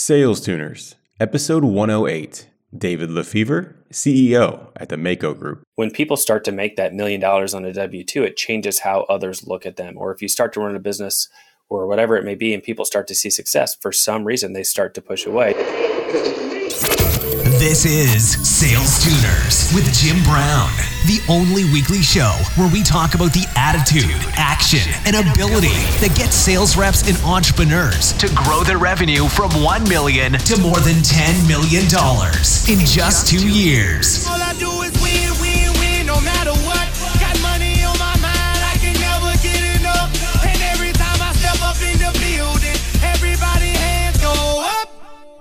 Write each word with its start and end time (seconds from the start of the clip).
Sales 0.00 0.40
Tuners, 0.40 0.94
episode 1.18 1.64
108. 1.64 2.48
David 2.72 3.10
Lefevre, 3.10 3.74
CEO 3.90 4.68
at 4.76 4.90
the 4.90 4.96
Mako 4.96 5.34
Group. 5.34 5.64
When 5.74 5.90
people 5.90 6.16
start 6.16 6.44
to 6.44 6.52
make 6.52 6.76
that 6.76 6.94
million 6.94 7.20
dollars 7.20 7.52
on 7.52 7.64
a 7.64 7.72
W 7.72 8.04
2, 8.04 8.22
it 8.22 8.36
changes 8.36 8.78
how 8.78 9.00
others 9.08 9.48
look 9.48 9.66
at 9.66 9.74
them. 9.74 9.98
Or 9.98 10.14
if 10.14 10.22
you 10.22 10.28
start 10.28 10.52
to 10.52 10.60
run 10.60 10.76
a 10.76 10.78
business 10.78 11.28
or 11.68 11.88
whatever 11.88 12.16
it 12.16 12.24
may 12.24 12.36
be, 12.36 12.54
and 12.54 12.62
people 12.62 12.84
start 12.84 13.08
to 13.08 13.14
see 13.16 13.28
success, 13.28 13.74
for 13.74 13.90
some 13.90 14.22
reason 14.22 14.52
they 14.52 14.62
start 14.62 14.94
to 14.94 15.02
push 15.02 15.26
away. 15.26 15.54
This 17.58 17.84
is 17.84 18.38
Sales 18.48 19.02
Tuners 19.02 19.74
with 19.74 19.92
Jim 19.92 20.22
Brown, 20.22 20.70
the 21.08 21.24
only 21.32 21.64
weekly 21.72 22.02
show 22.02 22.36
where 22.56 22.70
we 22.70 22.82
talk 22.82 23.14
about 23.14 23.32
the 23.32 23.48
attitude, 23.56 24.12
action, 24.36 24.84
and 25.08 25.16
ability 25.16 25.72
that 26.04 26.12
gets 26.14 26.36
sales 26.36 26.76
reps 26.76 27.08
and 27.08 27.16
entrepreneurs 27.24 28.12
to 28.20 28.28
grow 28.36 28.62
their 28.62 28.76
revenue 28.76 29.24
from 29.26 29.48
1 29.64 29.88
million 29.88 30.32
to 30.36 30.60
more 30.60 30.76
than 30.84 31.00
10 31.00 31.48
million 31.48 31.88
dollars 31.88 32.68
in 32.68 32.84
just 32.84 33.26
2 33.26 33.48
years. 33.48 34.28
All 34.28 34.36
I 34.36 34.52
do 34.60 34.68
is 34.84 34.92
win, 35.00 35.32
win, 35.40 35.72
win, 35.80 36.04
no 36.04 36.20
matter 36.20 36.52
what. 36.68 36.84
Got 37.16 37.40
money 37.40 37.80
on 37.88 37.96
my 37.96 38.12
mind, 38.20 38.60
I 38.68 38.76
can 38.76 38.92
never 39.00 39.32
get 39.40 39.80
enough. 39.80 40.12
And 40.44 40.60
every 40.76 40.92
time 40.92 41.16
I 41.24 41.32
step 41.40 41.56
up 41.64 41.80
in 41.80 41.96
the 42.04 42.12
building, 42.20 42.76
everybody 43.00 43.72
hands 43.72 44.20
go 44.20 44.60
up. 44.60 44.92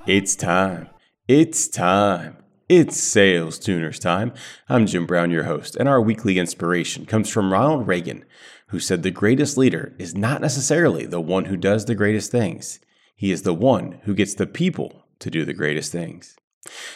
It's 0.08 0.38
time. 0.38 0.88
It's 1.28 1.68
time. 1.68 2.37
It's 2.70 3.00
Sales 3.00 3.58
Tuners 3.60 3.98
time. 3.98 4.34
I'm 4.68 4.88
Jim 4.88 5.06
Brown, 5.06 5.32
your 5.32 5.46
host, 5.46 5.78
and 5.78 5.88
our 5.88 6.02
weekly 6.02 6.38
inspiration 6.38 7.06
comes 7.06 7.30
from 7.30 7.54
Ronald 7.54 7.88
Reagan, 7.88 8.26
who 8.68 8.80
said 8.82 9.04
the 9.04 9.10
greatest 9.10 9.58
leader 9.58 9.96
is 9.98 10.16
not 10.16 10.42
necessarily 10.42 11.06
the 11.06 11.22
one 11.22 11.46
who 11.46 11.56
does 11.56 11.86
the 11.86 11.96
greatest 11.96 12.30
things. 12.30 12.82
He 13.16 13.32
is 13.32 13.44
the 13.44 13.54
one 13.54 14.02
who 14.04 14.14
gets 14.14 14.34
the 14.34 14.46
people 14.46 15.06
to 15.20 15.32
do 15.32 15.46
the 15.46 15.54
greatest 15.54 15.94
things. 15.94 16.36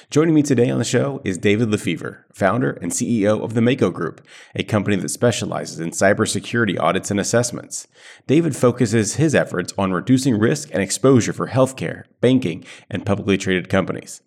Joining 0.09 0.35
me 0.35 0.43
today 0.43 0.70
on 0.70 0.77
the 0.77 0.84
show 0.84 1.21
is 1.23 1.37
David 1.37 1.71
Lefevre, 1.71 2.26
founder 2.34 2.71
and 2.81 2.91
CEO 2.91 3.41
of 3.41 3.53
the 3.53 3.62
Mako 3.62 3.91
Group, 3.91 4.27
a 4.53 4.63
company 4.63 4.98
that 4.98 5.07
specializes 5.07 5.79
in 5.79 5.91
cybersecurity 5.91 6.77
audits 6.77 7.12
and 7.12 7.20
assessments. 7.20 7.87
David 8.27 8.57
focuses 8.57 9.15
his 9.15 9.34
efforts 9.34 9.74
on 9.77 9.93
reducing 9.93 10.37
risk 10.37 10.68
and 10.74 10.84
exposure 10.84 11.31
for 11.31 11.48
healthcare, 11.48 12.03
banking, 12.20 12.65
and 12.90 13.05
publicly 13.05 13.37
traded 13.37 13.70
companies. 13.70 14.21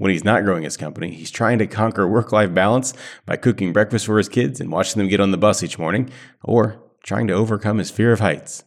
When 0.00 0.10
he's 0.10 0.24
not 0.24 0.44
growing 0.44 0.62
his 0.62 0.78
company, 0.78 1.10
he's 1.10 1.30
trying 1.30 1.58
to 1.58 1.66
conquer 1.66 2.08
work 2.08 2.32
life 2.32 2.54
balance 2.54 2.94
by 3.26 3.36
cooking 3.36 3.74
breakfast 3.74 4.06
for 4.06 4.16
his 4.16 4.30
kids 4.30 4.58
and 4.58 4.72
watching 4.72 4.98
them 4.98 5.08
get 5.08 5.20
on 5.20 5.30
the 5.30 5.36
bus 5.36 5.62
each 5.62 5.78
morning, 5.78 6.08
or 6.42 6.80
trying 7.02 7.26
to 7.26 7.34
overcome 7.34 7.76
his 7.76 7.90
fear 7.90 8.10
of 8.10 8.20
heights. 8.20 8.64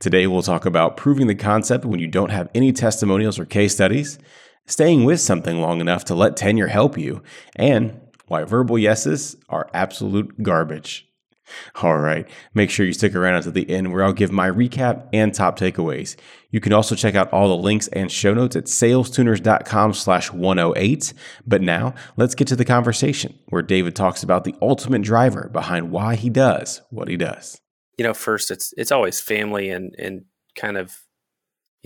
Today, 0.00 0.26
we'll 0.26 0.42
talk 0.42 0.66
about 0.66 0.96
proving 0.96 1.28
the 1.28 1.36
concept 1.36 1.84
when 1.84 2.00
you 2.00 2.08
don't 2.08 2.32
have 2.32 2.50
any 2.52 2.72
testimonials 2.72 3.38
or 3.38 3.44
case 3.44 3.74
studies 3.74 4.18
staying 4.66 5.04
with 5.04 5.20
something 5.20 5.60
long 5.60 5.80
enough 5.80 6.04
to 6.06 6.16
let 6.16 6.36
tenure 6.36 6.66
help 6.66 6.98
you, 6.98 7.22
and 7.54 8.00
why 8.26 8.42
verbal 8.42 8.76
yeses 8.76 9.36
are 9.48 9.70
absolute 9.72 10.42
garbage. 10.42 11.08
All 11.82 11.98
right, 11.98 12.28
make 12.54 12.70
sure 12.70 12.86
you 12.86 12.92
stick 12.92 13.14
around 13.14 13.36
until 13.36 13.52
the 13.52 13.68
end 13.70 13.92
where 13.92 14.04
I'll 14.04 14.12
give 14.12 14.32
my 14.32 14.50
recap 14.50 15.08
and 15.12 15.34
top 15.34 15.58
takeaways. 15.58 16.16
You 16.50 16.60
can 16.60 16.72
also 16.72 16.94
check 16.94 17.14
out 17.14 17.30
all 17.32 17.48
the 17.48 17.62
links 17.62 17.88
and 17.88 18.10
show 18.10 18.32
notes 18.32 18.56
at 18.56 18.64
salestuners.com 18.64 19.92
slash 19.92 20.32
108. 20.32 21.12
But 21.46 21.60
now 21.60 21.94
let's 22.16 22.34
get 22.34 22.46
to 22.48 22.56
the 22.56 22.64
conversation 22.64 23.38
where 23.48 23.62
David 23.62 23.94
talks 23.94 24.22
about 24.22 24.44
the 24.44 24.54
ultimate 24.62 25.02
driver 25.02 25.50
behind 25.52 25.90
why 25.90 26.14
he 26.14 26.30
does 26.30 26.80
what 26.90 27.08
he 27.08 27.16
does. 27.16 27.60
You 27.98 28.04
know, 28.04 28.14
first 28.14 28.50
it's 28.50 28.72
it's 28.76 28.92
always 28.92 29.20
family 29.20 29.70
and 29.70 29.94
and 29.98 30.24
kind 30.54 30.78
of 30.78 30.96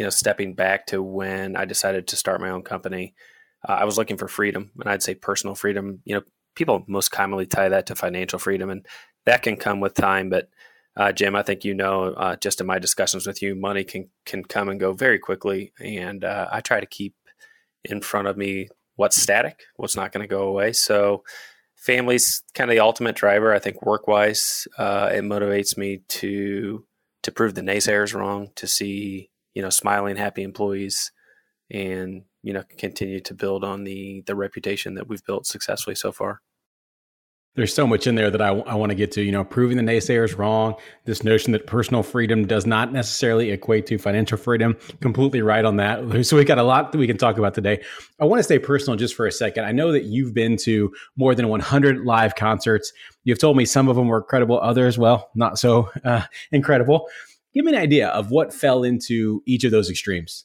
you 0.00 0.05
know, 0.05 0.11
stepping 0.11 0.55
back 0.55 0.86
to 0.86 1.02
when 1.02 1.56
I 1.56 1.67
decided 1.67 2.08
to 2.08 2.17
start 2.17 2.41
my 2.41 2.48
own 2.48 2.62
company, 2.62 3.14
uh, 3.69 3.72
I 3.72 3.84
was 3.84 3.98
looking 3.98 4.17
for 4.17 4.28
freedom, 4.28 4.70
and 4.80 4.89
I'd 4.89 5.02
say 5.02 5.14
personal 5.14 5.55
freedom. 5.55 6.00
You 6.06 6.14
know, 6.14 6.22
people 6.55 6.86
most 6.89 7.11
commonly 7.11 7.45
tie 7.45 7.69
that 7.69 7.84
to 7.86 7.95
financial 7.95 8.39
freedom, 8.39 8.70
and 8.70 8.86
that 9.26 9.42
can 9.42 9.56
come 9.56 9.80
with 9.80 9.95
time. 9.95 10.30
But 10.30 10.48
uh, 10.96 11.12
Jim, 11.12 11.36
I 11.36 11.42
think 11.42 11.64
you 11.64 11.74
know, 11.74 12.12
uh, 12.14 12.36
just 12.36 12.61
in 12.61 12.67
my 12.67 12.78
discussions 12.78 13.27
with 13.27 13.42
you, 13.42 13.55
money 13.55 13.84
can 13.84 14.11
can 14.27 14.45
come 14.45 14.68
and 14.68 14.80
go 14.80 14.92
very 14.92 15.18
quickly, 15.18 15.72
and 15.80 16.24
uh, 16.24 16.48
I 16.50 16.61
try 16.61 16.80
to 16.80 16.86
keep 16.86 17.14
in 17.84 18.00
front 18.00 18.28
of 18.28 18.36
me 18.36 18.68
what's 18.96 19.20
static, 19.20 19.62
what's 19.77 19.96
not 19.96 20.12
going 20.12 20.22
to 20.22 20.28
go 20.28 20.42
away. 20.42 20.72
So, 20.72 21.22
family's 21.77 22.42
kind 22.55 22.70
of 22.70 22.74
the 22.74 22.80
ultimate 22.80 23.17
driver. 23.17 23.55
I 23.55 23.58
think 23.58 23.83
work 23.83 24.06
wise, 24.08 24.67
uh, 24.78 25.11
it 25.12 25.22
motivates 25.22 25.77
me 25.77 26.02
to 26.08 26.84
to 27.22 27.33
prove 27.33 27.55
the 27.55 27.62
naysayers 27.62 28.14
wrong, 28.14 28.50
to 28.56 28.66
see 28.66 29.30
you 29.55 29.62
know, 29.62 29.70
smiling, 29.70 30.16
happy 30.16 30.42
employees, 30.42 31.12
and 31.70 32.22
you 32.42 32.52
know, 32.52 32.62
continue 32.78 33.20
to 33.20 33.34
build 33.34 33.64
on 33.64 33.84
the 33.84 34.22
the 34.27 34.34
reputation 34.34 34.95
that 34.95 35.08
we've 35.08 35.24
built 35.24 35.46
successfully 35.46 35.95
so 35.95 36.12
far. 36.12 36.40
There's 37.56 37.74
so 37.74 37.84
much 37.84 38.06
in 38.06 38.14
there 38.14 38.30
that 38.30 38.40
I, 38.40 38.50
I 38.50 38.74
want 38.77 38.90
to 38.90 38.94
get 38.94 39.11
to. 39.12 39.22
You 39.22 39.33
know, 39.33 39.42
proving 39.42 39.77
the 39.77 39.83
naysayers 39.83 40.38
wrong. 40.38 40.77
This 41.05 41.24
notion 41.24 41.52
that 41.52 41.66
personal 41.66 42.05
freedom 42.05 42.46
does 42.46 42.64
not 42.64 42.92
necessarily 42.92 43.50
equate 43.50 43.86
to 43.86 43.98
financial 43.98 44.38
freedom. 44.38 44.77
Completely 45.00 45.42
right 45.42 45.64
on 45.64 45.77
that. 45.77 46.24
So 46.30 46.36
we 46.36 46.44
got 46.44 46.58
a 46.58 46.62
lot 46.62 46.92
that 46.92 46.98
we 46.98 47.08
can 47.08 47.16
talk 47.16 47.39
about 47.39 47.55
today. 47.55 47.83
I 48.20 48.24
want 48.24 48.39
to 48.39 48.44
stay 48.44 48.58
personal 48.58 48.96
just 48.96 49.16
for 49.16 49.27
a 49.27 49.33
second. 49.33 49.64
I 49.64 49.72
know 49.72 49.90
that 49.90 50.05
you've 50.05 50.33
been 50.33 50.56
to 50.58 50.92
more 51.16 51.34
than 51.34 51.48
100 51.48 52.05
live 52.05 52.36
concerts. 52.36 52.92
You've 53.24 53.39
told 53.39 53.56
me 53.56 53.64
some 53.64 53.89
of 53.89 53.96
them 53.96 54.06
were 54.06 54.18
incredible, 54.18 54.60
others, 54.60 54.96
well, 54.96 55.30
not 55.34 55.58
so 55.58 55.90
uh, 56.05 56.22
incredible. 56.52 57.08
Give 57.52 57.64
me 57.64 57.72
an 57.72 57.78
idea 57.78 58.08
of 58.08 58.30
what 58.30 58.55
fell 58.55 58.84
into 58.84 59.42
each 59.44 59.64
of 59.64 59.72
those 59.72 59.90
extremes. 59.90 60.44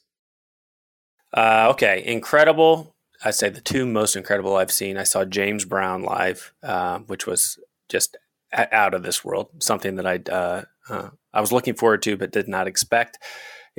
Uh, 1.32 1.68
okay, 1.70 2.02
incredible. 2.04 2.95
I'd 3.24 3.34
say 3.34 3.48
the 3.48 3.60
two 3.60 3.86
most 3.86 4.16
incredible 4.16 4.56
I've 4.56 4.72
seen. 4.72 4.96
I 4.96 5.04
saw 5.04 5.24
James 5.24 5.64
Brown 5.64 6.02
live, 6.02 6.52
uh, 6.62 6.98
which 7.00 7.26
was 7.26 7.58
just 7.88 8.16
out 8.52 8.94
of 8.94 9.02
this 9.02 9.24
world. 9.24 9.48
Something 9.58 9.96
that 9.96 10.06
I 10.06 10.20
uh, 10.30 10.62
uh, 10.88 11.10
I 11.32 11.40
was 11.40 11.52
looking 11.52 11.74
forward 11.74 12.02
to, 12.02 12.16
but 12.16 12.32
did 12.32 12.48
not 12.48 12.66
expect. 12.66 13.18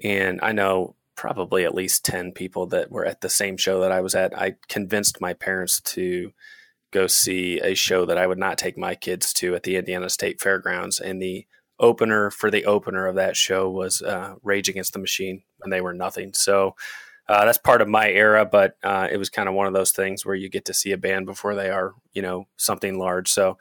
And 0.04 0.40
I 0.42 0.52
know 0.52 0.96
probably 1.16 1.66
at 1.66 1.76
least 1.76 2.06
ten 2.06 2.32
people 2.32 2.68
that 2.68 2.92
were 2.92 3.06
at 3.06 3.22
the 3.22 3.30
same 3.30 3.58
show 3.58 3.82
that 3.82 3.92
I 3.92 4.02
was 4.02 4.16
at. 4.16 4.38
I 4.38 4.56
convinced 4.68 5.22
my 5.22 5.34
parents 5.34 5.82
to 5.82 6.32
go 6.92 7.08
see 7.08 7.60
a 7.60 7.74
show 7.74 8.06
that 8.06 8.18
I 8.18 8.28
would 8.28 8.38
not 8.38 8.58
take 8.58 8.78
my 8.78 8.96
kids 8.96 9.34
to 9.34 9.56
at 9.56 9.64
the 9.64 9.76
Indiana 9.76 10.10
State 10.10 10.42
Fairgrounds, 10.42 11.00
and 11.00 11.22
the 11.22 11.46
opener 11.80 12.32
for 12.32 12.50
the 12.50 12.66
opener 12.66 13.06
of 13.06 13.16
that 13.16 13.38
show 13.38 13.70
was 13.70 14.02
uh, 14.02 14.36
Rage 14.44 14.70
Against 14.70 14.94
the 14.94 15.00
Machine 15.00 15.44
and 15.62 15.72
they 15.72 15.82
were 15.82 15.94
nothing. 15.94 16.34
So 16.34 16.76
uh, 17.30 17.46
that's 17.46 17.58
part 17.58 17.82
of 17.82 17.88
my 17.88 18.10
era, 18.10 18.46
but 18.46 18.78
uh, 18.84 19.08
it 19.12 19.18
was 19.18 19.30
kind 19.30 19.50
of 19.50 19.56
one 19.56 19.68
of 19.68 19.74
those 19.74 19.92
things 19.92 20.26
where 20.26 20.36
you 20.36 20.50
get 20.50 20.66
to 20.66 20.74
see 20.74 20.92
a 20.92 20.98
band 20.98 21.26
before 21.26 21.56
they 21.56 21.70
are, 21.70 21.94
you 22.14 22.22
know, 22.22 22.48
something 22.56 22.98
large. 22.98 23.30
So 23.30 23.58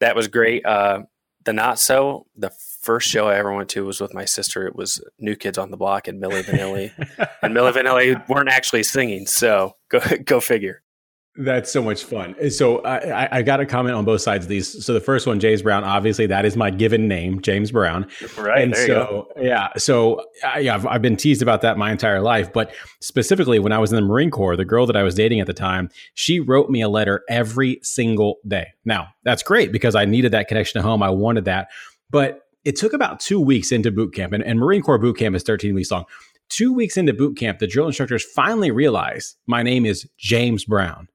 that 0.00 0.14
was 0.14 0.28
great. 0.28 0.64
Uh, 0.64 1.02
the 1.44 1.52
not 1.52 1.78
so, 1.78 2.26
the 2.36 2.50
first 2.80 3.08
show 3.08 3.28
I 3.28 3.36
ever 3.36 3.52
went 3.52 3.70
to 3.70 3.84
was 3.84 4.00
with 4.00 4.14
my 4.14 4.24
sister. 4.24 4.66
It 4.66 4.76
was 4.76 5.02
New 5.18 5.34
Kids 5.34 5.58
on 5.58 5.70
the 5.70 5.76
Block 5.76 6.06
and 6.06 6.22
Milli 6.22 6.42
Vanilli, 6.42 6.92
and 7.42 7.54
Milli 7.54 7.72
Vanilli 7.72 8.28
weren't 8.28 8.50
actually 8.50 8.82
singing. 8.82 9.26
So 9.26 9.76
go 9.88 10.00
go 10.24 10.40
figure. 10.40 10.82
That's 11.40 11.70
so 11.70 11.80
much 11.80 12.02
fun. 12.02 12.34
So 12.50 12.84
I, 12.84 13.38
I 13.38 13.42
got 13.42 13.60
a 13.60 13.66
comment 13.66 13.94
on 13.94 14.04
both 14.04 14.20
sides 14.20 14.46
of 14.46 14.48
these. 14.48 14.84
So 14.84 14.92
the 14.92 15.00
first 15.00 15.24
one, 15.24 15.38
James 15.38 15.62
Brown, 15.62 15.84
obviously 15.84 16.26
that 16.26 16.44
is 16.44 16.56
my 16.56 16.68
given 16.68 17.06
name, 17.06 17.40
James 17.40 17.70
Brown. 17.70 18.08
Right. 18.36 18.62
And 18.62 18.74
so 18.74 19.28
yeah, 19.40 19.68
so 19.76 20.24
I, 20.44 20.64
have 20.64 20.84
I've 20.84 21.00
been 21.00 21.16
teased 21.16 21.40
about 21.40 21.62
that 21.62 21.78
my 21.78 21.92
entire 21.92 22.20
life. 22.20 22.52
But 22.52 22.74
specifically, 23.00 23.60
when 23.60 23.70
I 23.70 23.78
was 23.78 23.92
in 23.92 23.96
the 23.96 24.02
Marine 24.02 24.32
Corps, 24.32 24.56
the 24.56 24.64
girl 24.64 24.84
that 24.86 24.96
I 24.96 25.04
was 25.04 25.14
dating 25.14 25.38
at 25.38 25.46
the 25.46 25.54
time, 25.54 25.90
she 26.14 26.40
wrote 26.40 26.70
me 26.70 26.82
a 26.82 26.88
letter 26.88 27.22
every 27.28 27.78
single 27.84 28.38
day. 28.48 28.66
Now 28.84 29.06
that's 29.22 29.44
great 29.44 29.70
because 29.70 29.94
I 29.94 30.06
needed 30.06 30.32
that 30.32 30.48
connection 30.48 30.82
to 30.82 30.86
home. 30.86 31.04
I 31.04 31.10
wanted 31.10 31.44
that, 31.44 31.68
but 32.10 32.48
it 32.64 32.74
took 32.74 32.92
about 32.92 33.20
two 33.20 33.40
weeks 33.40 33.70
into 33.70 33.92
boot 33.92 34.12
camp, 34.12 34.32
and, 34.32 34.42
and 34.42 34.58
Marine 34.58 34.82
Corps 34.82 34.98
boot 34.98 35.16
camp 35.16 35.36
is 35.36 35.44
13 35.44 35.72
weeks 35.72 35.92
long. 35.92 36.04
Two 36.48 36.72
weeks 36.72 36.96
into 36.96 37.12
boot 37.12 37.36
camp, 37.36 37.60
the 37.60 37.68
drill 37.68 37.86
instructors 37.86 38.24
finally 38.24 38.72
realized 38.72 39.36
my 39.46 39.62
name 39.62 39.86
is 39.86 40.08
James 40.18 40.64
Brown. 40.64 41.08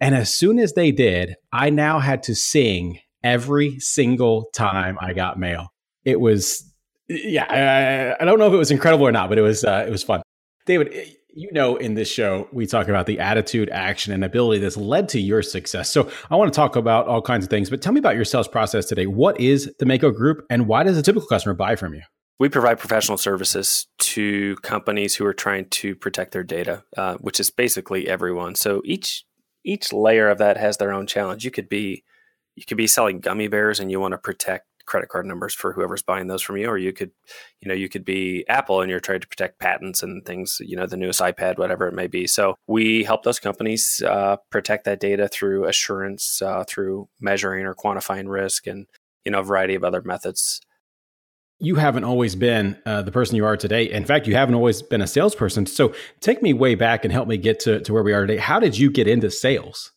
And 0.00 0.14
as 0.14 0.34
soon 0.34 0.58
as 0.58 0.74
they 0.74 0.92
did, 0.92 1.36
I 1.52 1.70
now 1.70 1.98
had 1.98 2.22
to 2.24 2.34
sing 2.34 3.00
every 3.22 3.78
single 3.80 4.48
time 4.54 4.98
I 5.00 5.12
got 5.12 5.38
mail. 5.38 5.68
It 6.04 6.20
was, 6.20 6.72
yeah, 7.08 8.14
I, 8.18 8.22
I 8.22 8.24
don't 8.24 8.38
know 8.38 8.46
if 8.46 8.52
it 8.52 8.58
was 8.58 8.70
incredible 8.70 9.06
or 9.06 9.12
not, 9.12 9.28
but 9.28 9.38
it 9.38 9.42
was, 9.42 9.64
uh, 9.64 9.84
it 9.86 9.90
was 9.90 10.02
fun. 10.02 10.22
David, 10.66 10.92
eh, 10.92 11.04
you 11.38 11.52
know, 11.52 11.76
in 11.76 11.94
this 11.94 12.10
show, 12.10 12.48
we 12.50 12.66
talk 12.66 12.88
about 12.88 13.04
the 13.04 13.20
attitude, 13.20 13.68
action, 13.70 14.12
and 14.12 14.24
ability 14.24 14.60
that's 14.60 14.76
led 14.76 15.08
to 15.10 15.20
your 15.20 15.42
success. 15.42 15.90
So 15.90 16.10
I 16.30 16.36
want 16.36 16.52
to 16.52 16.56
talk 16.56 16.76
about 16.76 17.08
all 17.08 17.20
kinds 17.20 17.44
of 17.44 17.50
things, 17.50 17.68
but 17.68 17.82
tell 17.82 17.92
me 17.92 17.98
about 17.98 18.16
your 18.16 18.24
sales 18.24 18.48
process 18.48 18.86
today. 18.86 19.06
What 19.06 19.38
is 19.38 19.70
the 19.78 19.84
Mako 19.84 20.12
Group, 20.12 20.46
and 20.48 20.66
why 20.66 20.82
does 20.82 20.96
a 20.96 21.02
typical 21.02 21.28
customer 21.28 21.54
buy 21.54 21.76
from 21.76 21.92
you? 21.92 22.02
We 22.38 22.48
provide 22.48 22.78
professional 22.78 23.18
services 23.18 23.86
to 23.98 24.56
companies 24.56 25.14
who 25.14 25.26
are 25.26 25.34
trying 25.34 25.68
to 25.70 25.94
protect 25.94 26.32
their 26.32 26.42
data, 26.42 26.84
uh, 26.96 27.16
which 27.16 27.38
is 27.38 27.50
basically 27.50 28.08
everyone. 28.08 28.54
So 28.54 28.80
each 28.84 29.24
each 29.66 29.92
layer 29.92 30.30
of 30.30 30.38
that 30.38 30.56
has 30.56 30.78
their 30.78 30.92
own 30.92 31.06
challenge. 31.06 31.44
You 31.44 31.50
could 31.50 31.68
be 31.68 32.04
you 32.54 32.64
could 32.64 32.78
be 32.78 32.86
selling 32.86 33.20
gummy 33.20 33.48
bears 33.48 33.80
and 33.80 33.90
you 33.90 34.00
want 34.00 34.12
to 34.12 34.18
protect 34.18 34.66
credit 34.86 35.08
card 35.08 35.26
numbers 35.26 35.52
for 35.52 35.72
whoever's 35.72 36.02
buying 36.02 36.28
those 36.28 36.42
from 36.42 36.56
you, 36.56 36.68
or 36.68 36.78
you 36.78 36.92
could, 36.92 37.10
you 37.60 37.68
know, 37.68 37.74
you 37.74 37.88
could 37.88 38.04
be 38.04 38.44
Apple 38.48 38.80
and 38.80 38.88
you're 38.88 39.00
trying 39.00 39.20
to 39.20 39.26
protect 39.26 39.58
patents 39.58 40.02
and 40.02 40.24
things, 40.24 40.58
you 40.64 40.76
know, 40.76 40.86
the 40.86 40.96
newest 40.96 41.20
iPad, 41.20 41.58
whatever 41.58 41.88
it 41.88 41.94
may 41.94 42.06
be. 42.06 42.26
So 42.26 42.54
we 42.66 43.02
help 43.02 43.24
those 43.24 43.40
companies 43.40 44.02
uh, 44.06 44.36
protect 44.50 44.84
that 44.84 45.00
data 45.00 45.28
through 45.28 45.66
assurance, 45.66 46.40
uh, 46.40 46.64
through 46.66 47.08
measuring 47.20 47.66
or 47.66 47.74
quantifying 47.74 48.28
risk, 48.28 48.66
and 48.66 48.86
you 49.24 49.32
know, 49.32 49.40
a 49.40 49.44
variety 49.44 49.74
of 49.74 49.84
other 49.84 50.02
methods. 50.02 50.60
You 51.58 51.76
haven't 51.76 52.04
always 52.04 52.36
been 52.36 52.76
uh, 52.84 53.02
the 53.02 53.10
person 53.10 53.36
you 53.36 53.46
are 53.46 53.56
today. 53.56 53.90
In 53.90 54.04
fact, 54.04 54.26
you 54.26 54.34
haven't 54.34 54.54
always 54.54 54.82
been 54.82 55.00
a 55.00 55.06
salesperson. 55.06 55.64
So 55.64 55.94
take 56.20 56.42
me 56.42 56.52
way 56.52 56.74
back 56.74 57.04
and 57.04 57.12
help 57.12 57.28
me 57.28 57.38
get 57.38 57.60
to, 57.60 57.80
to 57.80 57.92
where 57.94 58.02
we 58.02 58.12
are 58.12 58.26
today. 58.26 58.36
How 58.36 58.60
did 58.60 58.76
you 58.76 58.90
get 58.90 59.08
into 59.08 59.30
sales? 59.30 59.92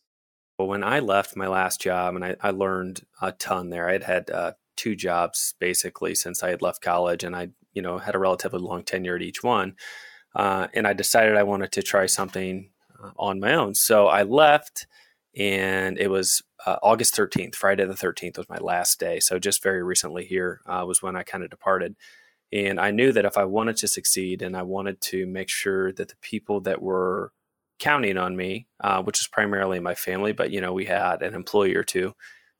Well, 0.58 0.68
when 0.68 0.84
I 0.84 1.00
left 1.00 1.36
my 1.36 1.48
last 1.48 1.80
job, 1.80 2.14
and 2.14 2.24
I, 2.24 2.36
I 2.40 2.50
learned 2.50 3.02
a 3.20 3.32
ton 3.32 3.70
there, 3.70 3.88
I 3.88 3.92
had 3.92 4.04
had 4.04 4.30
uh, 4.30 4.52
two 4.76 4.96
jobs 4.96 5.54
basically 5.58 6.14
since 6.14 6.42
I 6.42 6.48
had 6.48 6.62
left 6.62 6.82
college, 6.82 7.24
and 7.24 7.36
I, 7.36 7.48
you 7.74 7.82
know, 7.82 7.98
had 7.98 8.14
a 8.14 8.18
relatively 8.18 8.60
long 8.60 8.82
tenure 8.82 9.16
at 9.16 9.22
each 9.22 9.42
one. 9.42 9.76
Uh, 10.34 10.68
and 10.74 10.86
I 10.86 10.92
decided 10.92 11.36
I 11.36 11.42
wanted 11.42 11.72
to 11.72 11.82
try 11.82 12.06
something 12.06 12.70
uh, 13.02 13.10
on 13.18 13.40
my 13.40 13.54
own. 13.54 13.74
So 13.74 14.06
I 14.06 14.22
left, 14.22 14.86
and 15.36 15.98
it 15.98 16.08
was 16.08 16.42
uh, 16.66 16.76
August 16.82 17.14
13th, 17.14 17.54
Friday 17.54 17.84
the 17.84 17.94
13th 17.94 18.38
was 18.38 18.48
my 18.48 18.58
last 18.58 19.00
day. 19.00 19.20
So 19.20 19.38
just 19.38 19.62
very 19.62 19.82
recently 19.82 20.24
here 20.24 20.60
uh, 20.66 20.84
was 20.86 21.02
when 21.02 21.16
I 21.16 21.22
kind 21.22 21.44
of 21.44 21.50
departed. 21.50 21.96
And 22.52 22.80
I 22.80 22.90
knew 22.90 23.12
that 23.12 23.24
if 23.24 23.38
I 23.38 23.44
wanted 23.44 23.76
to 23.78 23.88
succeed 23.88 24.42
and 24.42 24.56
I 24.56 24.62
wanted 24.62 25.00
to 25.02 25.26
make 25.26 25.48
sure 25.48 25.92
that 25.92 26.08
the 26.08 26.16
people 26.20 26.60
that 26.62 26.82
were 26.82 27.32
counting 27.78 28.18
on 28.18 28.36
me, 28.36 28.66
uh, 28.80 29.02
which 29.02 29.20
is 29.20 29.26
primarily 29.26 29.80
my 29.80 29.94
family, 29.94 30.32
but 30.32 30.50
you 30.50 30.60
know, 30.60 30.72
we 30.72 30.84
had 30.84 31.22
an 31.22 31.34
employee 31.34 31.76
or 31.76 31.84
two 31.84 32.14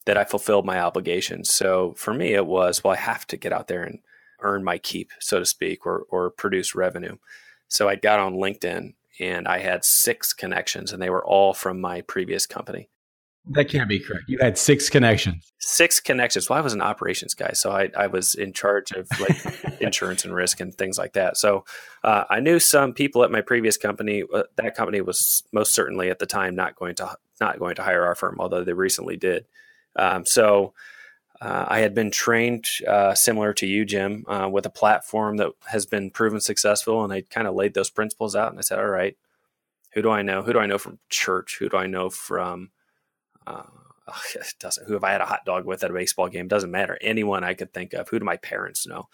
that 0.07 0.17
I 0.17 0.25
fulfilled 0.25 0.65
my 0.65 0.81
obligations. 0.81 1.51
So 1.51 1.95
for 1.97 2.15
me, 2.15 2.35
it 2.35 2.47
was, 2.47 2.83
well, 2.83 2.95
I 2.95 2.97
have 2.97 3.27
to 3.29 3.37
get 3.37 3.53
out 3.53 3.69
there 3.69 3.83
and 3.83 3.99
earn 4.41 4.65
my 4.65 4.79
keep, 4.79 5.11
so 5.19 5.39
to 5.39 5.45
speak, 5.45 5.85
or, 5.85 6.07
or 6.09 6.31
produce 6.31 6.75
revenue. 6.75 7.17
So 7.69 7.89
I 7.89 7.97
got 7.97 8.19
on 8.19 8.35
LinkedIn 8.35 8.95
and 9.19 9.47
I 9.47 9.59
had 9.59 9.85
six 9.85 10.33
connections 10.33 10.93
and 10.93 11.03
they 11.03 11.11
were 11.11 11.25
all 11.25 11.53
from 11.53 11.81
my 11.81 12.01
previous 12.01 12.47
company. 12.47 12.89
That 13.47 13.69
can't 13.69 13.89
be 13.89 13.99
correct. 13.99 14.25
You 14.29 14.39
had 14.39 14.59
six 14.59 14.91
connections. 14.91 15.51
Six 15.59 15.99
connections. 15.99 16.49
Well, 16.49 16.59
I 16.59 16.63
was 16.63 16.75
an 16.75 16.83
operations 16.83 17.35
guy, 17.35 17.53
so 17.53 17.73
I, 17.73 17.91
I 17.97 18.07
was 18.07 18.35
in 18.35 18.53
charge 18.53 18.93
of 18.93 19.09
like 19.19 19.81
insurance 19.81 20.25
and 20.25 20.35
risk 20.35 20.61
and 20.61 20.75
things 20.75 20.99
like 20.99 21.15
that. 21.15 21.37
So 21.37 21.65
uh, 22.05 22.25
I 22.29 22.41
knew 22.41 22.61
some 22.61 22.93
people 22.93 23.25
at 23.25 23.31
my 23.31 23.41
previous 23.41 23.77
company. 23.77 24.25
Uh, 24.33 24.43
that 24.57 24.75
company 24.75 25.01
was 25.01 25.43
most 25.53 25.75
certainly 25.75 26.11
at 26.11 26.19
the 26.19 26.27
time 26.27 26.55
not 26.55 26.77
going 26.77 26.95
to 26.97 27.17
not 27.41 27.59
going 27.59 27.77
to 27.77 27.83
hire 27.83 28.05
our 28.05 28.15
firm, 28.15 28.37
although 28.39 28.63
they 28.63 28.75
recently 28.75 29.17
did. 29.17 29.47
Um, 29.97 30.27
so 30.27 30.75
uh, 31.41 31.65
I 31.67 31.81
had 31.81 31.95
been 31.95 32.11
trained 32.11 32.67
uh, 32.87 33.15
similar 33.15 33.55
to 33.55 33.67
you, 33.67 33.87
Jim, 33.87 34.25
uh, 34.29 34.49
with 34.53 34.67
a 34.67 34.71
platform 34.71 35.39
that 35.39 35.53
has 35.67 35.87
been 35.87 36.11
proven 36.11 36.41
successful, 36.41 37.03
and 37.03 37.13
I 37.13 37.23
kind 37.23 37.49
of 37.49 37.55
laid 37.55 37.73
those 37.73 37.91
principles 37.91 38.37
out. 38.37 38.51
And 38.51 38.59
I 38.59 38.63
said, 38.63 38.79
"All 38.79 38.87
right, 38.87 39.17
who 39.95 40.03
do 40.03 40.11
I 40.11 40.21
know? 40.21 40.43
Who 40.43 40.53
do 40.53 40.59
I 40.59 40.67
know 40.67 40.79
from 40.79 40.99
church? 41.09 41.57
Who 41.59 41.71
do 41.71 41.79
I 41.79 41.87
know 41.87 42.11
from?" 42.11 42.71
Uh, 43.51 43.63
it 44.35 44.55
doesn't 44.59 44.87
who 44.87 44.95
have 44.95 45.05
I 45.05 45.13
had 45.13 45.21
a 45.21 45.27
hot 45.27 45.45
dog 45.45 45.65
with 45.65 45.85
at 45.85 45.91
a 45.91 45.95
baseball 45.95 46.29
game 46.29 46.49
doesn't 46.49 46.71
matter. 46.71 46.99
Anyone 47.01 47.45
I 47.45 47.55
could 47.55 47.73
think 47.73 47.93
of. 47.93 48.09
Who 48.09 48.19
do 48.19 48.25
my 48.25 48.37
parents 48.37 48.87
know? 48.87 49.09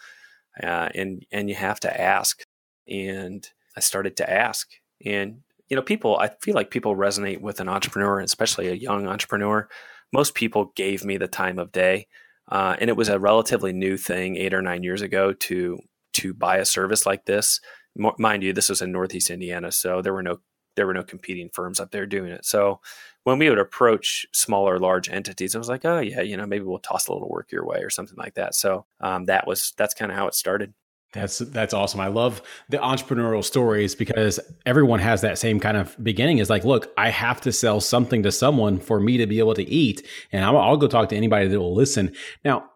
Uh, 0.61 0.89
and 0.95 1.25
and 1.31 1.49
you 1.49 1.55
have 1.55 1.79
to 1.81 2.01
ask. 2.01 2.43
And 2.87 3.47
I 3.75 3.79
started 3.79 4.17
to 4.17 4.29
ask. 4.29 4.69
And 5.05 5.41
you 5.69 5.75
know 5.75 5.81
people 5.81 6.17
I 6.17 6.29
feel 6.41 6.55
like 6.55 6.71
people 6.71 6.95
resonate 6.95 7.41
with 7.41 7.59
an 7.59 7.69
entrepreneur 7.69 8.19
especially 8.19 8.67
a 8.67 8.73
young 8.73 9.07
entrepreneur. 9.07 9.67
Most 10.13 10.35
people 10.35 10.71
gave 10.75 11.03
me 11.03 11.17
the 11.17 11.27
time 11.27 11.59
of 11.59 11.71
day. 11.71 12.07
Uh, 12.49 12.77
and 12.79 12.89
it 12.89 12.95
was 12.95 13.09
a 13.09 13.19
relatively 13.19 13.73
new 13.73 13.97
thing 13.97 14.37
eight 14.37 14.53
or 14.53 14.61
nine 14.61 14.83
years 14.83 15.01
ago 15.01 15.33
to 15.33 15.77
to 16.13 16.33
buy 16.33 16.57
a 16.57 16.65
service 16.65 17.05
like 17.05 17.25
this. 17.25 17.59
Mind 17.95 18.43
you 18.43 18.53
this 18.53 18.69
was 18.69 18.81
in 18.81 18.91
northeast 18.91 19.31
indiana 19.31 19.71
so 19.71 20.03
there 20.03 20.13
were 20.13 20.21
no 20.21 20.37
there 20.77 20.87
were 20.87 20.93
no 20.93 21.03
competing 21.03 21.49
firms 21.49 21.81
up 21.81 21.91
there 21.91 22.05
doing 22.05 22.31
it 22.31 22.45
so 22.45 22.79
when 23.27 23.39
we 23.39 23.49
would 23.49 23.59
approach 23.59 24.25
smaller, 24.31 24.79
large 24.79 25.09
entities, 25.09 25.53
it 25.53 25.57
was 25.57 25.67
like, 25.67 25.83
oh 25.83 25.99
yeah, 25.99 26.21
you 26.21 26.37
know, 26.37 26.45
maybe 26.45 26.63
we'll 26.63 26.79
toss 26.79 27.09
a 27.09 27.11
little 27.11 27.27
work 27.27 27.51
your 27.51 27.65
way 27.65 27.79
or 27.79 27.89
something 27.89 28.15
like 28.17 28.35
that. 28.35 28.55
So 28.55 28.85
um, 29.01 29.25
that 29.25 29.45
was 29.45 29.73
that's 29.75 29.93
kind 29.93 30.09
of 30.09 30.17
how 30.17 30.27
it 30.27 30.33
started. 30.33 30.73
That's 31.11 31.39
that's 31.39 31.73
awesome. 31.73 31.99
I 31.99 32.07
love 32.07 32.41
the 32.69 32.77
entrepreneurial 32.77 33.43
stories 33.43 33.95
because 33.95 34.39
everyone 34.65 35.01
has 35.01 35.19
that 35.21 35.37
same 35.37 35.59
kind 35.59 35.75
of 35.75 36.01
beginning. 36.01 36.37
Is 36.37 36.49
like, 36.49 36.63
look, 36.63 36.93
I 36.95 37.09
have 37.09 37.41
to 37.41 37.51
sell 37.51 37.81
something 37.81 38.23
to 38.23 38.31
someone 38.31 38.79
for 38.79 38.97
me 38.97 39.17
to 39.17 39.27
be 39.27 39.39
able 39.39 39.55
to 39.55 39.63
eat, 39.63 40.07
and 40.31 40.45
I'll, 40.45 40.57
I'll 40.57 40.77
go 40.77 40.87
talk 40.87 41.09
to 41.09 41.17
anybody 41.17 41.49
that 41.49 41.59
will 41.59 41.75
listen. 41.75 42.15
Now, 42.45 42.69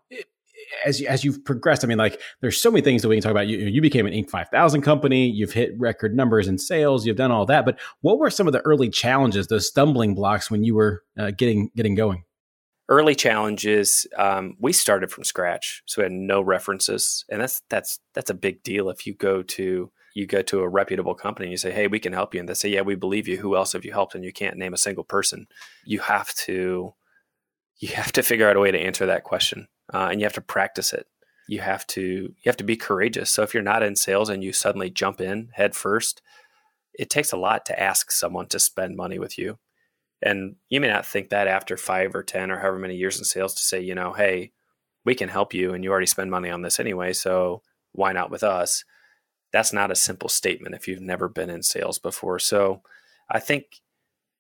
as 0.85 1.01
as 1.01 1.23
you've 1.23 1.43
progressed, 1.45 1.83
I 1.83 1.87
mean, 1.87 1.97
like 1.97 2.19
there's 2.41 2.61
so 2.61 2.71
many 2.71 2.83
things 2.83 3.01
that 3.01 3.09
we 3.09 3.15
can 3.15 3.23
talk 3.23 3.31
about. 3.31 3.47
You 3.47 3.57
you 3.57 3.81
became 3.81 4.05
an 4.05 4.13
Inc. 4.13 4.29
5000 4.29 4.81
company. 4.81 5.27
You've 5.27 5.53
hit 5.53 5.77
record 5.79 6.15
numbers 6.15 6.47
in 6.47 6.57
sales. 6.57 7.05
You've 7.05 7.17
done 7.17 7.31
all 7.31 7.45
that. 7.45 7.65
But 7.65 7.79
what 8.01 8.19
were 8.19 8.29
some 8.29 8.47
of 8.47 8.53
the 8.53 8.61
early 8.61 8.89
challenges, 8.89 9.47
those 9.47 9.67
stumbling 9.67 10.15
blocks 10.15 10.49
when 10.49 10.63
you 10.63 10.75
were 10.75 11.03
uh, 11.17 11.31
getting 11.31 11.71
getting 11.75 11.95
going? 11.95 12.23
Early 12.89 13.15
challenges. 13.15 14.05
Um, 14.17 14.57
we 14.59 14.73
started 14.73 15.11
from 15.11 15.23
scratch, 15.23 15.81
so 15.85 16.01
we 16.01 16.03
had 16.03 16.11
no 16.11 16.41
references, 16.41 17.25
and 17.29 17.41
that's 17.41 17.61
that's 17.69 17.99
that's 18.13 18.29
a 18.29 18.35
big 18.35 18.63
deal. 18.63 18.89
If 18.89 19.05
you 19.05 19.15
go 19.15 19.43
to 19.43 19.91
you 20.13 20.27
go 20.27 20.41
to 20.41 20.59
a 20.59 20.67
reputable 20.67 21.15
company 21.15 21.45
and 21.45 21.51
you 21.51 21.57
say, 21.57 21.71
"Hey, 21.71 21.87
we 21.87 21.99
can 21.99 22.13
help 22.13 22.33
you," 22.33 22.39
and 22.41 22.49
they 22.49 22.53
say, 22.53 22.69
"Yeah, 22.69 22.81
we 22.81 22.95
believe 22.95 23.27
you. 23.27 23.37
Who 23.37 23.55
else 23.55 23.73
have 23.73 23.85
you 23.85 23.93
helped?" 23.93 24.15
And 24.15 24.25
you 24.25 24.33
can't 24.33 24.57
name 24.57 24.73
a 24.73 24.77
single 24.77 25.05
person. 25.05 25.47
You 25.85 25.99
have 25.99 26.33
to 26.35 26.93
you 27.81 27.89
have 27.89 28.11
to 28.13 28.23
figure 28.23 28.47
out 28.47 28.55
a 28.55 28.59
way 28.59 28.71
to 28.71 28.79
answer 28.79 29.07
that 29.07 29.23
question 29.23 29.67
uh, 29.93 30.09
and 30.11 30.19
you 30.19 30.25
have 30.25 30.33
to 30.33 30.41
practice 30.41 30.93
it. 30.93 31.07
You 31.47 31.61
have 31.61 31.85
to 31.87 32.01
you 32.01 32.45
have 32.45 32.57
to 32.57 32.63
be 32.63 32.77
courageous. 32.77 33.29
So 33.29 33.43
if 33.43 33.53
you're 33.53 33.63
not 33.63 33.83
in 33.83 33.95
sales 33.95 34.29
and 34.29 34.43
you 34.43 34.53
suddenly 34.53 34.89
jump 34.89 35.19
in 35.19 35.49
head 35.53 35.75
first, 35.75 36.21
it 36.93 37.09
takes 37.09 37.31
a 37.31 37.37
lot 37.37 37.65
to 37.65 37.79
ask 37.79 38.11
someone 38.11 38.47
to 38.47 38.59
spend 38.59 38.95
money 38.95 39.19
with 39.19 39.37
you. 39.37 39.57
And 40.21 40.55
you 40.69 40.79
may 40.79 40.87
not 40.87 41.05
think 41.05 41.29
that 41.29 41.47
after 41.47 41.77
five 41.77 42.15
or 42.15 42.23
ten 42.23 42.51
or 42.51 42.59
however 42.59 42.77
many 42.77 42.95
years 42.95 43.17
in 43.17 43.25
sales 43.25 43.55
to 43.55 43.61
say, 43.63 43.81
you 43.81 43.95
know, 43.95 44.13
hey, 44.13 44.51
we 45.03 45.15
can 45.15 45.29
help 45.29 45.53
you, 45.53 45.73
and 45.73 45.83
you 45.83 45.89
already 45.89 46.05
spend 46.05 46.29
money 46.29 46.49
on 46.49 46.61
this 46.61 46.79
anyway, 46.79 47.11
so 47.11 47.63
why 47.91 48.13
not 48.13 48.29
with 48.29 48.43
us? 48.43 48.85
That's 49.51 49.73
not 49.73 49.91
a 49.91 49.95
simple 49.95 50.29
statement 50.29 50.75
if 50.75 50.87
you've 50.87 51.01
never 51.01 51.27
been 51.27 51.49
in 51.49 51.63
sales 51.63 51.99
before. 51.99 52.39
So 52.39 52.83
I 53.29 53.39
think 53.39 53.81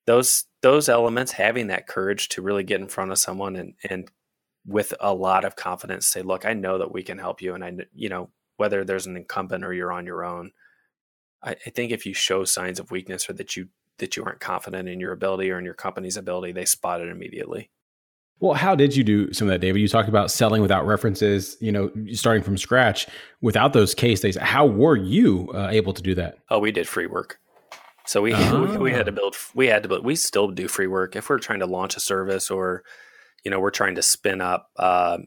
those 0.05 0.45
those 0.61 0.87
elements, 0.87 1.33
having 1.33 1.67
that 1.67 1.87
courage 1.87 2.29
to 2.29 2.41
really 2.41 2.63
get 2.63 2.79
in 2.79 2.87
front 2.87 3.11
of 3.11 3.17
someone 3.17 3.55
and 3.55 3.73
and 3.89 4.09
with 4.65 4.93
a 4.99 5.13
lot 5.13 5.43
of 5.45 5.55
confidence 5.55 6.07
say, 6.07 6.21
look, 6.21 6.45
I 6.45 6.53
know 6.53 6.77
that 6.77 6.91
we 6.91 7.03
can 7.03 7.17
help 7.17 7.41
you. 7.41 7.55
And 7.55 7.63
I, 7.63 7.73
you 7.93 8.09
know, 8.09 8.29
whether 8.57 8.83
there's 8.83 9.07
an 9.07 9.17
incumbent 9.17 9.63
or 9.63 9.73
you're 9.73 9.91
on 9.91 10.05
your 10.05 10.23
own, 10.23 10.51
I, 11.43 11.55
I 11.65 11.69
think 11.71 11.91
if 11.91 12.05
you 12.05 12.13
show 12.13 12.45
signs 12.45 12.79
of 12.79 12.91
weakness 12.91 13.29
or 13.29 13.33
that 13.33 13.55
you, 13.55 13.69
that 13.97 14.15
you 14.15 14.23
aren't 14.23 14.39
confident 14.39 14.87
in 14.87 14.99
your 14.99 15.11
ability 15.13 15.49
or 15.51 15.57
in 15.57 15.65
your 15.65 15.73
company's 15.73 16.17
ability, 16.17 16.51
they 16.51 16.65
spot 16.65 17.01
it 17.01 17.09
immediately. 17.09 17.71
Well, 18.39 18.53
how 18.53 18.73
did 18.73 18.95
you 18.95 19.03
do 19.03 19.31
some 19.33 19.47
of 19.47 19.51
that, 19.51 19.59
David? 19.59 19.81
You 19.81 19.87
talked 19.87 20.09
about 20.09 20.31
selling 20.31 20.63
without 20.63 20.87
references, 20.87 21.57
you 21.61 21.71
know, 21.71 21.91
starting 22.13 22.41
from 22.41 22.57
scratch 22.57 23.05
without 23.41 23.73
those 23.73 23.93
case 23.93 24.19
studies. 24.19 24.37
How 24.37 24.65
were 24.65 24.95
you 24.95 25.51
uh, 25.53 25.69
able 25.69 25.93
to 25.93 26.01
do 26.01 26.15
that? 26.15 26.39
Oh, 26.49 26.57
we 26.57 26.71
did 26.71 26.87
free 26.87 27.05
work. 27.05 27.39
So 28.07 28.21
we, 28.23 28.33
oh. 28.33 28.65
we, 28.65 28.77
we 28.77 28.91
had 28.91 29.05
to 29.05 29.11
build, 29.11 29.35
we 29.53 29.67
had 29.67 29.83
to 29.83 29.89
build, 29.89 30.03
we 30.03 30.15
still 30.15 30.47
do 30.47 30.67
free 30.67 30.87
work. 30.87 31.15
If 31.15 31.29
we're 31.29 31.37
trying 31.37 31.59
to 31.59 31.67
launch 31.67 31.95
a 31.95 31.99
service 31.99 32.49
or 32.49 32.83
you 33.43 33.51
know 33.51 33.59
we're 33.59 33.69
trying 33.69 33.95
to 33.95 34.01
spin 34.01 34.41
up 34.41 34.69
uh, 34.77 35.17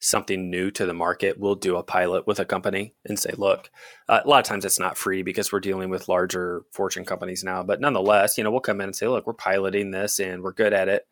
something 0.00 0.48
new 0.48 0.70
to 0.70 0.86
the 0.86 0.94
market 0.94 1.38
we'll 1.38 1.54
do 1.54 1.76
a 1.76 1.82
pilot 1.82 2.26
with 2.26 2.38
a 2.38 2.44
company 2.44 2.94
and 3.04 3.18
say 3.18 3.32
look 3.36 3.70
uh, 4.08 4.20
a 4.24 4.28
lot 4.28 4.38
of 4.38 4.44
times 4.44 4.64
it's 4.64 4.78
not 4.78 4.96
free 4.96 5.22
because 5.22 5.52
we're 5.52 5.60
dealing 5.60 5.90
with 5.90 6.08
larger 6.08 6.62
fortune 6.72 7.04
companies 7.04 7.42
now 7.42 7.62
but 7.62 7.80
nonetheless 7.80 8.38
you 8.38 8.44
know 8.44 8.50
we'll 8.50 8.60
come 8.60 8.80
in 8.80 8.86
and 8.86 8.96
say 8.96 9.08
look 9.08 9.26
we're 9.26 9.32
piloting 9.32 9.90
this 9.90 10.20
and 10.20 10.42
we're 10.42 10.52
good 10.52 10.72
at 10.72 10.88
it 10.88 11.06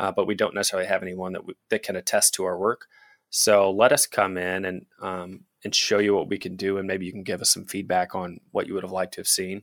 uh, 0.00 0.10
but 0.10 0.26
we 0.26 0.34
don't 0.34 0.54
necessarily 0.54 0.88
have 0.88 1.02
anyone 1.02 1.34
that, 1.34 1.42
that 1.68 1.82
can 1.82 1.94
attest 1.94 2.32
to 2.34 2.44
our 2.44 2.58
work. 2.58 2.86
So 3.28 3.70
let 3.70 3.92
us 3.92 4.06
come 4.06 4.38
in 4.38 4.64
and 4.64 4.86
um, 5.00 5.44
and 5.62 5.74
show 5.74 5.98
you 5.98 6.14
what 6.14 6.28
we 6.28 6.38
can 6.38 6.56
do 6.56 6.78
and 6.78 6.88
maybe 6.88 7.04
you 7.04 7.12
can 7.12 7.22
give 7.22 7.42
us 7.42 7.50
some 7.50 7.66
feedback 7.66 8.14
on 8.14 8.40
what 8.50 8.66
you 8.66 8.72
would 8.72 8.82
have 8.82 8.90
liked 8.90 9.14
to 9.14 9.20
have 9.20 9.28
seen 9.28 9.62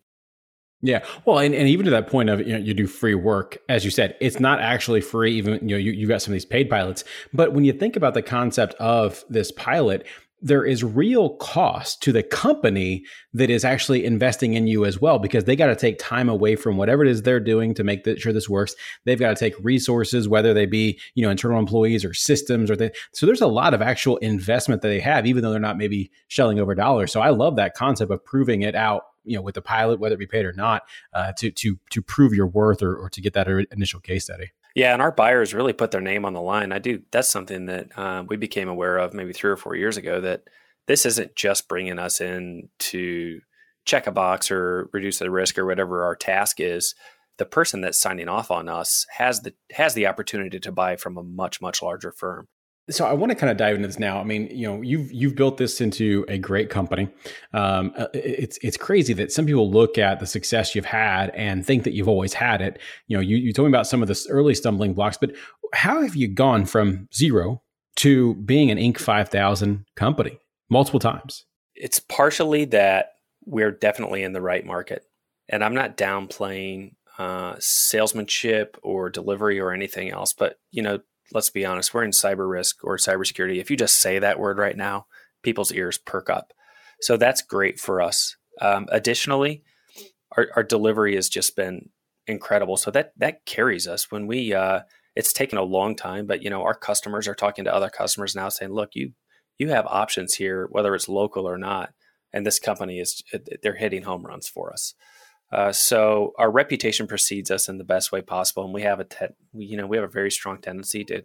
yeah. 0.81 1.03
Well, 1.25 1.39
and, 1.39 1.55
and 1.55 1.67
even 1.67 1.85
to 1.85 1.91
that 1.91 2.07
point 2.07 2.29
of, 2.29 2.39
you 2.41 2.53
know, 2.53 2.59
you 2.59 2.73
do 2.73 2.85
free 2.85 3.15
work, 3.15 3.57
as 3.67 3.83
you 3.83 3.91
said, 3.91 4.15
it's 4.21 4.39
not 4.39 4.59
actually 4.59 5.01
free, 5.01 5.33
even, 5.35 5.53
you 5.67 5.75
know, 5.75 5.77
you, 5.77 5.91
you 5.91 6.07
got 6.07 6.21
some 6.21 6.31
of 6.31 6.33
these 6.33 6.45
paid 6.45 6.69
pilots. 6.69 7.03
But 7.33 7.53
when 7.53 7.63
you 7.63 7.73
think 7.73 7.95
about 7.95 8.13
the 8.13 8.21
concept 8.21 8.75
of 8.75 9.23
this 9.29 9.51
pilot, 9.51 10.05
there 10.39 10.63
is 10.63 10.83
real 10.83 11.35
cost 11.37 12.01
to 12.03 12.11
the 12.11 12.21
company 12.21 13.03
that 13.33 13.49
is 13.49 13.65
actually 13.65 14.05
investing 14.05 14.53
in 14.53 14.67
you 14.67 14.85
as 14.85 15.01
well 15.01 15.17
because 15.17 15.45
they 15.45 15.55
got 15.55 15.67
to 15.67 15.75
take 15.75 15.97
time 15.97 16.29
away 16.29 16.55
from 16.55 16.77
whatever 16.77 17.03
it 17.03 17.09
is 17.09 17.23
they're 17.23 17.39
doing 17.39 17.73
to 17.73 17.83
make 17.83 18.05
sure 18.19 18.31
this 18.31 18.47
works 18.47 18.75
they've 19.05 19.19
got 19.19 19.29
to 19.29 19.35
take 19.35 19.55
resources 19.63 20.29
whether 20.29 20.53
they 20.53 20.67
be 20.67 20.99
you 21.15 21.23
know 21.23 21.31
internal 21.31 21.57
employees 21.57 22.05
or 22.05 22.13
systems 22.13 22.69
or 22.69 22.75
they, 22.75 22.91
so 23.13 23.25
there's 23.25 23.41
a 23.41 23.47
lot 23.47 23.73
of 23.73 23.81
actual 23.81 24.17
investment 24.17 24.81
that 24.83 24.89
they 24.89 24.99
have 24.99 25.25
even 25.25 25.41
though 25.41 25.49
they're 25.49 25.59
not 25.59 25.77
maybe 25.77 26.11
shelling 26.27 26.59
over 26.59 26.75
dollars 26.75 27.11
so 27.11 27.19
i 27.19 27.29
love 27.29 27.55
that 27.55 27.73
concept 27.73 28.11
of 28.11 28.23
proving 28.23 28.61
it 28.61 28.75
out 28.75 29.05
you 29.27 29.35
know 29.35 29.41
with 29.41 29.55
the 29.55 29.61
pilot, 29.61 29.99
whether 29.99 30.15
it 30.15 30.19
be 30.19 30.27
paid 30.27 30.45
or 30.45 30.53
not, 30.53 30.83
uh, 31.13 31.33
to 31.33 31.51
to 31.51 31.79
to 31.91 32.01
prove 32.01 32.33
your 32.33 32.47
worth 32.47 32.81
or, 32.81 32.95
or 32.95 33.09
to 33.09 33.21
get 33.21 33.33
that 33.33 33.47
initial 33.71 33.99
case 33.99 34.23
study. 34.23 34.51
Yeah, 34.75 34.93
and 34.93 35.01
our 35.01 35.11
buyers 35.11 35.53
really 35.53 35.73
put 35.73 35.91
their 35.91 36.01
name 36.01 36.23
on 36.25 36.33
the 36.33 36.41
line. 36.41 36.71
I 36.71 36.79
do. 36.79 37.01
That's 37.11 37.29
something 37.29 37.65
that 37.65 37.97
uh, 37.97 38.23
we 38.27 38.37
became 38.37 38.69
aware 38.69 38.97
of 38.97 39.13
maybe 39.13 39.33
three 39.33 39.51
or 39.51 39.57
four 39.57 39.75
years 39.75 39.97
ago. 39.97 40.21
That 40.21 40.43
this 40.87 41.05
isn't 41.05 41.35
just 41.35 41.67
bringing 41.67 41.99
us 41.99 42.21
in 42.21 42.69
to 42.79 43.41
check 43.85 44.05
a 44.05 44.11
box 44.11 44.51
or 44.51 44.89
reduce 44.93 45.19
the 45.19 45.31
risk 45.31 45.57
or 45.57 45.65
whatever 45.65 46.03
our 46.03 46.15
task 46.15 46.59
is. 46.59 46.93
The 47.37 47.45
person 47.45 47.81
that's 47.81 47.99
signing 47.99 48.29
off 48.29 48.51
on 48.51 48.67
us 48.67 49.05
has 49.17 49.41
the 49.41 49.53
has 49.71 49.93
the 49.93 50.07
opportunity 50.07 50.59
to 50.59 50.71
buy 50.71 50.95
from 50.95 51.17
a 51.17 51.23
much 51.23 51.61
much 51.61 51.81
larger 51.81 52.11
firm 52.11 52.47
so 52.89 53.05
I 53.05 53.13
want 53.13 53.31
to 53.31 53.35
kind 53.35 53.51
of 53.51 53.57
dive 53.57 53.75
into 53.75 53.87
this 53.87 53.99
now. 53.99 54.19
I 54.19 54.23
mean, 54.23 54.47
you 54.49 54.65
know, 54.65 54.81
you've 54.81 55.11
you've 55.11 55.35
built 55.35 55.57
this 55.57 55.81
into 55.81 56.25
a 56.29 56.37
great 56.37 56.69
company. 56.69 57.09
Um, 57.53 57.93
uh, 57.97 58.07
it's 58.13 58.57
it's 58.61 58.77
crazy 58.77 59.13
that 59.13 59.31
some 59.31 59.45
people 59.45 59.69
look 59.69 59.97
at 59.97 60.19
the 60.19 60.25
success 60.25 60.73
you've 60.73 60.85
had 60.85 61.29
and 61.31 61.65
think 61.65 61.83
that 61.83 61.93
you've 61.93 62.07
always 62.07 62.33
had 62.33 62.61
it. 62.61 62.79
You 63.07 63.17
know, 63.17 63.21
you 63.21 63.37
you 63.37 63.51
told 63.51 63.67
me 63.67 63.71
about 63.71 63.87
some 63.87 64.01
of 64.01 64.07
the 64.07 64.25
early 64.29 64.55
stumbling 64.55 64.93
blocks, 64.93 65.17
but 65.17 65.35
how 65.73 66.01
have 66.01 66.15
you 66.15 66.27
gone 66.29 66.65
from 66.65 67.09
zero 67.13 67.61
to 67.97 68.35
being 68.35 68.71
an 68.71 68.77
Inc. 68.77 68.99
five 68.99 69.27
thousand 69.29 69.85
company 69.95 70.39
multiple 70.69 70.99
times? 70.99 71.45
It's 71.75 71.99
partially 71.99 72.65
that 72.65 73.13
we're 73.45 73.71
definitely 73.71 74.23
in 74.23 74.31
the 74.31 74.41
right 74.41 74.65
market, 74.65 75.03
and 75.49 75.61
I'm 75.61 75.75
not 75.75 75.97
downplaying 75.97 76.93
uh, 77.17 77.55
salesmanship 77.59 78.77
or 78.81 79.09
delivery 79.09 79.59
or 79.59 79.71
anything 79.73 80.09
else, 80.09 80.31
but 80.31 80.57
you 80.71 80.81
know 80.81 80.99
let's 81.33 81.49
be 81.49 81.65
honest, 81.65 81.93
we're 81.93 82.03
in 82.03 82.11
cyber 82.11 82.49
risk 82.49 82.83
or 82.83 82.97
cybersecurity. 82.97 83.57
If 83.59 83.69
you 83.69 83.77
just 83.77 83.97
say 83.97 84.19
that 84.19 84.39
word 84.39 84.57
right 84.57 84.77
now, 84.77 85.07
people's 85.43 85.71
ears 85.71 85.97
perk 85.97 86.29
up. 86.29 86.53
So 87.01 87.17
that's 87.17 87.41
great 87.41 87.79
for 87.79 88.01
us. 88.01 88.35
Um, 88.61 88.87
additionally, 88.91 89.63
our, 90.35 90.47
our, 90.55 90.63
delivery 90.63 91.15
has 91.15 91.29
just 91.29 91.55
been 91.55 91.89
incredible. 92.25 92.75
So 92.75 92.89
that 92.91 93.13
that 93.17 93.45
carries 93.45 93.87
us 93.87 94.11
when 94.11 94.27
we. 94.27 94.53
Uh, 94.53 94.81
it's 95.15 95.33
taken 95.33 95.57
a 95.57 95.63
long 95.63 95.95
time, 95.95 96.27
but 96.27 96.43
you 96.43 96.49
know 96.49 96.61
our 96.61 96.75
customers 96.75 97.27
are 97.27 97.35
talking 97.35 97.65
to 97.65 97.73
other 97.73 97.89
customers 97.89 98.35
now, 98.35 98.49
saying, 98.49 98.71
"Look, 98.71 98.91
you 98.93 99.13
you 99.57 99.69
have 99.69 99.85
options 99.87 100.35
here, 100.35 100.67
whether 100.71 100.93
it's 100.95 101.09
local 101.09 101.47
or 101.47 101.57
not." 101.57 101.93
And 102.33 102.45
this 102.45 102.59
company 102.59 102.99
is 102.99 103.23
they're 103.63 103.75
hitting 103.75 104.03
home 104.03 104.25
runs 104.25 104.47
for 104.47 104.71
us. 104.71 104.93
Uh, 105.51 105.71
so 105.71 106.33
our 106.37 106.51
reputation 106.51 107.07
precedes 107.07 107.49
us 107.51 107.69
in 107.69 107.77
the 107.77 107.83
best 107.83 108.11
way 108.11 108.21
possible, 108.21 108.65
and 108.65 108.73
we 108.73 108.81
have 108.81 108.99
a 108.99 109.05
te- 109.05 109.35
we, 109.53 109.65
you 109.65 109.77
know 109.77 109.87
we 109.87 109.97
have 109.97 110.03
a 110.03 110.11
very 110.11 110.31
strong 110.31 110.59
tendency 110.59 111.03
to 111.05 111.23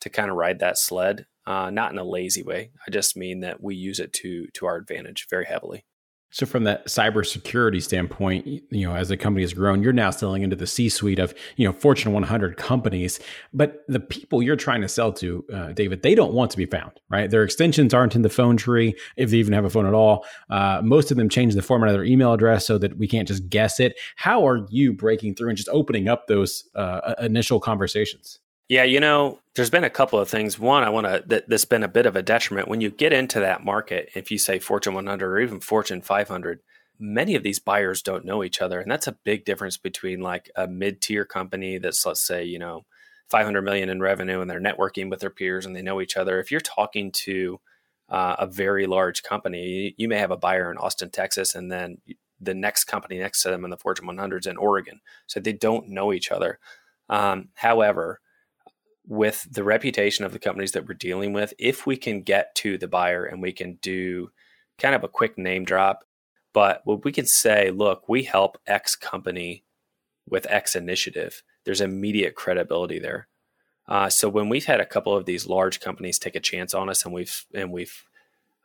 to 0.00 0.10
kind 0.10 0.30
of 0.30 0.36
ride 0.36 0.60
that 0.60 0.78
sled, 0.78 1.26
uh, 1.46 1.70
not 1.70 1.92
in 1.92 1.98
a 1.98 2.04
lazy 2.04 2.42
way. 2.42 2.70
I 2.86 2.90
just 2.90 3.16
mean 3.16 3.40
that 3.40 3.62
we 3.62 3.74
use 3.74 4.00
it 4.00 4.12
to 4.14 4.46
to 4.54 4.66
our 4.66 4.76
advantage 4.76 5.26
very 5.28 5.44
heavily. 5.44 5.84
So, 6.30 6.44
from 6.44 6.64
that 6.64 6.86
cybersecurity 6.86 7.82
standpoint, 7.82 8.46
you 8.46 8.86
know, 8.86 8.94
as 8.94 9.08
the 9.08 9.16
company 9.16 9.42
has 9.42 9.54
grown, 9.54 9.82
you're 9.82 9.94
now 9.94 10.10
selling 10.10 10.42
into 10.42 10.56
the 10.56 10.66
C-suite 10.66 11.18
of 11.18 11.34
you 11.56 11.66
know 11.66 11.72
Fortune 11.72 12.12
100 12.12 12.56
companies. 12.58 13.18
But 13.54 13.82
the 13.88 14.00
people 14.00 14.42
you're 14.42 14.56
trying 14.56 14.82
to 14.82 14.88
sell 14.88 15.12
to, 15.14 15.44
uh, 15.52 15.72
David, 15.72 16.02
they 16.02 16.14
don't 16.14 16.34
want 16.34 16.50
to 16.50 16.58
be 16.58 16.66
found, 16.66 16.92
right? 17.08 17.30
Their 17.30 17.44
extensions 17.44 17.94
aren't 17.94 18.14
in 18.14 18.22
the 18.22 18.28
phone 18.28 18.58
tree, 18.58 18.94
if 19.16 19.30
they 19.30 19.38
even 19.38 19.54
have 19.54 19.64
a 19.64 19.70
phone 19.70 19.86
at 19.86 19.94
all. 19.94 20.26
Uh, 20.50 20.82
most 20.84 21.10
of 21.10 21.16
them 21.16 21.30
change 21.30 21.54
the 21.54 21.62
format 21.62 21.88
of 21.88 21.94
their 21.94 22.04
email 22.04 22.34
address 22.34 22.66
so 22.66 22.76
that 22.76 22.98
we 22.98 23.08
can't 23.08 23.26
just 23.26 23.48
guess 23.48 23.80
it. 23.80 23.98
How 24.16 24.46
are 24.46 24.66
you 24.68 24.92
breaking 24.92 25.34
through 25.34 25.48
and 25.48 25.56
just 25.56 25.70
opening 25.70 26.08
up 26.08 26.26
those 26.26 26.64
uh, 26.74 27.14
initial 27.20 27.58
conversations? 27.58 28.40
Yeah, 28.68 28.84
you 28.84 29.00
know, 29.00 29.38
there's 29.54 29.70
been 29.70 29.84
a 29.84 29.90
couple 29.90 30.18
of 30.18 30.28
things. 30.28 30.58
One, 30.58 30.84
I 30.84 30.90
want 30.90 31.06
to, 31.06 31.22
that, 31.26 31.48
that's 31.48 31.64
been 31.64 31.82
a 31.82 31.88
bit 31.88 32.04
of 32.04 32.16
a 32.16 32.22
detriment. 32.22 32.68
When 32.68 32.82
you 32.82 32.90
get 32.90 33.14
into 33.14 33.40
that 33.40 33.64
market, 33.64 34.10
if 34.14 34.30
you 34.30 34.36
say 34.38 34.58
Fortune 34.58 34.92
100 34.94 35.26
or 35.26 35.40
even 35.40 35.60
Fortune 35.60 36.02
500, 36.02 36.60
many 36.98 37.34
of 37.34 37.42
these 37.42 37.58
buyers 37.58 38.02
don't 38.02 38.26
know 38.26 38.44
each 38.44 38.60
other. 38.60 38.80
And 38.80 38.90
that's 38.90 39.06
a 39.06 39.16
big 39.24 39.46
difference 39.46 39.78
between 39.78 40.20
like 40.20 40.50
a 40.54 40.66
mid 40.66 41.00
tier 41.00 41.24
company 41.24 41.78
that's, 41.78 42.04
let's 42.04 42.20
say, 42.20 42.44
you 42.44 42.58
know, 42.58 42.84
500 43.30 43.62
million 43.62 43.88
in 43.88 44.00
revenue 44.00 44.40
and 44.40 44.50
they're 44.50 44.60
networking 44.60 45.08
with 45.08 45.20
their 45.20 45.30
peers 45.30 45.64
and 45.64 45.74
they 45.74 45.82
know 45.82 46.00
each 46.00 46.16
other. 46.16 46.38
If 46.38 46.50
you're 46.50 46.60
talking 46.60 47.10
to 47.12 47.60
uh, 48.10 48.36
a 48.38 48.46
very 48.46 48.86
large 48.86 49.22
company, 49.22 49.94
you 49.96 50.08
may 50.08 50.18
have 50.18 50.30
a 50.30 50.36
buyer 50.36 50.70
in 50.70 50.78
Austin, 50.78 51.10
Texas, 51.10 51.54
and 51.54 51.72
then 51.72 51.98
the 52.40 52.54
next 52.54 52.84
company 52.84 53.18
next 53.18 53.42
to 53.42 53.48
them 53.48 53.64
in 53.64 53.70
the 53.70 53.76
Fortune 53.78 54.06
100s 54.06 54.46
in 54.46 54.58
Oregon. 54.58 55.00
So 55.26 55.40
they 55.40 55.52
don't 55.54 55.88
know 55.88 56.12
each 56.12 56.30
other. 56.30 56.58
Um, 57.08 57.48
however, 57.54 58.20
with 59.08 59.48
the 59.50 59.64
reputation 59.64 60.24
of 60.24 60.32
the 60.32 60.38
companies 60.38 60.72
that 60.72 60.86
we're 60.86 60.94
dealing 60.94 61.32
with, 61.32 61.54
if 61.58 61.86
we 61.86 61.96
can 61.96 62.20
get 62.20 62.54
to 62.54 62.76
the 62.76 62.86
buyer 62.86 63.24
and 63.24 63.40
we 63.40 63.52
can 63.52 63.78
do 63.80 64.30
kind 64.78 64.94
of 64.94 65.02
a 65.02 65.08
quick 65.08 65.38
name 65.38 65.64
drop, 65.64 66.04
but 66.52 66.82
we 67.04 67.10
can 67.10 67.26
say, 67.26 67.70
look, 67.70 68.08
we 68.08 68.22
help 68.22 68.58
X 68.66 68.94
company 68.94 69.64
with 70.28 70.46
X 70.50 70.76
initiative, 70.76 71.42
there's 71.64 71.80
immediate 71.80 72.34
credibility 72.34 72.98
there. 72.98 73.28
Uh, 73.86 74.10
so 74.10 74.28
when 74.28 74.50
we've 74.50 74.66
had 74.66 74.80
a 74.80 74.86
couple 74.86 75.16
of 75.16 75.24
these 75.24 75.46
large 75.46 75.80
companies 75.80 76.18
take 76.18 76.36
a 76.36 76.40
chance 76.40 76.74
on 76.74 76.90
us 76.90 77.06
and 77.06 77.14
we've 77.14 77.46
and 77.54 77.72
we've 77.72 78.04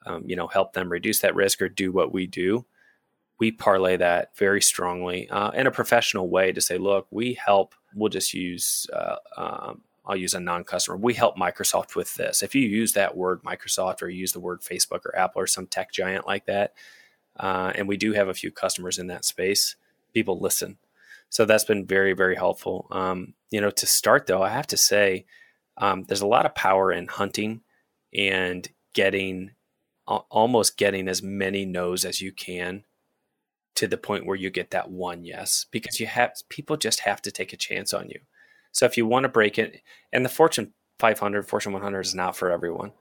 um, 0.06 0.24
you 0.26 0.36
know 0.36 0.48
helped 0.48 0.74
them 0.74 0.92
reduce 0.92 1.20
that 1.20 1.34
risk 1.34 1.62
or 1.62 1.70
do 1.70 1.94
what 1.94 2.12
we 2.12 2.28
do, 2.28 2.66
we 3.40 3.50
parlay 3.50 3.96
that 3.96 4.36
very 4.38 4.62
strongly 4.62 5.30
uh, 5.30 5.52
in 5.52 5.66
a 5.66 5.72
professional 5.72 6.30
way 6.30 6.52
to 6.52 6.60
say, 6.60 6.78
look, 6.78 7.08
we 7.12 7.34
help. 7.34 7.74
We'll 7.96 8.10
just 8.10 8.34
use 8.34 8.88
uh, 8.92 9.16
um, 9.38 9.82
I'll 10.06 10.16
use 10.16 10.34
a 10.34 10.40
non-customer. 10.40 10.98
We 10.98 11.14
help 11.14 11.38
Microsoft 11.38 11.96
with 11.96 12.16
this. 12.16 12.44
If 12.44 12.56
you 12.56 12.62
use 12.62 12.94
that 12.94 13.16
word 13.16 13.42
Microsoft 13.44 14.02
or 14.02 14.10
use 14.10 14.34
the 14.34 14.40
word 14.40 14.62
Facebook 14.62 15.06
or 15.06 15.18
Apple 15.18 15.42
or 15.42 15.48
some 15.48 15.68
tech 15.68 15.92
giant 15.92 16.28
like 16.28 16.46
that, 16.46 16.74
uh, 17.38 17.72
and 17.76 17.88
we 17.88 17.98
do 17.98 18.14
have 18.14 18.28
a 18.28 18.34
few 18.34 18.52
customers 18.52 19.00
in 19.00 19.08
that 19.08 19.26
space, 19.26 19.76
people 20.14 20.40
listen. 20.40 20.78
So 21.30 21.46
that's 21.46 21.66
been 21.66 21.86
very, 21.86 22.14
very 22.14 22.36
helpful. 22.36 22.88
Um, 22.92 23.34
you 23.50 23.62
know, 23.62 23.72
to 23.72 23.86
start 23.86 24.28
though, 24.28 24.44
I 24.44 24.50
have 24.50 24.68
to 24.68 24.78
say 24.78 25.26
um, 25.78 26.04
there's 26.04 26.22
a 26.22 26.28
lot 26.28 26.46
of 26.46 26.54
power 26.54 26.92
in 26.92 27.08
hunting 27.08 27.62
and 28.14 28.68
getting 28.94 29.52
almost 30.06 30.78
getting 30.78 31.08
as 31.08 31.24
many 31.24 31.66
no's 31.66 32.04
as 32.04 32.22
you 32.22 32.32
can 32.32 32.84
to 33.76 33.88
the 33.88 33.98
point 33.98 34.26
where 34.26 34.36
you 34.36 34.50
get 34.50 34.72
that 34.72 34.92
one 34.92 35.24
yes 35.24 35.66
because 35.72 36.00
you 36.00 36.06
have 36.06 36.34
people 36.50 36.76
just 36.76 37.00
have 37.00 37.22
to 37.22 37.32
take 37.32 37.54
a 37.54 37.58
chance 37.58 37.94
on 37.94 38.10
you 38.10 38.20
so 38.74 38.86
if 38.86 38.98
you 38.98 39.08
want 39.08 39.24
to 39.24 39.30
break 39.30 39.58
it, 39.58 39.82
and 40.12 40.26
the 40.26 40.30
Fortune 40.30 40.74
500, 41.00 41.48
Fortune 41.48 41.72
100 41.72 42.02
is 42.02 42.16
not 42.16 42.36
for 42.36 42.52
everyone. 42.52 42.92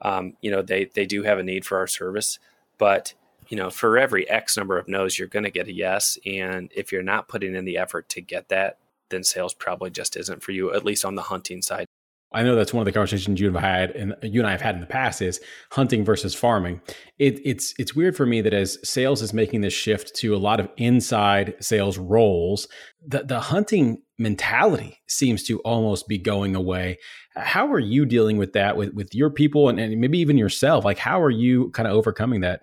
Um, 0.00 0.34
you 0.40 0.50
know, 0.50 0.62
they 0.62 0.84
they 0.84 1.06
do 1.06 1.22
have 1.24 1.38
a 1.38 1.42
need 1.42 1.64
for 1.64 1.78
our 1.78 1.86
service, 1.86 2.38
but 2.78 3.14
you 3.48 3.56
know, 3.56 3.70
for 3.70 3.98
every 3.98 4.28
X 4.28 4.56
number 4.56 4.78
of 4.78 4.88
no's, 4.88 5.18
you're 5.18 5.28
going 5.28 5.44
to 5.44 5.50
get 5.50 5.68
a 5.68 5.72
yes. 5.72 6.18
And 6.24 6.70
if 6.74 6.92
you're 6.92 7.02
not 7.02 7.28
putting 7.28 7.54
in 7.54 7.64
the 7.64 7.78
effort 7.78 8.08
to 8.10 8.20
get 8.20 8.48
that, 8.48 8.78
then 9.10 9.24
sales 9.24 9.54
probably 9.54 9.90
just 9.90 10.16
isn't 10.16 10.42
for 10.42 10.52
you, 10.52 10.72
at 10.72 10.84
least 10.84 11.04
on 11.04 11.16
the 11.16 11.22
hunting 11.22 11.62
side. 11.62 11.86
I 12.34 12.42
know 12.42 12.54
that's 12.54 12.72
one 12.72 12.80
of 12.80 12.86
the 12.86 12.92
conversations 12.92 13.40
you 13.40 13.52
have 13.52 13.62
had 13.62 13.90
and 13.90 14.14
you 14.22 14.40
and 14.40 14.46
I 14.46 14.52
have 14.52 14.60
had 14.60 14.74
in 14.74 14.80
the 14.80 14.86
past 14.86 15.20
is 15.20 15.40
hunting 15.70 16.04
versus 16.04 16.34
farming. 16.34 16.80
It, 17.18 17.40
it's 17.44 17.74
it's 17.78 17.94
weird 17.94 18.16
for 18.16 18.26
me 18.26 18.40
that 18.40 18.54
as 18.54 18.78
sales 18.88 19.22
is 19.22 19.32
making 19.32 19.60
this 19.60 19.74
shift 19.74 20.14
to 20.16 20.34
a 20.34 20.38
lot 20.38 20.60
of 20.60 20.68
inside 20.76 21.54
sales 21.60 21.98
roles, 21.98 22.68
the 23.06 23.22
the 23.24 23.40
hunting 23.40 24.02
mentality 24.18 24.98
seems 25.08 25.42
to 25.44 25.58
almost 25.60 26.08
be 26.08 26.18
going 26.18 26.56
away. 26.56 26.98
How 27.36 27.70
are 27.72 27.78
you 27.78 28.06
dealing 28.06 28.36
with 28.38 28.52
that 28.54 28.76
with 28.76 28.94
with 28.94 29.14
your 29.14 29.30
people 29.30 29.68
and, 29.68 29.78
and 29.78 30.00
maybe 30.00 30.18
even 30.18 30.38
yourself? 30.38 30.84
Like 30.84 30.98
how 30.98 31.20
are 31.20 31.30
you 31.30 31.70
kind 31.70 31.86
of 31.86 31.94
overcoming 31.94 32.40
that? 32.40 32.62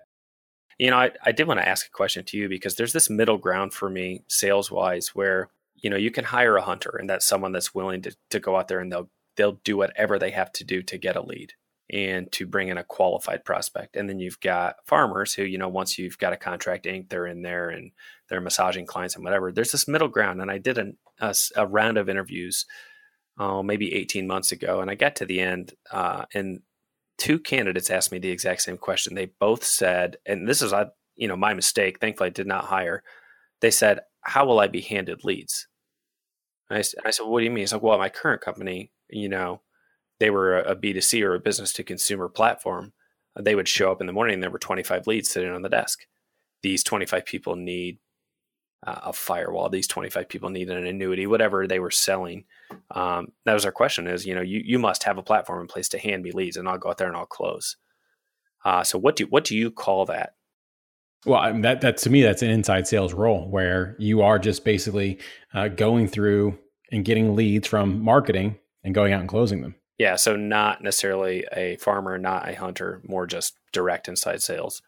You 0.78 0.90
know, 0.90 0.96
I, 0.96 1.10
I 1.24 1.32
did 1.32 1.46
want 1.46 1.60
to 1.60 1.68
ask 1.68 1.86
a 1.86 1.90
question 1.90 2.24
to 2.24 2.38
you 2.38 2.48
because 2.48 2.74
there's 2.74 2.94
this 2.94 3.10
middle 3.10 3.36
ground 3.36 3.74
for 3.74 3.90
me 3.90 4.24
sales 4.28 4.70
wise 4.70 5.08
where 5.08 5.50
you 5.76 5.90
know 5.90 5.96
you 5.96 6.10
can 6.10 6.24
hire 6.24 6.56
a 6.56 6.62
hunter 6.62 6.96
and 6.98 7.08
that's 7.08 7.26
someone 7.26 7.52
that's 7.52 7.74
willing 7.74 8.02
to, 8.02 8.16
to 8.30 8.40
go 8.40 8.56
out 8.56 8.68
there 8.68 8.80
and 8.80 8.90
they'll 8.90 9.10
they'll 9.40 9.58
do 9.64 9.78
whatever 9.78 10.18
they 10.18 10.32
have 10.32 10.52
to 10.52 10.64
do 10.64 10.82
to 10.82 10.98
get 10.98 11.16
a 11.16 11.22
lead 11.22 11.54
and 11.90 12.30
to 12.30 12.46
bring 12.46 12.68
in 12.68 12.76
a 12.76 12.84
qualified 12.84 13.42
prospect. 13.42 13.96
And 13.96 14.06
then 14.06 14.18
you've 14.18 14.38
got 14.40 14.76
farmers 14.84 15.32
who, 15.32 15.44
you 15.44 15.56
know, 15.56 15.68
once 15.68 15.98
you've 15.98 16.18
got 16.18 16.34
a 16.34 16.36
contract 16.36 16.84
ink, 16.84 17.08
they're 17.08 17.26
in 17.26 17.40
there 17.40 17.70
and 17.70 17.92
they're 18.28 18.42
massaging 18.42 18.84
clients 18.84 19.16
and 19.16 19.24
whatever. 19.24 19.50
There's 19.50 19.72
this 19.72 19.88
middle 19.88 20.08
ground. 20.08 20.42
And 20.42 20.50
I 20.50 20.58
did 20.58 20.76
an, 20.76 20.98
a, 21.20 21.34
a, 21.56 21.66
round 21.66 21.96
of 21.96 22.10
interviews, 22.10 22.66
oh, 23.38 23.62
maybe 23.62 23.94
18 23.94 24.26
months 24.26 24.52
ago. 24.52 24.82
And 24.82 24.90
I 24.90 24.94
got 24.94 25.16
to 25.16 25.24
the 25.24 25.40
end 25.40 25.72
uh, 25.90 26.26
and 26.34 26.60
two 27.16 27.38
candidates 27.38 27.88
asked 27.88 28.12
me 28.12 28.18
the 28.18 28.30
exact 28.30 28.60
same 28.60 28.76
question. 28.76 29.14
They 29.14 29.32
both 29.40 29.64
said, 29.64 30.18
and 30.26 30.46
this 30.46 30.60
is, 30.60 30.74
you 31.16 31.28
know, 31.28 31.36
my 31.36 31.54
mistake. 31.54 31.98
Thankfully, 31.98 32.26
I 32.26 32.30
did 32.30 32.46
not 32.46 32.66
hire. 32.66 33.02
They 33.62 33.70
said, 33.70 34.00
how 34.20 34.44
will 34.44 34.60
I 34.60 34.66
be 34.66 34.82
handed 34.82 35.24
leads? 35.24 35.66
I, 36.70 36.84
I 37.04 37.10
said, 37.10 37.24
what 37.24 37.40
do 37.40 37.44
you 37.44 37.50
mean? 37.50 37.62
He's 37.62 37.72
like, 37.72 37.82
well, 37.82 37.98
my 37.98 38.10
current 38.10 38.42
company, 38.42 38.92
you 39.12 39.28
know, 39.28 39.60
they 40.18 40.30
were 40.30 40.60
a 40.60 40.74
B 40.74 40.92
two 40.92 41.00
C 41.00 41.22
or 41.22 41.34
a 41.34 41.40
business 41.40 41.72
to 41.74 41.82
consumer 41.82 42.28
platform, 42.28 42.92
they 43.38 43.54
would 43.54 43.68
show 43.68 43.90
up 43.90 44.00
in 44.00 44.06
the 44.06 44.12
morning 44.12 44.34
and 44.34 44.42
there 44.42 44.50
were 44.50 44.58
25 44.58 45.06
leads 45.06 45.30
sitting 45.30 45.50
on 45.50 45.62
the 45.62 45.68
desk. 45.68 46.06
These 46.62 46.84
25 46.84 47.24
people 47.24 47.56
need 47.56 47.98
uh, 48.86 49.00
a 49.04 49.12
firewall. 49.12 49.68
These 49.68 49.86
25 49.86 50.28
people 50.28 50.50
need 50.50 50.70
an 50.70 50.86
annuity, 50.86 51.26
whatever 51.26 51.66
they 51.66 51.78
were 51.78 51.90
selling. 51.90 52.44
Um, 52.90 53.28
that 53.44 53.54
was 53.54 53.64
our 53.64 53.72
question 53.72 54.06
is, 54.06 54.26
you 54.26 54.34
know, 54.34 54.40
you, 54.40 54.62
you 54.64 54.78
must 54.78 55.04
have 55.04 55.18
a 55.18 55.22
platform 55.22 55.60
in 55.60 55.66
place 55.66 55.88
to 55.90 55.98
hand 55.98 56.22
me 56.22 56.32
leads 56.32 56.56
and 56.56 56.68
I'll 56.68 56.78
go 56.78 56.90
out 56.90 56.98
there 56.98 57.08
and 57.08 57.16
I'll 57.16 57.26
close. 57.26 57.76
Uh, 58.64 58.84
so 58.84 58.98
what 58.98 59.16
do, 59.16 59.24
what 59.26 59.44
do 59.44 59.56
you 59.56 59.70
call 59.70 60.06
that? 60.06 60.34
Well, 61.26 61.60
that 61.60 61.82
that 61.82 61.98
to 61.98 62.10
me, 62.10 62.22
that's 62.22 62.40
an 62.40 62.48
inside 62.48 62.88
sales 62.88 63.12
role 63.12 63.46
where 63.50 63.94
you 63.98 64.22
are 64.22 64.38
just 64.38 64.64
basically 64.64 65.18
uh, 65.52 65.68
going 65.68 66.08
through 66.08 66.58
and 66.90 67.04
getting 67.04 67.36
leads 67.36 67.68
from 67.68 68.02
marketing 68.02 68.58
and 68.82 68.94
going 68.94 69.12
out 69.12 69.20
and 69.20 69.28
closing 69.28 69.62
them. 69.62 69.76
Yeah, 69.98 70.16
so 70.16 70.34
not 70.34 70.82
necessarily 70.82 71.46
a 71.54 71.76
farmer, 71.76 72.16
not 72.16 72.48
a 72.48 72.54
hunter, 72.54 73.02
more 73.06 73.26
just 73.26 73.54
direct 73.72 74.08
inside 74.08 74.42
sales. 74.42 74.80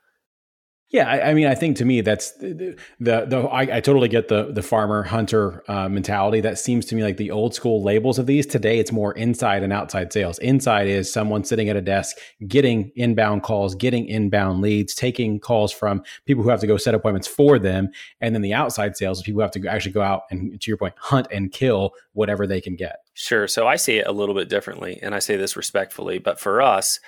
Yeah, 0.93 1.09
I, 1.09 1.31
I, 1.31 1.35
mean, 1.35 1.47
I 1.47 1.55
think 1.55 1.79
to 1.79 1.87
me 1.87 2.03
that's 2.03 2.33
the 2.33 2.77
the, 3.01 3.25
the 3.25 3.49
I, 3.51 3.77
I, 3.77 3.81
totally 3.81 4.09
get 4.09 4.29
the 4.29 4.53
the 4.53 4.63
farmer 4.63 5.03
hunter 5.03 5.65
uh, 5.67 5.89
mentality. 5.89 6.43
That 6.43 6.59
seems 6.59 6.85
to 6.87 6.95
me 6.95 7.03
like 7.03 7.17
the 7.17 7.31
old 7.31 7.55
school 7.55 7.83
labels 7.83 8.19
of 8.19 8.27
these. 8.27 8.45
Today, 8.45 8.79
it's 8.79 8.93
more 8.93 9.15
inside 9.15 9.63
and 9.63 9.73
outside 9.73 10.13
sales. 10.13 10.39
Inside 10.41 10.89
is 10.89 11.11
someone 11.11 11.45
sitting 11.45 11.71
at 11.71 11.77
a 11.77 11.81
desk, 11.81 12.19
getting 12.47 12.93
inbound 12.95 13.43
calls, 13.43 13.75
getting 13.75 14.07
inbound 14.07 14.61
leads, 14.61 14.95
taking 14.95 15.41
calls 15.41 15.73
from 15.73 16.03
people 16.27 16.45
who 16.45 16.51
have 16.51 16.61
to 16.61 16.67
go 16.67 16.77
set 16.77 16.95
appointments 16.95 17.27
for 17.27 17.59
them, 17.59 17.89
and 18.21 18.35
then 18.35 18.43
the 18.43 18.53
outside 18.53 18.95
sales 18.95 19.17
is 19.17 19.25
people 19.25 19.39
who 19.39 19.43
have 19.43 19.51
to 19.53 19.67
actually 19.67 19.93
go 19.93 20.03
out 20.03 20.25
and, 20.31 20.61
to 20.61 20.71
your 20.71 20.77
point, 20.77 20.95
hunt 20.99 21.27
and 21.33 21.53
kill 21.53 21.93
whatever 22.13 22.47
they 22.47 22.61
can 22.61 22.77
get. 22.77 22.97
Sure. 23.15 23.49
So 23.49 23.67
I 23.67 23.77
see 23.77 23.97
it 23.97 24.07
a 24.07 24.13
little 24.13 24.35
bit 24.35 24.51
differently, 24.51 24.99
and 25.01 25.15
I 25.15 25.21
say 25.21 25.37
this 25.37 25.57
respectfully, 25.57 26.19
but 26.19 26.39
for 26.39 26.61
us. 26.61 27.01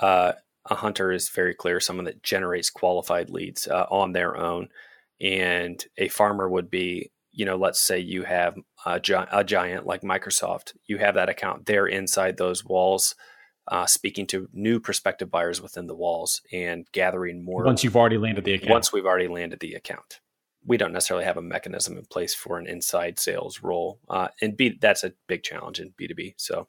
Uh, 0.00 0.32
a 0.70 0.74
hunter 0.74 1.12
is 1.12 1.28
very 1.28 1.54
clear 1.54 1.80
someone 1.80 2.04
that 2.04 2.22
generates 2.22 2.70
qualified 2.70 3.30
leads 3.30 3.66
uh, 3.66 3.86
on 3.90 4.12
their 4.12 4.36
own. 4.36 4.68
And 5.20 5.84
a 5.96 6.08
farmer 6.08 6.48
would 6.48 6.70
be 6.70 7.10
you 7.32 7.44
know 7.44 7.56
let's 7.56 7.80
say 7.80 7.98
you 7.98 8.24
have 8.24 8.56
a, 8.84 8.98
gi- 8.98 9.14
a, 9.14 9.44
giant 9.44 9.86
like 9.86 10.02
microsoft 10.02 10.74
you 10.86 10.98
have 10.98 11.14
that 11.14 11.28
account 11.28 11.66
they're 11.66 11.86
inside 11.86 12.36
those 12.36 12.64
walls 12.64 13.14
uh, 13.68 13.86
speaking 13.86 14.26
to 14.26 14.48
new 14.52 14.80
prospective 14.80 15.30
buyers 15.30 15.60
within 15.60 15.86
the 15.86 15.94
walls 15.94 16.40
and 16.52 16.86
gathering 16.92 17.44
more 17.44 17.64
once 17.64 17.84
you've 17.84 17.96
already 17.96 18.18
landed 18.18 18.44
the 18.44 18.54
account. 18.54 18.70
Once 18.70 18.92
we've 18.92 19.06
already 19.06 19.28
landed 19.28 19.60
the 19.60 19.74
account. 19.74 20.20
We 20.66 20.76
don't 20.76 20.92
necessarily 20.92 21.24
have 21.24 21.36
a 21.36 21.42
mechanism 21.42 21.96
in 21.96 22.04
place 22.06 22.34
for 22.34 22.58
an 22.58 22.66
inside 22.66 23.18
sales 23.18 23.62
role 23.62 24.00
uh, 24.10 24.28
and 24.42 24.56
B, 24.56 24.76
that's 24.80 25.04
a 25.04 25.12
big 25.26 25.42
challenge 25.42 25.80
in 25.80 25.92
b2b 26.00 26.34
so 26.36 26.68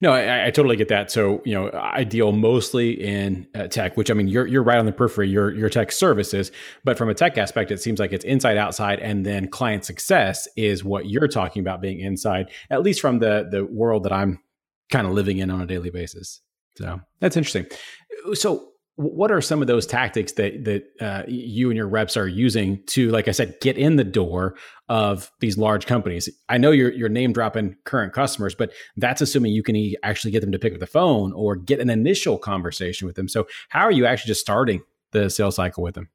no, 0.00 0.12
I, 0.12 0.46
I, 0.46 0.50
totally 0.50 0.76
get 0.76 0.88
that. 0.88 1.10
So, 1.10 1.42
you 1.44 1.54
know, 1.54 1.70
I 1.74 2.04
deal 2.04 2.30
mostly 2.30 2.92
in 2.92 3.48
uh, 3.54 3.66
tech, 3.66 3.96
which 3.96 4.10
I 4.10 4.14
mean, 4.14 4.28
you're 4.28 4.46
you're 4.46 4.62
right 4.62 4.78
on 4.78 4.86
the 4.86 4.92
periphery. 4.92 5.28
Your 5.28 5.52
your 5.52 5.68
tech 5.68 5.90
services, 5.90 6.52
but 6.84 6.96
from 6.96 7.08
a 7.08 7.14
tech 7.14 7.36
aspect, 7.36 7.72
it 7.72 7.82
seems 7.82 7.98
like 7.98 8.12
it's 8.12 8.24
inside 8.24 8.56
outside, 8.56 9.00
and 9.00 9.26
then 9.26 9.48
client 9.48 9.84
success 9.84 10.46
is 10.56 10.84
what 10.84 11.06
you're 11.06 11.26
talking 11.26 11.60
about 11.60 11.80
being 11.80 11.98
inside, 11.98 12.50
at 12.70 12.82
least 12.82 13.00
from 13.00 13.18
the 13.18 13.48
the 13.50 13.64
world 13.64 14.04
that 14.04 14.12
I'm 14.12 14.40
kind 14.90 15.06
of 15.06 15.14
living 15.14 15.38
in 15.38 15.50
on 15.50 15.60
a 15.60 15.66
daily 15.66 15.90
basis. 15.90 16.40
So 16.76 17.00
that's 17.18 17.36
interesting. 17.36 17.66
So 18.34 18.68
what 18.98 19.30
are 19.30 19.40
some 19.40 19.60
of 19.60 19.68
those 19.68 19.86
tactics 19.86 20.32
that 20.32 20.64
that 20.64 20.84
uh, 21.00 21.22
you 21.28 21.70
and 21.70 21.76
your 21.76 21.86
reps 21.86 22.16
are 22.16 22.26
using 22.26 22.82
to, 22.86 23.10
like 23.10 23.28
I 23.28 23.30
said, 23.30 23.54
get 23.60 23.78
in 23.78 23.94
the 23.94 24.02
door 24.02 24.56
of 24.88 25.30
these 25.38 25.56
large 25.56 25.86
companies? 25.86 26.28
I 26.48 26.58
know 26.58 26.72
you're 26.72 26.92
you're 26.92 27.08
name 27.08 27.32
dropping 27.32 27.76
current 27.84 28.12
customers, 28.12 28.56
but 28.56 28.72
that's 28.96 29.20
assuming 29.20 29.52
you 29.52 29.62
can 29.62 29.94
actually 30.02 30.32
get 30.32 30.40
them 30.40 30.50
to 30.50 30.58
pick 30.58 30.74
up 30.74 30.80
the 30.80 30.86
phone 30.86 31.32
or 31.32 31.54
get 31.54 31.78
an 31.78 31.90
initial 31.90 32.38
conversation 32.38 33.06
with 33.06 33.14
them. 33.14 33.28
So, 33.28 33.46
how 33.68 33.82
are 33.82 33.92
you 33.92 34.04
actually 34.04 34.30
just 34.30 34.40
starting 34.40 34.82
the 35.12 35.30
sales 35.30 35.54
cycle 35.54 35.84
with 35.84 35.94
them? 35.94 36.08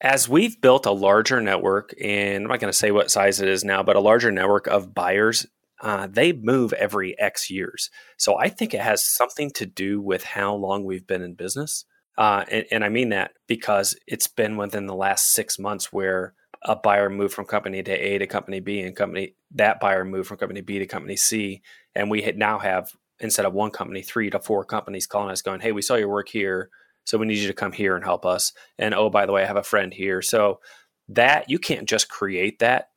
As 0.00 0.28
we've 0.28 0.60
built 0.60 0.86
a 0.86 0.92
larger 0.92 1.40
network, 1.40 1.92
and 2.00 2.44
I'm 2.44 2.48
not 2.48 2.60
going 2.60 2.72
to 2.72 2.78
say 2.78 2.92
what 2.92 3.10
size 3.10 3.40
it 3.40 3.48
is 3.48 3.64
now, 3.64 3.82
but 3.82 3.96
a 3.96 4.00
larger 4.00 4.30
network 4.30 4.68
of 4.68 4.94
buyers 4.94 5.44
uh, 5.80 6.08
they 6.10 6.32
move 6.32 6.72
every 6.72 7.18
X 7.18 7.50
years. 7.50 7.90
So 8.16 8.36
I 8.38 8.48
think 8.48 8.74
it 8.74 8.80
has 8.80 9.04
something 9.04 9.50
to 9.52 9.66
do 9.66 10.00
with 10.00 10.24
how 10.24 10.54
long 10.54 10.84
we've 10.84 11.06
been 11.06 11.22
in 11.22 11.34
business. 11.34 11.84
Uh, 12.18 12.44
and, 12.50 12.66
and 12.72 12.84
I 12.84 12.88
mean 12.88 13.10
that 13.10 13.30
because 13.46 13.96
it's 14.08 14.26
been 14.26 14.56
within 14.56 14.86
the 14.86 14.94
last 14.94 15.32
six 15.32 15.56
months 15.56 15.92
where 15.92 16.34
a 16.64 16.74
buyer 16.74 17.08
moved 17.08 17.32
from 17.32 17.44
company 17.44 17.80
to 17.80 17.92
A 17.92 18.18
to 18.18 18.26
company 18.26 18.58
B, 18.58 18.80
and 18.80 18.96
company 18.96 19.36
that 19.54 19.78
buyer 19.78 20.04
moved 20.04 20.26
from 20.26 20.36
company 20.36 20.60
B 20.60 20.80
to 20.80 20.86
company 20.86 21.14
C, 21.16 21.62
and 21.94 22.10
we 22.10 22.20
now 22.36 22.58
have 22.58 22.90
instead 23.20 23.46
of 23.46 23.54
one 23.54 23.70
company, 23.70 24.02
three 24.02 24.30
to 24.30 24.40
four 24.40 24.64
companies 24.64 25.06
calling 25.06 25.30
us, 25.30 25.42
going, 25.42 25.60
"Hey, 25.60 25.70
we 25.70 25.80
saw 25.80 25.94
your 25.94 26.08
work 26.08 26.28
here, 26.28 26.70
so 27.04 27.18
we 27.18 27.26
need 27.26 27.38
you 27.38 27.46
to 27.46 27.54
come 27.54 27.70
here 27.70 27.94
and 27.94 28.04
help 28.04 28.26
us." 28.26 28.52
And 28.78 28.94
oh, 28.94 29.10
by 29.10 29.24
the 29.24 29.32
way, 29.32 29.44
I 29.44 29.46
have 29.46 29.56
a 29.56 29.62
friend 29.62 29.94
here. 29.94 30.20
So 30.20 30.60
that 31.08 31.48
you 31.48 31.60
can't 31.60 31.88
just 31.88 32.08
create 32.08 32.58
that. 32.58 32.90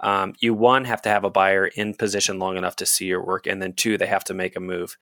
Um, 0.00 0.34
you 0.40 0.54
one 0.54 0.84
have 0.86 1.02
to 1.02 1.08
have 1.08 1.24
a 1.24 1.30
buyer 1.30 1.66
in 1.68 1.94
position 1.94 2.40
long 2.40 2.56
enough 2.56 2.74
to 2.76 2.86
see 2.86 3.06
your 3.06 3.24
work, 3.24 3.46
and 3.46 3.62
then 3.62 3.74
two, 3.74 3.96
they 3.96 4.06
have 4.06 4.24
to 4.24 4.34
make 4.34 4.56
a 4.56 4.60
move. 4.60 4.96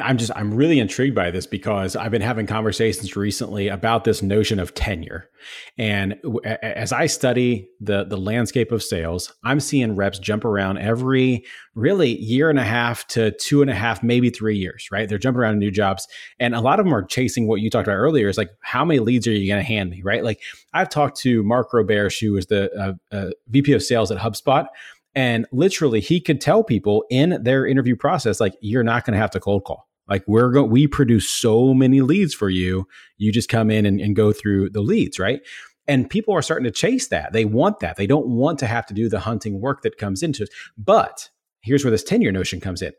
I'm 0.00 0.18
just 0.18 0.32
I'm 0.34 0.52
really 0.52 0.80
intrigued 0.80 1.14
by 1.14 1.30
this 1.30 1.46
because 1.46 1.94
I've 1.94 2.10
been 2.10 2.20
having 2.20 2.46
conversations 2.46 3.14
recently 3.14 3.68
about 3.68 4.02
this 4.02 4.22
notion 4.22 4.58
of 4.58 4.74
tenure. 4.74 5.30
And 5.78 6.16
as 6.62 6.92
I 6.92 7.06
study 7.06 7.68
the 7.80 8.04
the 8.04 8.16
landscape 8.16 8.72
of 8.72 8.82
sales, 8.82 9.32
I'm 9.44 9.60
seeing 9.60 9.94
reps 9.94 10.18
jump 10.18 10.44
around 10.44 10.78
every 10.78 11.44
really 11.76 12.16
year 12.20 12.50
and 12.50 12.58
a 12.58 12.64
half 12.64 13.06
to 13.08 13.30
two 13.32 13.62
and 13.62 13.70
a 13.70 13.74
half, 13.74 14.02
maybe 14.02 14.30
three 14.30 14.56
years, 14.56 14.88
right? 14.90 15.08
They're 15.08 15.18
jumping 15.18 15.40
around 15.40 15.58
new 15.58 15.70
jobs. 15.70 16.08
And 16.40 16.56
a 16.56 16.60
lot 16.60 16.80
of 16.80 16.86
them 16.86 16.94
are 16.94 17.04
chasing 17.04 17.46
what 17.46 17.60
you 17.60 17.70
talked 17.70 17.86
about 17.86 17.96
earlier 17.96 18.28
is 18.28 18.38
like, 18.38 18.50
how 18.62 18.84
many 18.84 18.98
leads 19.00 19.26
are 19.28 19.32
you 19.32 19.50
going 19.50 19.62
to 19.62 19.66
hand 19.66 19.90
me, 19.90 20.02
right? 20.02 20.24
Like 20.24 20.40
I've 20.72 20.88
talked 20.88 21.18
to 21.20 21.42
Mark 21.44 21.70
Roberge, 21.72 22.20
who 22.20 22.36
is 22.36 22.46
the 22.46 22.72
uh, 22.72 23.14
uh, 23.14 23.30
VP 23.48 23.72
of 23.72 23.82
sales 23.82 24.10
at 24.10 24.18
HubSpot. 24.18 24.66
And 25.14 25.46
literally, 25.52 26.00
he 26.00 26.20
could 26.20 26.40
tell 26.40 26.64
people 26.64 27.04
in 27.10 27.42
their 27.42 27.66
interview 27.66 27.96
process, 27.96 28.40
like, 28.40 28.54
you're 28.60 28.82
not 28.82 29.04
going 29.04 29.12
to 29.12 29.20
have 29.20 29.30
to 29.32 29.40
cold 29.40 29.64
call. 29.64 29.88
Like 30.08 30.24
we're 30.26 30.50
going, 30.50 30.70
we 30.70 30.86
produce 30.86 31.28
so 31.28 31.72
many 31.72 32.00
leads 32.00 32.34
for 32.34 32.50
you. 32.50 32.86
You 33.16 33.32
just 33.32 33.48
come 33.48 33.70
in 33.70 33.86
and, 33.86 34.00
and 34.00 34.14
go 34.14 34.32
through 34.32 34.70
the 34.70 34.82
leads, 34.82 35.18
right? 35.18 35.40
And 35.86 36.08
people 36.08 36.34
are 36.34 36.42
starting 36.42 36.64
to 36.64 36.70
chase 36.70 37.08
that. 37.08 37.32
They 37.32 37.44
want 37.44 37.80
that. 37.80 37.96
They 37.96 38.06
don't 38.06 38.28
want 38.28 38.58
to 38.60 38.66
have 38.66 38.86
to 38.86 38.94
do 38.94 39.08
the 39.08 39.20
hunting 39.20 39.60
work 39.60 39.82
that 39.82 39.98
comes 39.98 40.22
into 40.22 40.44
it. 40.44 40.50
But 40.78 41.30
here's 41.62 41.84
where 41.84 41.90
this 41.90 42.04
tenure 42.04 42.32
notion 42.32 42.60
comes 42.60 42.82
in. 42.82 42.92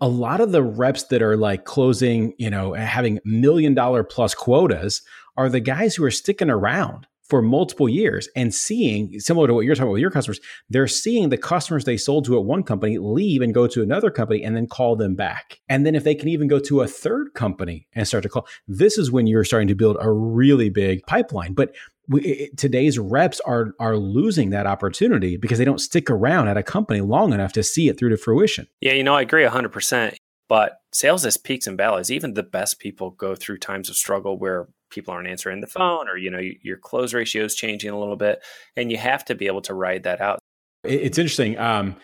A 0.00 0.08
lot 0.08 0.40
of 0.40 0.52
the 0.52 0.62
reps 0.62 1.04
that 1.04 1.22
are 1.22 1.36
like 1.36 1.64
closing, 1.64 2.34
you 2.38 2.50
know, 2.50 2.74
having 2.74 3.18
million 3.24 3.74
dollar 3.74 4.04
plus 4.04 4.34
quotas 4.34 5.02
are 5.36 5.48
the 5.48 5.60
guys 5.60 5.94
who 5.94 6.04
are 6.04 6.10
sticking 6.10 6.50
around 6.50 7.06
for 7.28 7.42
multiple 7.42 7.88
years 7.88 8.28
and 8.36 8.54
seeing 8.54 9.18
similar 9.18 9.46
to 9.46 9.54
what 9.54 9.64
you're 9.64 9.74
talking 9.74 9.88
about 9.88 9.92
with 9.92 10.00
your 10.00 10.10
customers 10.10 10.40
they're 10.70 10.86
seeing 10.86 11.28
the 11.28 11.36
customers 11.36 11.84
they 11.84 11.96
sold 11.96 12.24
to 12.24 12.36
at 12.36 12.44
one 12.44 12.62
company 12.62 12.98
leave 12.98 13.42
and 13.42 13.54
go 13.54 13.66
to 13.66 13.82
another 13.82 14.10
company 14.10 14.42
and 14.42 14.56
then 14.56 14.66
call 14.66 14.96
them 14.96 15.14
back 15.14 15.60
and 15.68 15.84
then 15.84 15.94
if 15.94 16.04
they 16.04 16.14
can 16.14 16.28
even 16.28 16.48
go 16.48 16.58
to 16.58 16.80
a 16.80 16.88
third 16.88 17.32
company 17.34 17.86
and 17.94 18.06
start 18.06 18.22
to 18.22 18.28
call 18.28 18.46
this 18.68 18.98
is 18.98 19.10
when 19.10 19.26
you're 19.26 19.44
starting 19.44 19.68
to 19.68 19.74
build 19.74 19.96
a 20.00 20.10
really 20.10 20.70
big 20.70 21.02
pipeline 21.06 21.52
but 21.52 21.74
we, 22.08 22.20
it, 22.22 22.56
today's 22.56 22.98
reps 22.98 23.40
are 23.40 23.74
are 23.80 23.96
losing 23.96 24.50
that 24.50 24.66
opportunity 24.66 25.36
because 25.36 25.58
they 25.58 25.64
don't 25.64 25.80
stick 25.80 26.10
around 26.10 26.48
at 26.48 26.56
a 26.56 26.62
company 26.62 27.00
long 27.00 27.32
enough 27.32 27.52
to 27.54 27.62
see 27.62 27.88
it 27.88 27.98
through 27.98 28.10
to 28.10 28.16
fruition. 28.16 28.66
Yeah, 28.80 28.92
you 28.92 29.02
know, 29.02 29.14
I 29.14 29.22
agree 29.22 29.44
100%. 29.44 30.16
But 30.48 30.80
sales 30.92 31.24
has 31.24 31.36
peaks 31.36 31.66
and 31.66 31.76
valleys. 31.76 32.10
Even 32.10 32.34
the 32.34 32.42
best 32.42 32.78
people 32.78 33.10
go 33.10 33.34
through 33.34 33.58
times 33.58 33.88
of 33.88 33.96
struggle 33.96 34.38
where 34.38 34.68
people 34.90 35.12
aren't 35.12 35.28
answering 35.28 35.60
the 35.60 35.66
phone 35.66 36.08
or 36.08 36.16
you 36.16 36.30
know 36.30 36.40
your 36.62 36.76
close 36.76 37.12
ratio 37.14 37.44
is 37.44 37.54
changing 37.54 37.90
a 37.90 37.98
little 37.98 38.16
bit 38.16 38.42
and 38.76 38.90
you 38.90 38.98
have 38.98 39.24
to 39.24 39.34
be 39.34 39.46
able 39.46 39.62
to 39.62 39.74
ride 39.74 40.02
that 40.04 40.20
out. 40.20 40.38
It's 40.84 41.18
interesting 41.18 41.58
um, 41.58 41.96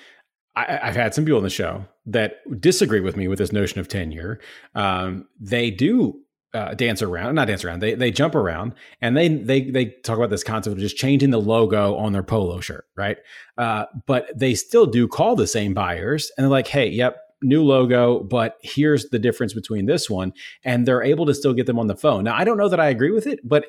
I, 0.56 0.78
have 0.82 0.96
had 0.96 1.14
some 1.14 1.24
people 1.24 1.38
on 1.38 1.44
the 1.44 1.50
show 1.50 1.84
that 2.06 2.36
disagree 2.60 3.00
with 3.00 3.16
me 3.16 3.28
with 3.28 3.38
this 3.38 3.52
notion 3.52 3.80
of 3.80 3.88
tenure. 3.88 4.40
Um, 4.74 5.26
they 5.40 5.70
do 5.70 6.20
uh, 6.54 6.74
dance 6.74 7.00
around 7.00 7.34
not 7.34 7.46
dance 7.46 7.64
around 7.64 7.80
they, 7.80 7.94
they 7.94 8.10
jump 8.10 8.34
around 8.34 8.74
and 9.00 9.16
they 9.16 9.28
they 9.28 9.70
they 9.70 9.86
talk 10.04 10.18
about 10.18 10.28
this 10.28 10.44
concept 10.44 10.74
of 10.74 10.80
just 10.80 10.98
changing 10.98 11.30
the 11.30 11.40
logo 11.40 11.96
on 11.96 12.12
their 12.12 12.22
polo 12.22 12.60
shirt 12.60 12.84
right? 12.94 13.16
Uh, 13.56 13.86
but 14.06 14.26
they 14.38 14.54
still 14.54 14.84
do 14.84 15.08
call 15.08 15.34
the 15.34 15.46
same 15.46 15.72
buyers 15.72 16.30
and 16.36 16.44
they're 16.44 16.50
like 16.50 16.66
hey 16.66 16.86
yep 16.86 17.16
new 17.42 17.62
logo, 17.62 18.20
but 18.20 18.58
here's 18.62 19.08
the 19.10 19.18
difference 19.18 19.52
between 19.52 19.86
this 19.86 20.08
one. 20.08 20.32
And 20.64 20.86
they're 20.86 21.02
able 21.02 21.26
to 21.26 21.34
still 21.34 21.54
get 21.54 21.66
them 21.66 21.78
on 21.78 21.86
the 21.86 21.96
phone. 21.96 22.24
Now, 22.24 22.36
I 22.36 22.44
don't 22.44 22.56
know 22.56 22.68
that 22.68 22.80
I 22.80 22.88
agree 22.88 23.10
with 23.10 23.26
it, 23.26 23.40
but 23.42 23.66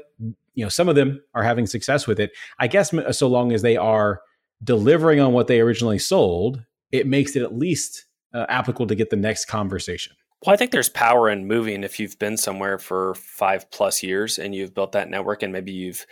you 0.53 0.63
know, 0.63 0.69
some 0.69 0.89
of 0.89 0.95
them 0.95 1.21
are 1.33 1.43
having 1.43 1.65
success 1.65 2.07
with 2.07 2.19
it. 2.19 2.31
I 2.59 2.67
guess 2.67 2.93
so 3.11 3.27
long 3.27 3.51
as 3.51 3.61
they 3.61 3.77
are 3.77 4.21
delivering 4.63 5.19
on 5.19 5.33
what 5.33 5.47
they 5.47 5.59
originally 5.59 5.99
sold, 5.99 6.63
it 6.91 7.07
makes 7.07 7.35
it 7.35 7.41
at 7.41 7.57
least 7.57 8.05
uh, 8.33 8.45
applicable 8.49 8.87
to 8.87 8.95
get 8.95 9.09
the 9.09 9.15
next 9.15 9.45
conversation. 9.45 10.15
Well, 10.45 10.53
I 10.53 10.57
think 10.57 10.71
there's 10.71 10.89
power 10.89 11.29
in 11.29 11.47
moving 11.47 11.83
if 11.83 11.99
you've 11.99 12.19
been 12.19 12.35
somewhere 12.35 12.77
for 12.77 13.15
five 13.15 13.71
plus 13.71 14.03
years 14.03 14.37
and 14.37 14.53
you've 14.53 14.73
built 14.73 14.91
that 14.91 15.09
network 15.09 15.41
and 15.41 15.53
maybe 15.53 15.71
you've 15.71 16.05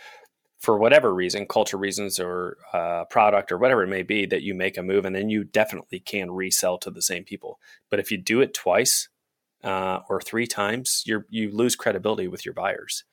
for 0.62 0.78
whatever 0.78 1.12
reason, 1.12 1.44
culture 1.44 1.76
reasons 1.76 2.20
or 2.20 2.56
uh, 2.72 3.04
product 3.06 3.50
or 3.50 3.58
whatever 3.58 3.82
it 3.82 3.88
may 3.88 4.04
be, 4.04 4.26
that 4.26 4.42
you 4.42 4.54
make 4.54 4.78
a 4.78 4.82
move 4.82 5.04
and 5.04 5.14
then 5.14 5.28
you 5.28 5.42
definitely 5.42 5.98
can 5.98 6.30
resell 6.30 6.78
to 6.78 6.90
the 6.90 7.02
same 7.02 7.24
people. 7.24 7.58
But 7.90 7.98
if 7.98 8.12
you 8.12 8.16
do 8.16 8.40
it 8.40 8.54
twice 8.54 9.08
uh, 9.64 9.98
or 10.08 10.20
three 10.20 10.46
times, 10.46 11.02
you 11.04 11.24
you 11.28 11.50
lose 11.50 11.74
credibility 11.74 12.28
with 12.28 12.44
your 12.44 12.54
buyers. 12.54 13.04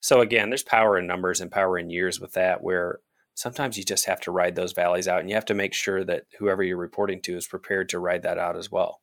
So 0.00 0.20
again, 0.20 0.50
there's 0.50 0.64
power 0.64 0.98
in 0.98 1.06
numbers 1.06 1.40
and 1.40 1.52
power 1.52 1.78
in 1.78 1.88
years 1.88 2.20
with 2.20 2.32
that, 2.32 2.62
where 2.64 2.98
sometimes 3.34 3.78
you 3.78 3.84
just 3.84 4.06
have 4.06 4.20
to 4.22 4.32
ride 4.32 4.56
those 4.56 4.72
valleys 4.72 5.06
out, 5.06 5.20
and 5.20 5.28
you 5.28 5.36
have 5.36 5.44
to 5.46 5.54
make 5.54 5.74
sure 5.74 6.02
that 6.04 6.24
whoever 6.40 6.64
you're 6.64 6.76
reporting 6.76 7.22
to 7.22 7.36
is 7.36 7.46
prepared 7.46 7.88
to 7.90 8.00
ride 8.00 8.22
that 8.22 8.38
out 8.38 8.56
as 8.56 8.72
well. 8.72 9.00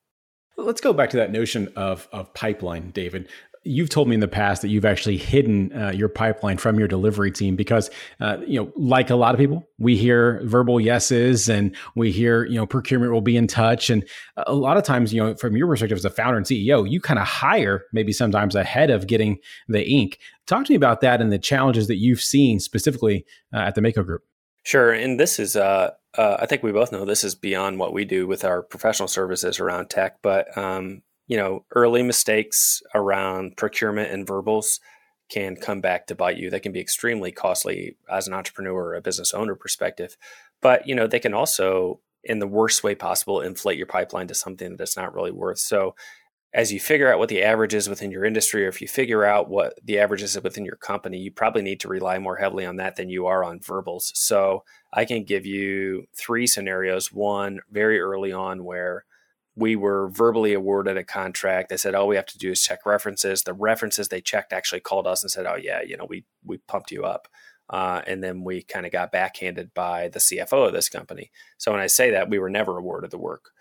Let's 0.58 0.82
go 0.82 0.94
back 0.94 1.10
to 1.12 1.18
that 1.18 1.32
notion 1.32 1.70
of 1.78 2.10
of 2.12 2.34
pipeline, 2.34 2.92
David 2.92 3.30
you've 3.66 3.90
told 3.90 4.08
me 4.08 4.14
in 4.14 4.20
the 4.20 4.28
past 4.28 4.62
that 4.62 4.70
you've 4.70 4.86
actually 4.86 5.18
hidden 5.18 5.74
uh, 5.74 5.92
your 5.92 6.08
pipeline 6.08 6.58
from 6.58 6.78
your 6.78 6.88
delivery 6.88 7.32
team 7.32 7.56
because, 7.56 7.90
uh, 8.20 8.38
you 8.46 8.62
know, 8.62 8.72
like 8.76 9.10
a 9.10 9.16
lot 9.16 9.34
of 9.34 9.40
people, 9.40 9.68
we 9.80 9.98
hear 9.98 10.40
verbal 10.44 10.80
yeses 10.80 11.50
and 11.50 11.76
we 11.96 12.12
hear, 12.12 12.46
you 12.46 12.56
know, 12.56 12.68
procurement 12.68 13.12
will 13.12 13.22
be 13.22 13.36
in 13.36 13.48
touch. 13.48 13.90
And 13.90 14.08
a 14.38 14.54
lot 14.54 14.78
of 14.78 14.84
times, 14.84 15.14
you 15.14 15.22
know, 15.22 15.36
from 15.36 15.58
your 15.58 15.68
perspective 15.68 15.98
as 15.98 16.06
a 16.06 16.12
founder 16.12 16.38
and 16.38 16.46
CEO, 16.46 16.90
you 16.90 17.02
kind 17.02 17.20
of 17.20 17.28
hire 17.28 17.86
maybe 17.92 18.14
sometimes 18.14 18.56
ahead 18.56 18.92
of 18.92 19.08
getting 19.08 19.40
the 19.68 19.84
ink. 19.84 20.20
Talk 20.46 20.66
to 20.66 20.72
me 20.72 20.76
about 20.78 21.02
that 21.02 21.20
and 21.20 21.32
the 21.32 21.40
challenges 21.40 21.88
that 21.88 21.98
you've 21.98 22.22
seen 22.22 22.60
specifically 22.60 23.26
uh, 23.52 23.58
at 23.58 23.76
the 23.76 23.82
Mako 23.82 24.04
Group. 24.04 24.24
Sure. 24.64 24.92
And 24.92 25.20
this 25.20 25.40
is, 25.40 25.56
uh, 25.56 25.92
uh, 26.18 26.38
I 26.40 26.46
think 26.46 26.64
we 26.64 26.72
both 26.72 26.92
know 26.92 27.04
this 27.04 27.24
is 27.24 27.36
beyond 27.36 27.80
what 27.80 27.94
we 27.94 28.06
do 28.06 28.28
with 28.28 28.46
our 28.46 28.62
professional 28.62 29.08
services 29.08 29.60
around 29.60 29.90
tech, 29.90 30.18
but 30.22 30.56
um, 30.58 31.02
you 31.28 31.38
know, 31.38 31.66
early 31.74 32.04
mistakes 32.04 32.82
around 32.94 33.58
procurement 33.58 34.12
and 34.12 34.28
verbals 34.28 34.80
can 35.30 35.56
come 35.56 35.82
back 35.82 36.08
to 36.08 36.16
bite 36.16 36.38
you. 36.38 36.50
They 36.50 36.60
can 36.60 36.72
be 36.72 36.80
extremely 36.80 37.32
costly 37.32 37.98
as 38.12 38.28
an 38.28 38.34
entrepreneur 38.34 38.74
or 38.74 38.96
a 38.96 39.02
business 39.02 39.34
owner 39.34 39.56
perspective. 39.56 40.18
But, 40.62 40.88
you 40.88 40.94
know, 40.94 41.08
they 41.08 41.20
can 41.20 41.34
also, 41.34 42.00
in 42.24 42.40
the 42.40 42.48
worst 42.48 42.84
way 42.84 42.96
possible, 42.96 43.42
inflate 43.42 43.78
your 43.78 43.88
pipeline 43.88 44.28
to 44.28 44.36
something 44.36 44.72
that 44.72 44.82
it's 44.84 44.98
not 44.98 45.16
really 45.16 45.32
worth. 45.32 45.58
So 45.58 45.96
as 46.54 46.72
you 46.72 46.80
figure 46.80 47.12
out 47.12 47.20
what 47.20 47.28
the 47.28 47.44
average 47.44 47.74
is 47.74 47.90
within 47.90 48.12
your 48.12 48.24
industry, 48.24 48.66
or 48.66 48.70
if 48.70 48.82
you 48.82 48.88
figure 48.88 49.26
out 49.26 49.50
what 49.50 49.74
the 49.84 50.00
average 50.00 50.22
is 50.22 50.40
within 50.42 50.64
your 50.64 50.78
company, 50.78 51.18
you 51.18 51.32
probably 51.32 51.62
need 51.62 51.80
to 51.82 51.90
rely 51.90 52.18
more 52.18 52.38
heavily 52.38 52.66
on 52.66 52.78
that 52.78 52.96
than 52.96 53.10
you 53.10 53.26
are 53.26 53.44
on 53.44 53.60
verbals. 53.60 54.12
So 54.16 54.64
I 54.94 55.06
can 55.06 55.24
give 55.24 55.46
you 55.46 56.06
three 56.16 56.48
scenarios. 56.48 57.12
One 57.12 57.60
very 57.72 58.00
early 58.00 58.32
on 58.32 58.64
where 58.64 59.06
we 59.56 59.76
were 59.76 60.10
verbally 60.10 60.54
awarded 60.54 60.98
a 60.98 61.04
contract. 61.04 61.70
They 61.70 61.78
said, 61.78 61.96
all 61.96 62.08
we 62.08 62.18
have 62.18 62.26
to 62.28 62.38
do 62.38 62.52
is 62.52 62.62
check 62.62 62.86
references. 62.86 63.44
The 63.44 63.54
references 63.54 64.10
they 64.10 64.22
checked 64.22 64.52
actually 64.52 64.82
called 64.82 65.08
us 65.08 65.24
and 65.24 65.32
said, 65.32 65.46
oh, 65.46 65.56
yeah, 65.56 65.82
you 65.82 65.96
know, 65.96 66.06
we, 66.06 66.26
we 66.44 66.58
pumped 66.58 66.92
you 66.92 67.06
up. 67.06 67.28
Uh, 67.70 68.02
and 68.06 68.24
then 68.24 68.44
we 68.44 68.62
kind 68.62 68.86
of 68.86 68.92
got 68.92 69.12
backhanded 69.12 69.74
by 69.74 70.10
the 70.10 70.20
CFO 70.20 70.68
of 70.68 70.74
this 70.74 70.90
company. 70.90 71.32
So 71.58 71.72
when 71.72 71.82
I 71.82 71.88
say 71.88 72.12
that, 72.12 72.30
we 72.30 72.38
were 72.38 72.50
never 72.50 72.78
awarded 72.78 73.12
the 73.12 73.18
work. 73.18 73.52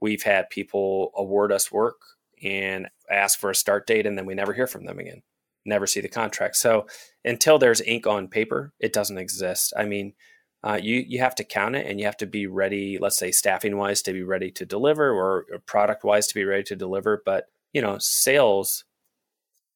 We've 0.00 0.22
had 0.22 0.48
people 0.48 1.12
award 1.16 1.52
us 1.52 1.70
work 1.70 2.00
and 2.42 2.88
ask 3.10 3.38
for 3.38 3.50
a 3.50 3.54
start 3.54 3.86
date, 3.86 4.06
and 4.06 4.16
then 4.16 4.26
we 4.26 4.34
never 4.34 4.52
hear 4.52 4.66
from 4.66 4.84
them 4.86 4.98
again, 4.98 5.22
never 5.66 5.86
see 5.86 6.00
the 6.00 6.08
contract. 6.08 6.56
So 6.56 6.86
until 7.24 7.58
there's 7.58 7.82
ink 7.82 8.06
on 8.06 8.28
paper, 8.28 8.72
it 8.80 8.92
doesn't 8.92 9.18
exist. 9.18 9.74
I 9.76 9.84
mean, 9.84 10.14
uh, 10.64 10.78
you 10.80 11.04
you 11.06 11.18
have 11.18 11.34
to 11.34 11.44
count 11.44 11.76
it 11.76 11.86
and 11.86 11.98
you 11.98 12.06
have 12.06 12.16
to 12.16 12.26
be 12.26 12.46
ready 12.46 12.98
let's 12.98 13.16
say 13.16 13.30
staffing 13.30 13.76
wise 13.76 14.02
to 14.02 14.12
be 14.12 14.22
ready 14.22 14.50
to 14.50 14.64
deliver 14.64 15.10
or, 15.10 15.46
or 15.52 15.58
product 15.66 16.04
wise 16.04 16.26
to 16.26 16.34
be 16.34 16.44
ready 16.44 16.62
to 16.62 16.76
deliver 16.76 17.22
but 17.24 17.46
you 17.72 17.82
know 17.82 17.96
sales 17.98 18.84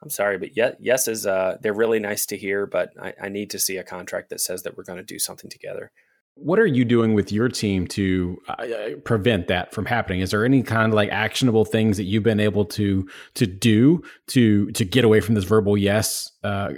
i'm 0.02 0.10
sorry 0.10 0.38
but 0.38 0.56
yes, 0.56 0.74
yes 0.80 1.08
is 1.08 1.26
uh, 1.26 1.56
they're 1.60 1.74
really 1.74 2.00
nice 2.00 2.26
to 2.26 2.36
hear 2.36 2.66
but 2.66 2.90
I, 3.00 3.12
I 3.24 3.28
need 3.28 3.50
to 3.50 3.58
see 3.58 3.76
a 3.76 3.84
contract 3.84 4.30
that 4.30 4.40
says 4.40 4.62
that 4.62 4.76
we're 4.76 4.84
going 4.84 4.98
to 4.98 5.04
do 5.04 5.18
something 5.18 5.50
together 5.50 5.92
what 6.34 6.58
are 6.58 6.66
you 6.66 6.84
doing 6.84 7.14
with 7.14 7.30
your 7.30 7.48
team 7.48 7.86
to 7.88 8.40
uh, 8.48 8.52
uh, 8.52 8.96
prevent 9.04 9.48
that 9.48 9.72
from 9.72 9.84
happening? 9.84 10.20
Is 10.20 10.30
there 10.30 10.44
any 10.44 10.62
kind 10.62 10.90
of 10.90 10.94
like 10.94 11.10
actionable 11.10 11.64
things 11.64 11.96
that 11.98 12.04
you've 12.04 12.22
been 12.22 12.40
able 12.40 12.64
to 12.66 13.06
to 13.34 13.46
do 13.46 14.02
to 14.28 14.70
to 14.70 14.84
get 14.84 15.04
away 15.04 15.20
from 15.20 15.34
this 15.34 15.44
verbal 15.44 15.76
yes, 15.76 16.30
uh, 16.42 16.70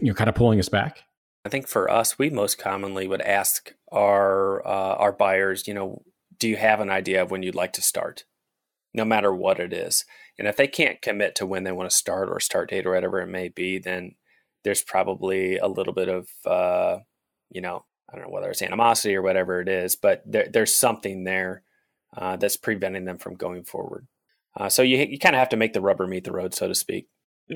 you 0.00 0.08
know, 0.08 0.14
kind 0.14 0.30
of 0.30 0.34
pulling 0.34 0.58
us 0.58 0.68
back? 0.68 1.02
I 1.44 1.48
think 1.48 1.66
for 1.66 1.90
us, 1.90 2.18
we 2.18 2.30
most 2.30 2.58
commonly 2.58 3.06
would 3.08 3.22
ask 3.22 3.74
our 3.90 4.64
uh, 4.66 4.94
our 4.96 5.12
buyers, 5.12 5.66
you 5.66 5.74
know, 5.74 6.02
do 6.38 6.48
you 6.48 6.56
have 6.56 6.80
an 6.80 6.90
idea 6.90 7.22
of 7.22 7.30
when 7.30 7.42
you'd 7.42 7.54
like 7.54 7.72
to 7.74 7.82
start, 7.82 8.24
no 8.94 9.04
matter 9.04 9.32
what 9.34 9.60
it 9.60 9.72
is. 9.72 10.04
And 10.38 10.48
if 10.48 10.56
they 10.56 10.66
can't 10.66 11.02
commit 11.02 11.34
to 11.36 11.46
when 11.46 11.64
they 11.64 11.72
want 11.72 11.90
to 11.90 11.96
start 11.96 12.28
or 12.28 12.40
start 12.40 12.70
date 12.70 12.86
or 12.86 12.92
whatever 12.92 13.20
it 13.20 13.26
may 13.26 13.48
be, 13.48 13.78
then 13.78 14.14
there's 14.64 14.82
probably 14.82 15.58
a 15.58 15.66
little 15.66 15.92
bit 15.92 16.08
of, 16.08 16.28
uh, 16.46 16.98
you 17.50 17.60
know, 17.60 17.84
I 18.08 18.16
don't 18.16 18.26
know 18.26 18.30
whether 18.32 18.50
it's 18.50 18.62
animosity 18.62 19.14
or 19.14 19.22
whatever 19.22 19.60
it 19.60 19.68
is, 19.68 19.96
but 19.96 20.22
there, 20.26 20.48
there's 20.52 20.74
something 20.74 21.24
there 21.24 21.62
uh, 22.16 22.36
that's 22.36 22.56
preventing 22.56 23.04
them 23.04 23.18
from 23.18 23.34
going 23.34 23.64
forward. 23.64 24.06
Uh, 24.56 24.68
so 24.68 24.82
you 24.82 24.98
you 24.98 25.18
kind 25.18 25.34
of 25.34 25.38
have 25.38 25.48
to 25.48 25.56
make 25.56 25.72
the 25.72 25.80
rubber 25.80 26.06
meet 26.06 26.24
the 26.24 26.32
road, 26.32 26.54
so 26.54 26.68
to 26.68 26.74
speak. 26.74 27.08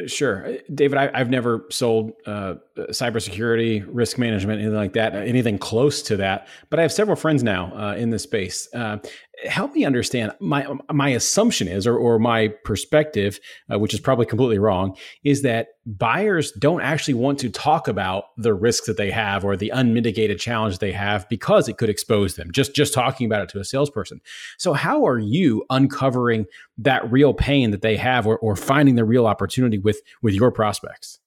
Sure, 0.07 0.47
uh, 0.47 0.53
David. 0.75 0.99
I, 0.99 1.17
have 1.17 1.31
never 1.31 1.65
sold 1.71 2.13
uh, 2.27 2.57
cybersecurity, 2.77 3.85
risk 3.89 4.19
management, 4.19 4.61
anything 4.61 4.77
like 4.77 4.93
that, 4.95 5.15
anything 5.15 5.59
close 5.59 6.03
to 6.03 6.17
that. 6.19 6.49
But 6.71 6.81
I 6.81 6.83
have 6.83 6.93
several 6.93 7.17
friends 7.17 7.43
now 7.43 7.73
uh, 7.75 7.95
in 7.95 8.11
this 8.11 8.25
space, 8.25 8.69
uh, 8.75 8.99
help 9.45 9.75
me 9.75 9.85
understand 9.85 10.33
my 10.41 10.67
my 10.93 11.11
assumption 11.11 11.69
is 11.69 11.87
or, 11.87 11.97
or 11.97 12.19
my 12.19 12.49
perspective 12.65 13.39
uh, 13.71 13.79
which 13.79 13.93
is 13.93 14.01
probably 14.01 14.25
completely 14.25 14.59
wrong 14.59 14.97
is 15.25 15.43
that 15.43 15.69
buyers 15.85 16.53
don't 16.53 16.81
actually 16.81 17.15
want 17.15 17.39
to 17.39 17.51
talk 17.51 17.87
about 17.87 18.25
the 18.39 18.55
risks 18.55 18.87
that 18.87 18.97
they 18.97 19.11
have 19.11 19.45
or 19.45 19.57
the 19.57 19.69
unmitigated 19.71 20.39
challenge 20.39 20.79
they 20.79 20.93
have 20.93 21.29
because 21.29 21.69
it 21.69 21.77
could 21.77 21.91
expose 21.91 22.37
them 22.37 22.51
just 22.51 22.75
just 22.75 22.95
talking 22.95 23.27
about 23.27 23.43
it 23.43 23.49
to 23.49 23.61
a 23.61 23.65
salesperson. 23.65 24.21
So 24.57 24.73
how 24.73 25.07
are 25.07 25.19
you 25.19 25.65
uncovering 25.69 26.47
that 26.79 27.11
real 27.11 27.35
pain 27.35 27.71
that 27.73 27.83
they 27.83 27.97
have 27.97 28.27
or, 28.27 28.39
or 28.39 28.57
finding 28.57 28.95
the 28.95 29.05
real 29.05 29.27
opportunity 29.27 29.79
with 29.79 30.01
with 30.23 30.35
your 30.35 30.51
prospects? 30.51 31.19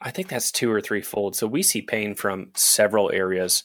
I 0.00 0.10
think 0.10 0.28
that's 0.28 0.50
two 0.50 0.70
or 0.70 0.80
three 0.80 1.02
fold 1.02 1.36
so 1.36 1.46
we 1.46 1.62
see 1.62 1.82
pain 1.82 2.14
from 2.14 2.50
several 2.54 3.10
areas. 3.12 3.62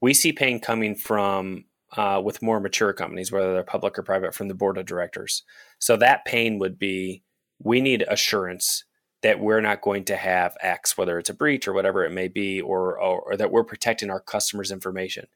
We 0.00 0.12
see 0.12 0.32
pain 0.32 0.58
coming 0.58 0.96
from 0.96 1.64
uh, 1.96 2.20
with 2.24 2.42
more 2.42 2.60
mature 2.60 2.92
companies, 2.92 3.30
whether 3.30 3.52
they're 3.52 3.62
public 3.62 3.98
or 3.98 4.02
private, 4.02 4.34
from 4.34 4.48
the 4.48 4.54
board 4.54 4.78
of 4.78 4.86
directors. 4.86 5.42
So 5.78 5.96
that 5.96 6.24
pain 6.24 6.58
would 6.58 6.78
be 6.78 7.22
we 7.62 7.80
need 7.80 8.04
assurance 8.08 8.84
that 9.22 9.40
we're 9.40 9.60
not 9.60 9.80
going 9.80 10.04
to 10.04 10.16
have 10.16 10.56
X, 10.60 10.98
whether 10.98 11.18
it's 11.18 11.30
a 11.30 11.34
breach 11.34 11.66
or 11.66 11.72
whatever 11.72 12.04
it 12.04 12.12
may 12.12 12.28
be, 12.28 12.60
or, 12.60 13.00
or, 13.00 13.20
or 13.20 13.36
that 13.36 13.50
we're 13.50 13.64
protecting 13.64 14.10
our 14.10 14.20
customers' 14.20 14.70
information 14.70 15.26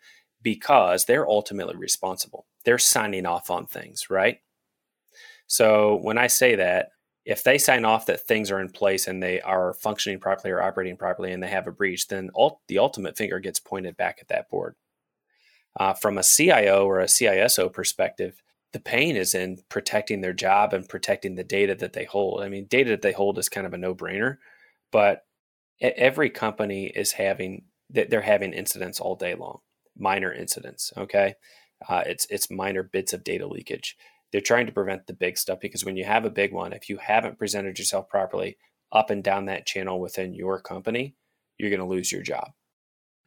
because 0.42 1.04
they're 1.04 1.28
ultimately 1.28 1.74
responsible. 1.76 2.46
They're 2.64 2.78
signing 2.78 3.24
off 3.24 3.50
on 3.50 3.66
things, 3.66 4.10
right? 4.10 4.38
So 5.46 5.96
when 6.02 6.18
I 6.18 6.26
say 6.26 6.56
that, 6.56 6.90
if 7.24 7.42
they 7.44 7.58
sign 7.58 7.84
off 7.84 8.06
that 8.06 8.26
things 8.26 8.50
are 8.50 8.60
in 8.60 8.70
place 8.70 9.06
and 9.06 9.22
they 9.22 9.40
are 9.40 9.74
functioning 9.74 10.18
properly 10.18 10.52
or 10.52 10.62
operating 10.62 10.96
properly 10.96 11.32
and 11.32 11.42
they 11.42 11.48
have 11.48 11.66
a 11.66 11.72
breach, 11.72 12.08
then 12.08 12.30
all, 12.34 12.62
the 12.68 12.78
ultimate 12.78 13.16
finger 13.16 13.38
gets 13.38 13.60
pointed 13.60 13.96
back 13.96 14.18
at 14.20 14.28
that 14.28 14.48
board. 14.50 14.76
Uh, 15.78 15.94
from 15.94 16.18
a 16.18 16.24
CIO 16.24 16.84
or 16.84 17.00
a 17.00 17.06
CISO 17.06 17.72
perspective, 17.72 18.42
the 18.72 18.80
pain 18.80 19.16
is 19.16 19.34
in 19.34 19.58
protecting 19.68 20.20
their 20.20 20.32
job 20.32 20.74
and 20.74 20.88
protecting 20.88 21.36
the 21.36 21.44
data 21.44 21.74
that 21.76 21.92
they 21.92 22.04
hold. 22.04 22.42
I 22.42 22.48
mean, 22.48 22.66
data 22.68 22.90
that 22.90 23.02
they 23.02 23.12
hold 23.12 23.38
is 23.38 23.48
kind 23.48 23.66
of 23.66 23.72
a 23.72 23.78
no 23.78 23.94
brainer, 23.94 24.36
but 24.90 25.24
every 25.80 26.30
company 26.30 26.86
is 26.86 27.12
having 27.12 27.64
they're 27.90 28.20
having 28.20 28.52
incidents 28.52 29.00
all 29.00 29.16
day 29.16 29.34
long, 29.34 29.60
minor 29.96 30.32
incidents. 30.32 30.92
Okay, 30.96 31.34
uh, 31.88 32.02
it's 32.06 32.26
it's 32.28 32.50
minor 32.50 32.82
bits 32.82 33.12
of 33.12 33.24
data 33.24 33.46
leakage. 33.46 33.96
They're 34.30 34.40
trying 34.42 34.66
to 34.66 34.72
prevent 34.72 35.06
the 35.06 35.14
big 35.14 35.38
stuff 35.38 35.60
because 35.60 35.84
when 35.84 35.96
you 35.96 36.04
have 36.04 36.26
a 36.26 36.30
big 36.30 36.52
one, 36.52 36.74
if 36.74 36.90
you 36.90 36.98
haven't 36.98 37.38
presented 37.38 37.78
yourself 37.78 38.08
properly 38.10 38.58
up 38.92 39.08
and 39.08 39.24
down 39.24 39.46
that 39.46 39.66
channel 39.66 40.00
within 40.00 40.34
your 40.34 40.60
company, 40.60 41.14
you're 41.56 41.70
going 41.70 41.80
to 41.80 41.86
lose 41.86 42.12
your 42.12 42.22
job. 42.22 42.50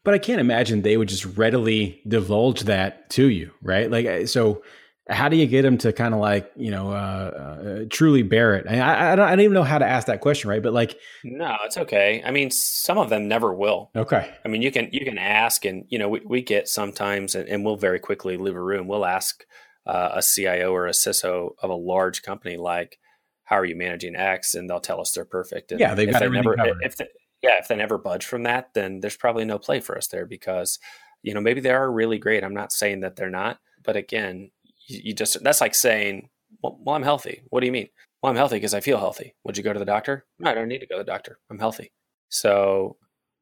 But 0.04 0.14
I 0.14 0.18
can't 0.18 0.42
imagine 0.42 0.82
they 0.82 0.98
would 0.98 1.10
just 1.10 1.26
readily 1.38 2.02
divulge 2.08 2.62
that 2.62 3.10
to 3.12 3.30
you, 3.30 3.52
right? 3.62 3.90
Like, 3.90 4.28
so 4.28 4.64
how 5.10 5.30
do 5.30 5.36
you 5.36 5.46
get 5.46 5.64
them 5.64 5.78
to 5.80 5.94
kind 5.94 6.14
of 6.14 6.20
like, 6.20 6.52
you 6.56 6.72
know, 6.72 6.92
uh, 6.92 6.96
uh, 6.96 7.86
truly 7.90 8.24
bear 8.24 8.56
it? 8.56 8.66
I, 8.68 9.12
I, 9.12 9.16
don't, 9.16 9.26
I 9.26 9.32
don't 9.32 9.42
even 9.42 9.54
know 9.54 9.64
how 9.64 9.78
to 9.78 9.86
ask 9.86 10.08
that 10.08 10.22
question, 10.22 10.50
right? 10.50 10.62
But 10.62 10.74
like, 10.74 10.98
no, 11.24 11.56
it's 11.66 11.78
okay. 11.78 12.22
I 12.26 12.32
mean, 12.32 12.50
some 12.50 12.98
of 12.98 13.10
them 13.10 13.28
never 13.28 13.54
will. 13.54 13.92
Okay. 13.96 14.34
I 14.44 14.48
mean, 14.48 14.62
you 14.62 14.72
can, 14.72 14.90
you 14.92 15.06
can 15.06 15.18
ask 15.18 15.66
and, 15.66 15.86
you 15.90 16.00
know, 16.00 16.10
we, 16.10 16.22
we 16.26 16.42
get 16.42 16.68
sometimes, 16.68 17.36
and, 17.36 17.48
and 17.48 17.66
we'll 17.66 17.76
very 17.76 18.00
quickly 18.00 18.38
leave 18.38 18.56
a 18.56 18.62
room. 18.62 18.88
We'll 18.88 19.06
ask 19.06 19.46
uh, 19.86 20.12
a 20.14 20.22
CIO 20.22 20.74
or 20.74 20.88
a 20.88 20.92
CISO 20.92 21.56
of 21.62 21.70
a 21.70 21.76
large 21.76 22.24
company, 22.24 22.58
like, 22.58 22.98
how 23.44 23.58
are 23.58 23.66
you 23.66 23.76
managing 23.76 24.16
X? 24.16 24.56
And 24.56 24.70
they'll 24.70 24.80
tell 24.80 25.02
us 25.02 25.12
they're 25.12 25.26
perfect. 25.26 25.72
And 25.72 25.80
yeah, 25.80 25.94
they've 25.94 26.10
got 26.10 26.20
they 26.22 26.30
never, 26.30 26.56
covered. 26.56 26.78
if, 26.82 26.96
they, 26.96 27.08
yeah, 27.42 27.58
if 27.60 27.68
they 27.68 27.76
never 27.76 27.98
budge 27.98 28.26
from 28.26 28.44
that, 28.44 28.74
then 28.74 29.00
there's 29.00 29.18
probably 29.18 29.46
no 29.46 29.58
play 29.58 29.80
for 29.80 29.98
us 29.98 30.08
there 30.08 30.26
because, 30.26 30.80
you 31.24 31.34
know, 31.34 31.42
maybe 31.42 31.62
they 31.62 31.72
are 31.72 31.92
really 31.92 32.18
great. 32.18 32.44
I'm 32.44 32.54
not 32.54 32.72
saying 32.72 33.02
that 33.02 33.16
they're 33.16 33.30
not, 33.30 33.60
but 33.84 33.96
again, 33.96 34.52
you, 34.88 35.02
you 35.06 35.14
just 35.14 35.44
that's 35.44 35.62
like 35.62 35.76
saying, 35.76 36.30
well, 36.62 36.80
well, 36.84 36.96
I'm 36.96 37.04
healthy. 37.04 37.44
What 37.50 37.62
do 37.62 37.66
you 37.66 37.72
mean? 37.72 37.90
Well, 38.22 38.30
I'm 38.30 38.38
healthy 38.38 38.58
because 38.58 38.74
I 38.74 38.82
feel 38.82 39.00
healthy. 39.00 39.36
Would 39.44 39.58
you 39.58 39.64
go 39.64 39.74
to 39.74 39.80
the 39.80 39.86
doctor? 39.86 40.26
No, 40.40 40.52
I 40.52 40.54
don't 40.54 40.68
need 40.68 40.80
to 40.80 40.88
go 40.88 40.98
to 40.98 41.04
the 41.04 41.12
doctor. 41.12 41.40
I'm 41.50 41.60
healthy. 41.60 41.92
So 42.30 42.98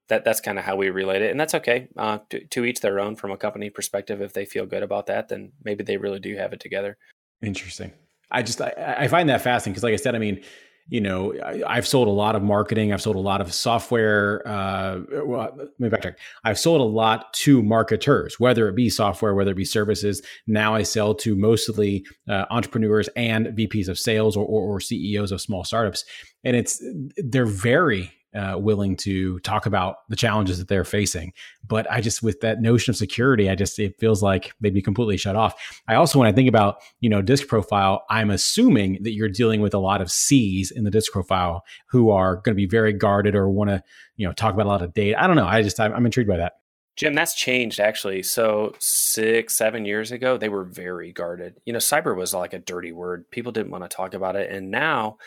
that 0.08 0.24
that's 0.24 0.42
kind 0.42 0.58
of 0.58 0.66
how 0.66 0.76
we 0.76 0.90
relate 0.90 1.22
it, 1.22 1.32
and 1.32 1.40
that's 1.40 1.56
okay. 1.56 1.88
Uh, 1.98 2.20
to, 2.30 2.46
to 2.48 2.66
each 2.66 2.82
their 2.82 3.00
own. 3.00 3.16
From 3.16 3.32
a 3.32 3.38
company 3.38 3.70
perspective, 3.70 4.22
if 4.22 4.34
they 4.34 4.46
feel 4.46 4.66
good 4.66 4.84
about 4.84 5.06
that, 5.08 5.28
then 5.28 5.52
maybe 5.64 5.84
they 5.84 5.98
really 5.98 6.20
do 6.20 6.36
have 6.36 6.54
it 6.54 6.60
together. 6.60 6.98
Interesting. 7.42 7.92
I 8.32 8.42
just 8.42 8.62
I, 8.62 8.96
I 9.00 9.08
find 9.08 9.30
that 9.30 9.42
fascinating 9.42 9.74
because, 9.74 9.84
like 9.84 9.94
I 9.94 9.98
said, 9.98 10.16
I 10.16 10.20
mean, 10.20 10.42
you 10.90 11.02
know, 11.02 11.34
I, 11.68 11.76
have 11.76 11.88
sold 11.88 12.08
a 12.08 12.12
lot 12.12 12.36
of 12.36 12.42
marketing. 12.42 12.92
I've 12.92 13.02
sold 13.02 13.16
a 13.16 13.20
lot 13.20 13.42
of 13.42 13.54
software. 13.54 14.48
Uh, 14.48 15.02
well, 15.24 15.56
let 15.56 15.80
me 15.80 15.90
backtrack. 15.90 16.16
I've 16.44 16.58
sold 16.58 16.82
a 16.82 16.84
lot 16.84 17.32
to 17.36 17.62
marketers, 17.62 18.40
whether 18.40 18.68
it 18.68 18.76
be 18.76 18.90
software, 18.90 19.36
whether 19.36 19.52
it 19.52 19.58
be 19.58 19.66
services. 19.66 20.22
Now 20.48 20.74
I 20.74 20.84
sell 20.84 21.14
to 21.16 21.36
mostly 21.36 22.06
uh, 22.28 22.46
entrepreneurs 22.50 23.08
and 23.16 23.48
VPs 23.48 23.88
of 23.88 24.00
sales 24.00 24.36
or, 24.36 24.46
or, 24.46 24.76
or 24.76 24.80
CEOs 24.80 25.32
of 25.32 25.42
small 25.42 25.64
startups, 25.64 26.04
and 26.44 26.56
it's 26.56 26.84
they're 27.18 27.46
very 27.46 28.12
uh, 28.36 28.56
willing 28.58 28.96
to 28.96 29.40
talk 29.40 29.66
about 29.66 29.98
the 30.10 30.16
challenges 30.16 30.60
that 30.60 30.68
they're 30.68 30.84
facing. 30.84 31.34
But 31.68 31.90
I 31.92 32.02
just, 32.02 32.22
with 32.22 32.42
that 32.42 32.62
notion 32.62 32.92
of 32.92 32.98
security, 32.98 33.50
I 33.50 33.56
just, 33.56 33.80
it 33.80 34.00
feels 34.00 34.22
like 34.22 34.52
they'd 34.62 34.74
be 34.74 34.82
completely 34.82 35.18
shut 35.18 35.36
off. 35.36 35.82
I 35.88 35.96
also, 35.96 36.20
when 36.20 36.28
I 36.28 36.32
think 36.32 36.48
about, 36.48 36.78
you 37.00 37.10
know, 37.10 37.22
disc 37.22 37.48
profile, 37.48 38.04
I'm 38.10 38.30
assuming 38.30 39.00
that 39.04 39.14
you're 39.14 39.30
dealing 39.30 39.62
with 39.62 39.74
a 39.74 39.80
lot 39.80 40.02
of 40.02 40.12
C's 40.12 40.72
in 40.72 40.84
the 40.84 40.92
disc 40.92 41.12
profile 41.12 41.64
who 41.88 42.12
are 42.12 42.36
going 42.36 42.54
to 42.54 42.62
be 42.62 42.68
very 42.68 42.94
guarded 42.94 43.36
or 43.36 43.50
want 43.50 43.70
to, 43.70 43.84
you 44.16 44.28
know, 44.28 44.34
talk 44.34 44.54
about 44.54 44.66
a 44.66 44.70
lot 44.70 44.82
of 44.82 44.94
data. 44.94 45.22
I 45.22 45.28
don't 45.28 45.36
know. 45.36 45.48
I 45.48 45.62
just, 45.62 45.80
I'm, 45.80 45.94
I'm 45.94 46.06
intrigued 46.06 46.30
by 46.30 46.38
that. 46.38 46.54
Jim, 46.96 47.14
that's 47.14 47.34
changed 47.34 47.80
actually. 47.80 48.22
So 48.22 48.76
six, 48.78 49.56
seven 49.56 49.86
years 49.86 50.12
ago, 50.12 50.38
they 50.38 50.50
were 50.50 50.66
very 50.66 51.14
guarded. 51.14 51.56
You 51.66 51.72
know, 51.72 51.80
cyber 51.80 52.14
was 52.14 52.34
like 52.34 52.52
a 52.52 52.60
dirty 52.60 52.92
word. 52.92 53.32
People 53.32 53.54
didn't 53.54 53.72
want 53.72 53.86
to 53.86 53.96
talk 53.96 54.14
about 54.14 54.36
it. 54.36 54.52
And 54.52 54.70
now 54.70 55.18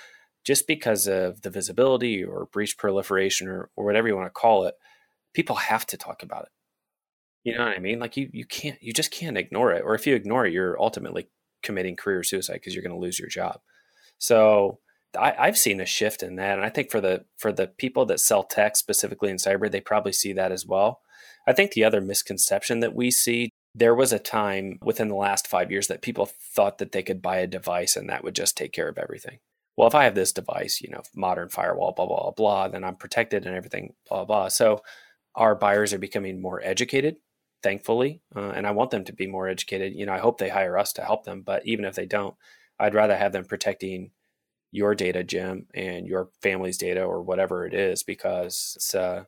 just 0.44 0.66
because 0.66 1.07
of 1.07 1.42
the 1.42 1.50
visibility 1.50 2.24
or 2.24 2.46
breach 2.46 2.76
proliferation 2.76 3.48
or, 3.48 3.70
or 3.76 3.85
whatever 3.85 4.09
you 4.09 4.16
want 4.16 4.26
to 4.26 4.31
call 4.31 4.64
it, 4.64 4.74
people 5.35 5.57
have 5.57 5.87
to 5.87 5.96
talk 5.96 6.22
about 6.22 6.44
it. 6.44 6.50
You 7.44 7.59
know 7.59 7.64
what 7.64 7.76
I 7.76 7.81
mean? 7.81 7.98
Like 7.98 8.16
you, 8.16 8.28
you 8.33 8.44
can't, 8.44 8.81
you 8.83 8.92
just 8.92 9.11
can't 9.11 9.38
ignore 9.38 9.72
it. 9.72 9.83
Or 9.85 9.94
if 9.94 10.07
you 10.07 10.14
ignore 10.14 10.46
it, 10.46 10.52
you're 10.52 10.81
ultimately 10.81 11.28
committing 11.62 11.96
career 11.96 12.22
suicide 12.22 12.55
because 12.55 12.74
you're 12.74 12.83
going 12.83 12.94
to 12.94 13.00
lose 13.00 13.18
your 13.18 13.28
job. 13.28 13.61
So 14.18 14.78
I, 15.18 15.35
I've 15.38 15.59
seen 15.59 15.81
a 15.81 15.87
shift 15.87 16.22
in 16.22 16.37
that, 16.37 16.59
and 16.59 16.64
I 16.64 16.68
think 16.68 16.90
for 16.90 17.00
the 17.00 17.24
for 17.37 17.52
the 17.52 17.66
people 17.66 18.07
that 18.07 18.20
sell 18.20 18.44
tech 18.44 18.76
specifically 18.76 19.31
in 19.31 19.37
cyber, 19.37 19.70
they 19.70 19.81
probably 19.81 20.12
see 20.12 20.33
that 20.35 20.52
as 20.52 20.66
well. 20.66 21.00
I 21.46 21.52
think 21.52 21.72
the 21.72 21.85
other 21.85 22.00
misconception 22.00 22.81
that 22.81 22.94
we 22.94 23.11
see 23.11 23.50
there 23.74 23.94
was 23.94 24.12
a 24.12 24.18
time 24.18 24.78
within 24.83 25.09
the 25.09 25.14
last 25.14 25.46
five 25.48 25.70
years 25.70 25.88
that 25.88 26.02
people 26.02 26.26
thought 26.26 26.78
that 26.78 26.92
they 26.92 27.02
could 27.02 27.22
buy 27.22 27.38
a 27.38 27.46
device 27.46 27.96
and 27.96 28.09
that 28.09 28.22
would 28.22 28.35
just 28.35 28.57
take 28.57 28.72
care 28.72 28.88
of 28.88 28.98
everything 28.98 29.38
well, 29.76 29.88
if 29.88 29.94
I 29.94 30.04
have 30.04 30.14
this 30.14 30.32
device, 30.32 30.80
you 30.80 30.90
know, 30.90 31.02
modern 31.14 31.48
firewall, 31.48 31.92
blah, 31.92 32.06
blah, 32.06 32.30
blah, 32.30 32.68
then 32.68 32.85
I'm 32.85 32.96
protected 32.96 33.46
and 33.46 33.56
everything, 33.56 33.94
blah, 34.08 34.24
blah. 34.24 34.48
So 34.48 34.82
our 35.35 35.54
buyers 35.54 35.92
are 35.92 35.98
becoming 35.98 36.42
more 36.42 36.61
educated, 36.62 37.16
thankfully. 37.62 38.20
Uh, 38.37 38.50
and 38.50 38.66
I 38.66 38.72
want 38.72 38.90
them 38.90 39.04
to 39.04 39.12
be 39.12 39.26
more 39.26 39.48
educated. 39.48 39.94
You 39.94 40.06
know, 40.06 40.12
I 40.12 40.18
hope 40.18 40.38
they 40.38 40.50
hire 40.50 40.76
us 40.76 40.92
to 40.94 41.02
help 41.02 41.24
them. 41.24 41.42
But 41.42 41.66
even 41.66 41.87
if 41.87 41.94
they 41.94 42.06
don't, 42.06 42.35
I'd 42.78 42.94
rather 42.94 43.16
have 43.16 43.32
them 43.32 43.44
protecting 43.44 44.11
your 44.70 44.94
data, 44.94 45.22
Jim, 45.24 45.66
and 45.74 46.06
your 46.06 46.30
family's 46.42 46.78
data 46.78 47.02
or 47.02 47.22
whatever 47.22 47.66
it 47.66 47.74
is, 47.74 48.02
because 48.02 48.74
it's 48.76 48.94
uh, 48.94 49.24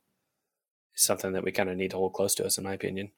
something 0.94 1.32
that 1.32 1.44
we 1.44 1.52
kind 1.52 1.70
of 1.70 1.76
need 1.76 1.90
to 1.90 1.96
hold 1.96 2.14
close 2.14 2.34
to 2.36 2.44
us, 2.44 2.58
in 2.58 2.64
my 2.64 2.72
opinion. 2.74 3.12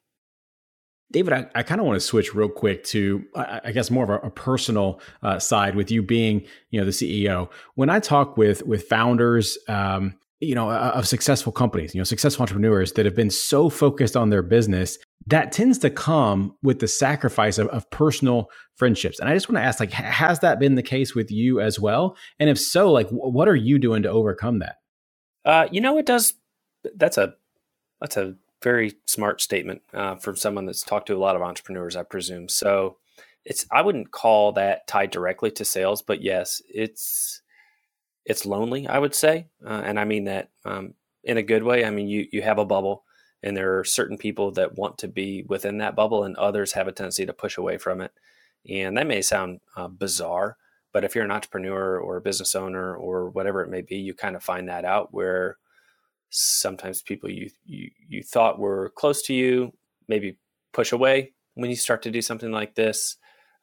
David, 1.11 1.33
I, 1.33 1.45
I 1.55 1.63
kind 1.63 1.79
of 1.79 1.87
want 1.87 1.95
to 1.95 2.05
switch 2.05 2.35
real 2.35 2.49
quick 2.49 2.83
to, 2.85 3.23
I, 3.35 3.61
I 3.65 3.71
guess, 3.71 3.89
more 3.89 4.03
of 4.03 4.09
a, 4.09 4.27
a 4.27 4.29
personal 4.29 4.99
uh, 5.23 5.39
side 5.39 5.75
with 5.75 5.89
you 5.89 6.03
being, 6.03 6.45
you 6.69 6.79
know, 6.79 6.85
the 6.85 6.91
CEO. 6.91 7.49
When 7.75 7.89
I 7.89 7.99
talk 7.99 8.35
with 8.35 8.65
with 8.65 8.83
founders, 8.83 9.57
um, 9.69 10.15
you 10.39 10.53
know, 10.53 10.69
of 10.69 11.07
successful 11.07 11.51
companies, 11.51 11.95
you 11.95 11.99
know, 11.99 12.03
successful 12.03 12.43
entrepreneurs 12.43 12.93
that 12.93 13.05
have 13.05 13.15
been 13.15 13.29
so 13.29 13.69
focused 13.69 14.15
on 14.15 14.29
their 14.29 14.43
business, 14.43 14.97
that 15.27 15.51
tends 15.51 15.77
to 15.79 15.89
come 15.89 16.55
with 16.61 16.79
the 16.79 16.87
sacrifice 16.87 17.57
of, 17.57 17.67
of 17.69 17.89
personal 17.89 18.49
friendships. 18.75 19.19
And 19.19 19.29
I 19.29 19.33
just 19.33 19.49
want 19.49 19.57
to 19.57 19.63
ask, 19.63 19.79
like, 19.79 19.91
has 19.91 20.39
that 20.39 20.59
been 20.59 20.75
the 20.75 20.83
case 20.83 21.15
with 21.15 21.31
you 21.31 21.59
as 21.59 21.79
well? 21.79 22.15
And 22.39 22.49
if 22.49 22.59
so, 22.59 22.91
like, 22.91 23.09
what 23.09 23.47
are 23.47 23.55
you 23.55 23.79
doing 23.79 24.03
to 24.03 24.09
overcome 24.09 24.59
that? 24.59 24.75
Uh, 25.43 25.67
you 25.71 25.81
know, 25.81 25.97
it 25.97 26.05
does. 26.05 26.33
That's 26.95 27.17
a 27.17 27.33
that's 27.99 28.17
a 28.17 28.35
very 28.61 28.93
smart 29.05 29.41
statement 29.41 29.81
uh, 29.93 30.15
from 30.15 30.35
someone 30.35 30.65
that's 30.65 30.83
talked 30.83 31.07
to 31.07 31.15
a 31.15 31.19
lot 31.19 31.35
of 31.35 31.41
entrepreneurs, 31.41 31.95
I 31.95 32.03
presume. 32.03 32.49
So 32.49 32.97
it's 33.45 33.65
I 33.71 33.81
wouldn't 33.81 34.11
call 34.11 34.51
that 34.53 34.87
tied 34.87 35.11
directly 35.11 35.51
to 35.51 35.65
sales, 35.65 36.01
but 36.01 36.21
yes, 36.21 36.61
it's 36.69 37.41
it's 38.25 38.45
lonely. 38.45 38.87
I 38.87 38.99
would 38.99 39.15
say, 39.15 39.47
uh, 39.65 39.81
and 39.85 39.99
I 39.99 40.03
mean 40.03 40.25
that 40.25 40.49
um, 40.65 40.93
in 41.23 41.37
a 41.37 41.43
good 41.43 41.63
way. 41.63 41.85
I 41.85 41.89
mean 41.89 42.07
you 42.07 42.27
you 42.31 42.41
have 42.41 42.59
a 42.59 42.65
bubble, 42.65 43.03
and 43.43 43.55
there 43.55 43.77
are 43.79 43.85
certain 43.85 44.17
people 44.17 44.51
that 44.51 44.77
want 44.77 44.97
to 44.99 45.07
be 45.07 45.43
within 45.47 45.77
that 45.79 45.95
bubble, 45.95 46.23
and 46.23 46.35
others 46.35 46.73
have 46.73 46.87
a 46.87 46.91
tendency 46.91 47.25
to 47.25 47.33
push 47.33 47.57
away 47.57 47.77
from 47.77 48.01
it. 48.01 48.11
And 48.69 48.97
that 48.97 49.07
may 49.07 49.21
sound 49.21 49.61
uh, 49.77 49.87
bizarre, 49.87 50.57
but 50.91 51.05
if 51.05 51.15
you're 51.15 51.23
an 51.23 51.31
entrepreneur 51.31 51.99
or 51.99 52.17
a 52.17 52.21
business 52.21 52.55
owner 52.55 52.95
or 52.95 53.29
whatever 53.29 53.63
it 53.63 53.69
may 53.69 53.81
be, 53.81 53.97
you 53.97 54.13
kind 54.13 54.35
of 54.35 54.43
find 54.43 54.67
that 54.67 54.83
out 54.83 55.13
where 55.13 55.57
sometimes 56.29 57.01
people 57.01 57.29
you, 57.29 57.49
you 57.65 57.89
you 58.07 58.23
thought 58.23 58.59
were 58.59 58.91
close 58.95 59.21
to 59.23 59.33
you 59.33 59.73
maybe 60.07 60.37
push 60.73 60.91
away 60.91 61.33
when 61.55 61.69
you 61.69 61.75
start 61.75 62.01
to 62.03 62.11
do 62.11 62.21
something 62.21 62.51
like 62.51 62.75
this. 62.75 63.17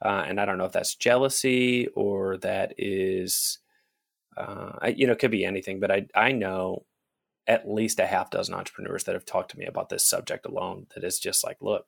Uh, 0.04 0.24
and 0.26 0.40
i 0.40 0.44
don't 0.44 0.58
know 0.58 0.64
if 0.64 0.72
that's 0.72 0.96
jealousy 0.96 1.86
or 1.94 2.36
that 2.38 2.74
is 2.76 3.58
uh, 4.36 4.72
I, 4.82 4.88
you 4.88 5.06
know 5.06 5.12
it 5.12 5.18
could 5.20 5.30
be 5.30 5.44
anything 5.44 5.80
but 5.80 5.90
i 5.90 6.06
i 6.14 6.32
know 6.32 6.84
at 7.46 7.68
least 7.70 8.00
a 8.00 8.06
half 8.06 8.30
dozen 8.30 8.54
entrepreneurs 8.54 9.04
that 9.04 9.14
have 9.14 9.24
talked 9.24 9.52
to 9.52 9.58
me 9.58 9.66
about 9.66 9.88
this 9.88 10.06
subject 10.06 10.46
alone 10.46 10.86
that 10.94 11.04
is 11.04 11.18
just 11.18 11.44
like 11.44 11.58
look 11.60 11.86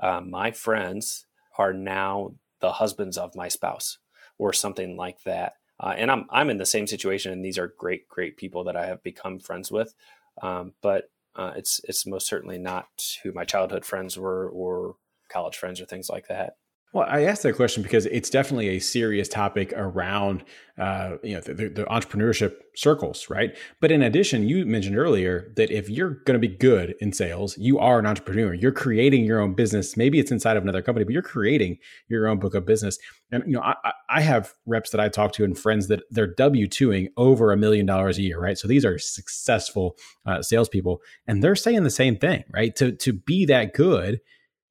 uh, 0.00 0.20
my 0.20 0.50
friends 0.50 1.26
are 1.58 1.72
now 1.72 2.32
the 2.60 2.72
husbands 2.72 3.18
of 3.18 3.36
my 3.36 3.48
spouse 3.48 3.98
or 4.38 4.52
something 4.52 4.96
like 4.96 5.22
that 5.24 5.54
uh, 5.80 5.94
and 5.96 6.10
I'm 6.10 6.26
I'm 6.30 6.50
in 6.50 6.58
the 6.58 6.66
same 6.66 6.86
situation, 6.86 7.32
and 7.32 7.44
these 7.44 7.58
are 7.58 7.74
great 7.78 8.08
great 8.08 8.36
people 8.36 8.64
that 8.64 8.76
I 8.76 8.86
have 8.86 9.02
become 9.02 9.38
friends 9.38 9.70
with. 9.70 9.94
Um, 10.42 10.72
but 10.82 11.10
uh, 11.36 11.52
it's 11.56 11.80
it's 11.84 12.06
most 12.06 12.26
certainly 12.26 12.58
not 12.58 12.86
who 13.22 13.32
my 13.32 13.44
childhood 13.44 13.84
friends 13.84 14.18
were 14.18 14.48
or 14.48 14.96
college 15.28 15.56
friends 15.56 15.80
or 15.80 15.86
things 15.86 16.08
like 16.08 16.28
that. 16.28 16.56
Well, 16.94 17.08
I 17.10 17.24
asked 17.24 17.42
that 17.42 17.56
question 17.56 17.82
because 17.82 18.06
it's 18.06 18.30
definitely 18.30 18.68
a 18.68 18.78
serious 18.78 19.28
topic 19.28 19.72
around, 19.74 20.44
uh, 20.78 21.16
you 21.24 21.34
know, 21.34 21.40
the, 21.40 21.52
the, 21.52 21.84
entrepreneurship 21.86 22.54
circles, 22.76 23.28
right? 23.28 23.56
But 23.80 23.90
in 23.90 24.00
addition, 24.00 24.48
you 24.48 24.64
mentioned 24.64 24.96
earlier 24.96 25.52
that 25.56 25.72
if 25.72 25.90
you're 25.90 26.10
going 26.24 26.40
to 26.40 26.48
be 26.48 26.54
good 26.54 26.94
in 27.00 27.12
sales, 27.12 27.58
you 27.58 27.80
are 27.80 27.98
an 27.98 28.06
entrepreneur. 28.06 28.54
You're 28.54 28.70
creating 28.70 29.24
your 29.24 29.40
own 29.40 29.54
business. 29.54 29.96
Maybe 29.96 30.20
it's 30.20 30.30
inside 30.30 30.56
of 30.56 30.62
another 30.62 30.82
company, 30.82 31.02
but 31.02 31.12
you're 31.12 31.22
creating 31.22 31.78
your 32.06 32.28
own 32.28 32.38
book 32.38 32.54
of 32.54 32.64
business. 32.64 32.96
And 33.32 33.42
you 33.44 33.54
know, 33.54 33.62
I, 33.62 33.74
I 34.08 34.20
have 34.20 34.54
reps 34.64 34.90
that 34.90 35.00
I 35.00 35.08
talk 35.08 35.32
to 35.32 35.42
and 35.42 35.58
friends 35.58 35.88
that 35.88 36.02
they're 36.12 36.32
W 36.34 36.68
twoing 36.68 37.08
over 37.16 37.50
a 37.50 37.56
million 37.56 37.86
dollars 37.86 38.18
a 38.18 38.22
year, 38.22 38.38
right? 38.38 38.56
So 38.56 38.68
these 38.68 38.84
are 38.84 39.00
successful 39.00 39.96
uh, 40.26 40.42
salespeople, 40.42 41.02
and 41.26 41.42
they're 41.42 41.56
saying 41.56 41.82
the 41.82 41.90
same 41.90 42.16
thing, 42.16 42.44
right? 42.52 42.76
To 42.76 42.92
to 42.92 43.12
be 43.12 43.46
that 43.46 43.74
good 43.74 44.20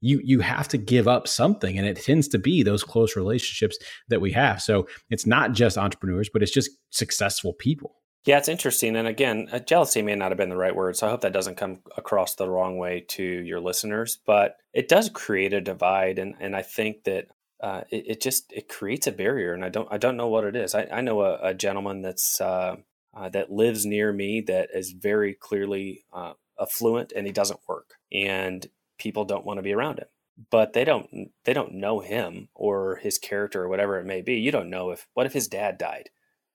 you 0.04 0.20
you 0.24 0.42
have 0.42 0.68
to 0.68 0.78
give 0.78 1.08
up 1.08 1.28
something 1.28 1.78
and 1.78 1.88
it 1.88 2.04
tends 2.04 2.28
to 2.28 2.38
be 2.38 2.62
those 2.62 2.84
close 2.84 3.16
relationships 3.16 3.78
that 4.10 4.20
we 4.22 4.34
have. 4.34 4.62
So 4.62 4.88
it's 5.10 5.26
not 5.26 5.54
just 5.54 5.78
entrepreneurs 5.78 6.30
but 6.32 6.44
it's 6.44 6.52
just 6.52 6.72
successful 6.90 7.54
people. 7.54 7.96
Yeah 8.26 8.38
it's 8.38 8.50
interesting 8.50 8.96
and 8.96 9.08
again 9.08 9.48
uh, 9.52 9.60
jealousy 9.60 10.02
may 10.02 10.16
not 10.16 10.32
have 10.32 10.38
been 10.38 10.50
the 10.50 10.58
right 10.58 10.76
word 10.76 10.96
so 10.96 11.08
i 11.08 11.10
hope 11.10 11.22
that 11.22 11.34
doesn't 11.34 11.58
come 11.58 11.82
across 11.98 12.36
the 12.36 12.50
wrong 12.50 12.78
way 12.78 13.04
to 13.10 13.24
your 13.24 13.60
listeners 13.60 14.20
but 14.26 14.56
it 14.72 14.88
does 14.88 15.10
create 15.10 15.52
a 15.52 15.60
divide 15.60 16.18
and 16.20 16.34
and 16.40 16.56
i 16.56 16.62
think 16.62 17.04
that 17.04 17.28
uh, 17.62 17.82
it, 17.92 18.04
it, 18.08 18.22
just 18.22 18.52
it 18.54 18.70
creates 18.70 19.08
a 19.08 19.12
barrier 19.12 19.54
and 19.54 19.66
i 19.66 19.70
don't 19.70 19.90
i 19.92 19.98
don't 19.98 20.18
know 20.18 20.28
what 20.28 20.46
it 20.46 20.56
is. 20.56 20.74
I, 20.74 20.88
I 20.92 21.02
know 21.02 21.22
a, 21.22 21.50
a 21.50 21.54
gentleman 21.54 22.02
that's 22.02 22.40
uh, 22.40 22.78
uh, 23.14 23.30
that 23.30 23.52
lives 23.52 23.86
near 23.86 24.12
me 24.12 24.42
that 24.48 24.70
is 24.74 24.92
very 24.92 25.34
clearly 25.34 26.06
uh, 26.14 26.34
affluent 26.60 27.12
and 27.16 27.26
he 27.26 27.34
doesn't 27.34 27.60
work 27.68 27.96
and 28.12 28.68
people 29.04 29.26
don't 29.26 29.46
want 29.46 29.58
to 29.58 29.64
be 29.64 29.74
around 29.74 30.00
him. 30.00 30.08
But 30.50 30.74
they 30.74 30.86
don't 30.86 31.30
they 31.46 31.54
don't 31.54 31.76
know 31.76 32.00
him 32.00 32.50
or 32.56 32.96
his 32.96 33.20
character 33.20 33.64
or 33.64 33.70
whatever 33.70 34.00
it 34.00 34.06
may 34.06 34.22
be. 34.22 34.36
You 34.36 34.52
don't 34.52 34.70
know 34.70 34.90
if 34.90 35.08
what 35.14 35.28
if 35.28 35.34
his 35.34 35.48
dad 35.48 35.78
died 35.78 36.10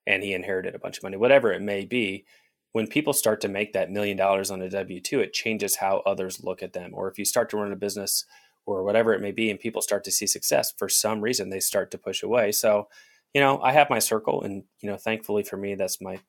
and 0.05 0.23
he 0.23 0.33
inherited 0.33 0.75
a 0.75 0.79
bunch 0.79 0.97
of 0.97 1.03
money 1.03 1.15
whatever 1.15 1.53
it 1.53 1.61
may 1.61 1.85
be. 1.85 2.25
When 2.73 2.87
people 2.87 3.13
start 3.13 3.41
to 3.41 3.47
make 3.47 3.73
that 3.73 3.91
million 3.91 4.17
dollars 4.17 4.51
on 4.51 4.61
a 4.61 4.67
w2 4.67 5.19
it 5.19 5.33
changes 5.33 5.77
how 5.77 5.99
others 6.05 6.43
look 6.43 6.61
at 6.61 6.73
them. 6.73 6.91
Or 6.93 7.09
if 7.09 7.17
you 7.17 7.23
start 7.23 7.49
to 7.51 7.57
run 7.57 7.71
a 7.71 7.77
business 7.77 8.25
or 8.65 8.83
whatever 8.83 9.13
it 9.13 9.21
may 9.21 9.31
be 9.31 9.49
and 9.49 9.59
people 9.59 9.81
start 9.81 10.03
to 10.03 10.11
see 10.11 10.27
success 10.27 10.73
for 10.77 10.89
some 10.89 11.21
reason 11.21 11.49
they 11.49 11.61
start 11.61 11.91
to 11.91 11.97
push 11.97 12.21
away. 12.21 12.51
So 12.51 12.89
you 13.33 13.41
know 13.41 13.61
i 13.61 13.71
have 13.71 13.89
my 13.91 13.99
circle 13.99 14.41
and 14.41 14.63
you 14.81 14.89
know 14.89 14.97
thankfully 14.97 15.43
for 15.43 15.55
me 15.55 15.75
that's 15.75 16.01
my 16.01 16.19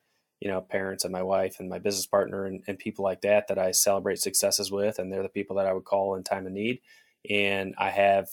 you 0.41 0.49
know 0.49 0.59
parents 0.59 1.05
and 1.05 1.13
my 1.13 1.21
wife 1.21 1.59
and 1.59 1.69
my 1.69 1.79
business 1.79 2.07
partner 2.07 2.45
and, 2.45 2.63
and 2.67 2.77
people 2.79 3.05
like 3.05 3.21
that 3.21 3.47
that 3.47 3.59
I 3.59 3.71
celebrate 3.71 4.19
successes 4.19 4.71
with, 4.71 4.99
and 4.99 5.11
they're 5.11 5.23
the 5.23 5.29
people 5.29 5.55
that 5.57 5.67
I 5.67 5.73
would 5.73 5.85
call 5.85 6.15
in 6.15 6.23
time 6.23 6.47
of 6.47 6.51
need. 6.51 6.81
And 7.29 7.75
I 7.77 7.89
have 7.89 8.27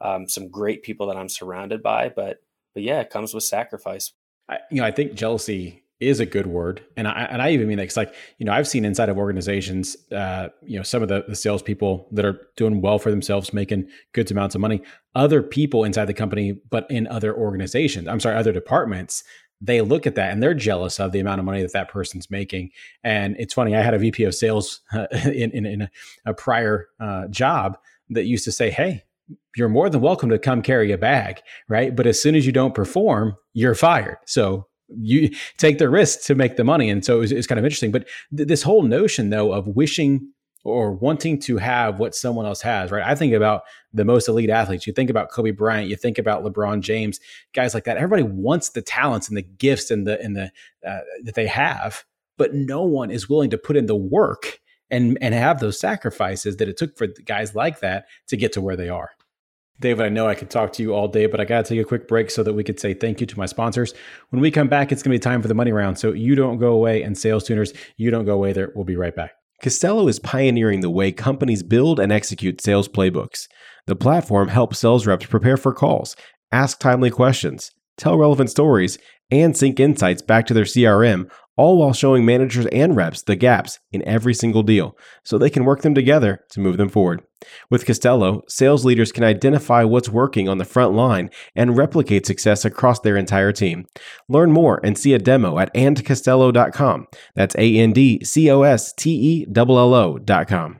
um, 0.00 0.28
some 0.28 0.50
great 0.50 0.82
people 0.82 1.06
that 1.08 1.16
I'm 1.16 1.30
surrounded 1.30 1.82
by, 1.82 2.10
but 2.10 2.42
but 2.74 2.82
yeah, 2.82 3.00
it 3.00 3.10
comes 3.10 3.34
with 3.34 3.44
sacrifice. 3.44 4.12
I, 4.48 4.58
you 4.70 4.80
know, 4.80 4.86
I 4.86 4.90
think 4.90 5.14
jealousy 5.14 5.82
is 6.00 6.20
a 6.20 6.26
good 6.26 6.46
word, 6.46 6.84
and 6.96 7.08
I 7.08 7.26
and 7.30 7.40
I 7.40 7.50
even 7.50 7.66
mean 7.66 7.78
that 7.78 7.84
because 7.84 7.96
like 7.96 8.14
you 8.36 8.44
know 8.44 8.52
I've 8.52 8.68
seen 8.68 8.84
inside 8.84 9.08
of 9.08 9.16
organizations, 9.16 9.96
uh, 10.12 10.50
you 10.62 10.76
know, 10.76 10.82
some 10.82 11.02
of 11.02 11.08
the 11.08 11.24
the 11.26 11.34
salespeople 11.34 12.08
that 12.12 12.26
are 12.26 12.46
doing 12.56 12.82
well 12.82 12.98
for 12.98 13.10
themselves, 13.10 13.54
making 13.54 13.88
good 14.12 14.30
amounts 14.30 14.54
of 14.54 14.60
money. 14.60 14.82
Other 15.14 15.42
people 15.42 15.84
inside 15.84 16.04
the 16.04 16.14
company, 16.14 16.60
but 16.70 16.86
in 16.90 17.06
other 17.08 17.34
organizations, 17.34 18.06
I'm 18.06 18.20
sorry, 18.20 18.36
other 18.36 18.52
departments 18.52 19.24
they 19.60 19.80
look 19.80 20.06
at 20.06 20.14
that 20.14 20.32
and 20.32 20.42
they're 20.42 20.54
jealous 20.54 21.00
of 21.00 21.12
the 21.12 21.18
amount 21.18 21.40
of 21.40 21.44
money 21.44 21.62
that 21.62 21.72
that 21.72 21.88
person's 21.88 22.30
making. 22.30 22.70
And 23.02 23.36
it's 23.38 23.54
funny, 23.54 23.74
I 23.74 23.82
had 23.82 23.94
a 23.94 23.98
VP 23.98 24.24
of 24.24 24.34
sales 24.34 24.80
uh, 24.92 25.06
in, 25.24 25.50
in, 25.52 25.66
in, 25.66 25.88
a, 26.26 26.34
prior 26.34 26.88
uh, 27.00 27.26
job 27.28 27.78
that 28.10 28.24
used 28.24 28.44
to 28.44 28.52
say, 28.52 28.70
Hey, 28.70 29.02
you're 29.56 29.68
more 29.68 29.90
than 29.90 30.00
welcome 30.00 30.30
to 30.30 30.38
come 30.38 30.62
carry 30.62 30.92
a 30.92 30.98
bag, 30.98 31.42
right? 31.68 31.94
But 31.94 32.06
as 32.06 32.22
soon 32.22 32.34
as 32.34 32.46
you 32.46 32.52
don't 32.52 32.74
perform, 32.74 33.36
you're 33.52 33.74
fired. 33.74 34.18
So 34.26 34.68
you 34.88 35.30
take 35.58 35.78
the 35.78 35.90
risk 35.90 36.22
to 36.22 36.34
make 36.34 36.56
the 36.56 36.64
money. 36.64 36.88
And 36.88 37.04
so 37.04 37.20
it's 37.20 37.32
it 37.32 37.46
kind 37.48 37.58
of 37.58 37.64
interesting. 37.64 37.90
But 37.90 38.06
th- 38.34 38.48
this 38.48 38.62
whole 38.62 38.82
notion, 38.82 39.30
though, 39.30 39.52
of 39.52 39.66
wishing 39.66 40.32
or 40.68 40.92
wanting 40.92 41.38
to 41.40 41.56
have 41.56 41.98
what 41.98 42.14
someone 42.14 42.46
else 42.46 42.60
has, 42.62 42.90
right? 42.90 43.04
I 43.04 43.14
think 43.14 43.32
about 43.32 43.62
the 43.92 44.04
most 44.04 44.28
elite 44.28 44.50
athletes. 44.50 44.86
You 44.86 44.92
think 44.92 45.10
about 45.10 45.30
Kobe 45.30 45.50
Bryant, 45.50 45.88
you 45.88 45.96
think 45.96 46.18
about 46.18 46.44
LeBron 46.44 46.80
James, 46.80 47.20
guys 47.54 47.74
like 47.74 47.84
that. 47.84 47.96
Everybody 47.96 48.22
wants 48.22 48.70
the 48.70 48.82
talents 48.82 49.28
and 49.28 49.36
the 49.36 49.42
gifts 49.42 49.90
and 49.90 50.06
the 50.06 50.20
and 50.20 50.36
the 50.36 50.50
uh, 50.86 51.00
that 51.24 51.34
they 51.34 51.46
have, 51.46 52.04
but 52.36 52.54
no 52.54 52.82
one 52.82 53.10
is 53.10 53.28
willing 53.28 53.50
to 53.50 53.58
put 53.58 53.76
in 53.76 53.86
the 53.86 53.96
work 53.96 54.60
and 54.90 55.18
and 55.20 55.34
have 55.34 55.60
those 55.60 55.78
sacrifices 55.78 56.56
that 56.56 56.68
it 56.68 56.76
took 56.76 56.96
for 56.96 57.06
guys 57.24 57.54
like 57.54 57.80
that 57.80 58.06
to 58.28 58.36
get 58.36 58.52
to 58.52 58.60
where 58.60 58.76
they 58.76 58.88
are. 58.88 59.10
David, 59.80 60.04
I 60.04 60.08
know 60.08 60.26
I 60.26 60.34
could 60.34 60.50
talk 60.50 60.72
to 60.74 60.82
you 60.82 60.92
all 60.92 61.06
day, 61.06 61.26
but 61.26 61.40
I 61.40 61.44
got 61.44 61.64
to 61.64 61.68
take 61.74 61.80
a 61.80 61.86
quick 61.86 62.08
break 62.08 62.30
so 62.30 62.42
that 62.42 62.52
we 62.52 62.64
could 62.64 62.80
say 62.80 62.94
thank 62.94 63.20
you 63.20 63.26
to 63.28 63.38
my 63.38 63.46
sponsors. 63.46 63.94
When 64.30 64.42
we 64.42 64.50
come 64.50 64.66
back, 64.66 64.90
it's 64.90 65.04
going 65.04 65.12
to 65.12 65.18
be 65.18 65.22
time 65.22 65.40
for 65.40 65.46
the 65.46 65.54
money 65.54 65.70
round. 65.70 65.98
So 65.98 66.12
you 66.12 66.34
don't 66.34 66.58
go 66.58 66.72
away, 66.72 67.02
and 67.04 67.16
sales 67.16 67.44
tuners, 67.44 67.72
you 67.96 68.10
don't 68.10 68.24
go 68.24 68.34
away 68.34 68.52
there. 68.52 68.72
We'll 68.74 68.84
be 68.84 68.96
right 68.96 69.14
back. 69.14 69.37
Costello 69.62 70.06
is 70.06 70.20
pioneering 70.20 70.80
the 70.80 70.90
way 70.90 71.10
companies 71.10 71.64
build 71.64 71.98
and 71.98 72.12
execute 72.12 72.60
sales 72.60 72.88
playbooks. 72.88 73.48
The 73.86 73.96
platform 73.96 74.48
helps 74.48 74.78
sales 74.78 75.06
reps 75.06 75.26
prepare 75.26 75.56
for 75.56 75.72
calls, 75.72 76.14
ask 76.52 76.78
timely 76.78 77.10
questions, 77.10 77.72
tell 77.96 78.16
relevant 78.16 78.50
stories, 78.50 78.98
and 79.30 79.56
sync 79.56 79.80
insights 79.80 80.22
back 80.22 80.46
to 80.46 80.54
their 80.54 80.64
CRM, 80.64 81.28
all 81.58 81.76
while 81.76 81.92
showing 81.92 82.24
managers 82.24 82.66
and 82.66 82.96
reps 82.96 83.22
the 83.22 83.36
gaps 83.36 83.80
in 83.92 84.06
every 84.06 84.32
single 84.32 84.62
deal 84.62 84.96
so 85.24 85.36
they 85.36 85.50
can 85.50 85.64
work 85.64 85.82
them 85.82 85.94
together 85.94 86.44
to 86.48 86.60
move 86.60 86.78
them 86.78 86.88
forward. 86.88 87.20
With 87.68 87.84
Costello, 87.84 88.42
sales 88.48 88.84
leaders 88.84 89.12
can 89.12 89.24
identify 89.24 89.82
what's 89.82 90.08
working 90.08 90.48
on 90.48 90.58
the 90.58 90.64
front 90.64 90.94
line 90.94 91.30
and 91.54 91.76
replicate 91.76 92.26
success 92.26 92.64
across 92.64 93.00
their 93.00 93.16
entire 93.16 93.52
team. 93.52 93.86
Learn 94.28 94.52
more 94.52 94.80
and 94.84 94.96
see 94.96 95.14
a 95.14 95.18
demo 95.18 95.58
at 95.58 95.74
andcostello.com. 95.74 97.08
That's 97.34 97.56
A 97.56 97.76
N 97.76 97.92
D 97.92 98.24
C 98.24 98.50
O 98.50 98.62
S 98.62 98.92
T 98.92 99.10
E 99.10 99.46
L 99.54 99.78
L 99.78 99.94
O.com. 99.94 100.78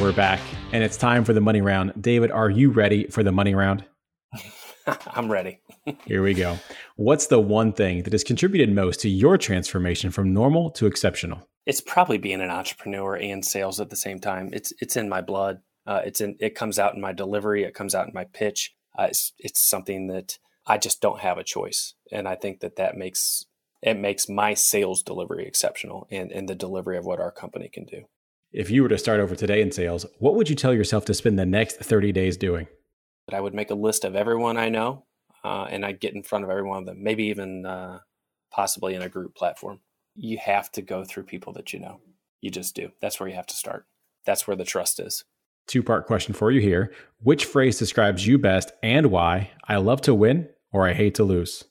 We're 0.00 0.12
back, 0.12 0.40
and 0.72 0.82
it's 0.84 0.96
time 0.96 1.24
for 1.24 1.32
the 1.32 1.40
money 1.40 1.60
round. 1.60 1.92
David, 1.98 2.30
are 2.30 2.50
you 2.50 2.70
ready 2.70 3.06
for 3.06 3.22
the 3.22 3.32
money 3.32 3.54
round? 3.54 3.84
I'm 5.14 5.30
ready. 5.30 5.60
Here 6.06 6.22
we 6.22 6.34
go. 6.34 6.58
What's 6.96 7.26
the 7.26 7.40
one 7.40 7.72
thing 7.72 8.02
that 8.02 8.12
has 8.12 8.24
contributed 8.24 8.74
most 8.74 9.00
to 9.00 9.08
your 9.08 9.38
transformation 9.38 10.10
from 10.10 10.32
normal 10.32 10.70
to 10.72 10.86
exceptional? 10.86 11.48
It's 11.66 11.80
probably 11.80 12.18
being 12.18 12.40
an 12.40 12.50
entrepreneur 12.50 13.16
and 13.16 13.44
sales 13.44 13.80
at 13.80 13.90
the 13.90 13.96
same 13.96 14.20
time. 14.20 14.50
It's 14.52 14.72
it's 14.80 14.96
in 14.96 15.08
my 15.08 15.22
blood. 15.22 15.60
Uh, 15.86 16.02
it's 16.04 16.20
in 16.20 16.36
it 16.40 16.54
comes 16.54 16.78
out 16.78 16.94
in 16.94 17.00
my 17.00 17.12
delivery. 17.12 17.64
It 17.64 17.74
comes 17.74 17.94
out 17.94 18.06
in 18.06 18.12
my 18.14 18.24
pitch. 18.24 18.74
Uh, 18.98 19.04
it's 19.04 19.32
it's 19.38 19.60
something 19.60 20.08
that 20.08 20.38
I 20.66 20.78
just 20.78 21.00
don't 21.00 21.20
have 21.20 21.38
a 21.38 21.44
choice, 21.44 21.94
and 22.12 22.28
I 22.28 22.34
think 22.34 22.60
that 22.60 22.76
that 22.76 22.96
makes 22.96 23.46
it 23.82 23.98
makes 23.98 24.28
my 24.28 24.54
sales 24.54 25.02
delivery 25.02 25.46
exceptional 25.46 26.06
and 26.10 26.30
and 26.30 26.48
the 26.48 26.54
delivery 26.54 26.98
of 26.98 27.06
what 27.06 27.20
our 27.20 27.30
company 27.30 27.70
can 27.72 27.84
do. 27.86 28.04
If 28.52 28.70
you 28.70 28.82
were 28.82 28.88
to 28.90 28.98
start 28.98 29.18
over 29.18 29.34
today 29.34 29.62
in 29.62 29.72
sales, 29.72 30.06
what 30.18 30.36
would 30.36 30.48
you 30.48 30.54
tell 30.54 30.72
yourself 30.72 31.06
to 31.06 31.14
spend 31.14 31.38
the 31.38 31.46
next 31.46 31.78
30 31.78 32.12
days 32.12 32.36
doing? 32.36 32.68
I 33.32 33.40
would 33.40 33.54
make 33.54 33.70
a 33.70 33.74
list 33.74 34.04
of 34.04 34.16
everyone 34.16 34.56
I 34.56 34.68
know, 34.68 35.04
uh, 35.44 35.66
and 35.70 35.84
I'd 35.84 36.00
get 36.00 36.14
in 36.14 36.22
front 36.22 36.44
of 36.44 36.50
every 36.50 36.62
one 36.62 36.78
of 36.78 36.86
them, 36.86 37.02
maybe 37.02 37.24
even 37.24 37.64
uh, 37.64 38.00
possibly 38.50 38.94
in 38.94 39.02
a 39.02 39.08
group 39.08 39.34
platform. 39.34 39.80
You 40.14 40.38
have 40.38 40.70
to 40.72 40.82
go 40.82 41.04
through 41.04 41.24
people 41.24 41.52
that 41.54 41.72
you 41.72 41.80
know. 41.80 42.00
You 42.40 42.50
just 42.50 42.74
do. 42.74 42.90
That's 43.00 43.18
where 43.18 43.28
you 43.28 43.34
have 43.34 43.46
to 43.46 43.56
start. 43.56 43.86
That's 44.26 44.46
where 44.46 44.56
the 44.56 44.64
trust 44.64 45.00
is. 45.00 45.24
Two 45.66 45.82
part 45.82 46.06
question 46.06 46.34
for 46.34 46.50
you 46.50 46.60
here. 46.60 46.92
Which 47.22 47.46
phrase 47.46 47.78
describes 47.78 48.26
you 48.26 48.38
best 48.38 48.72
and 48.82 49.06
why? 49.06 49.50
I 49.66 49.76
love 49.76 50.02
to 50.02 50.14
win 50.14 50.50
or 50.70 50.86
I 50.86 50.92
hate 50.92 51.14
to 51.14 51.24
lose? 51.24 51.64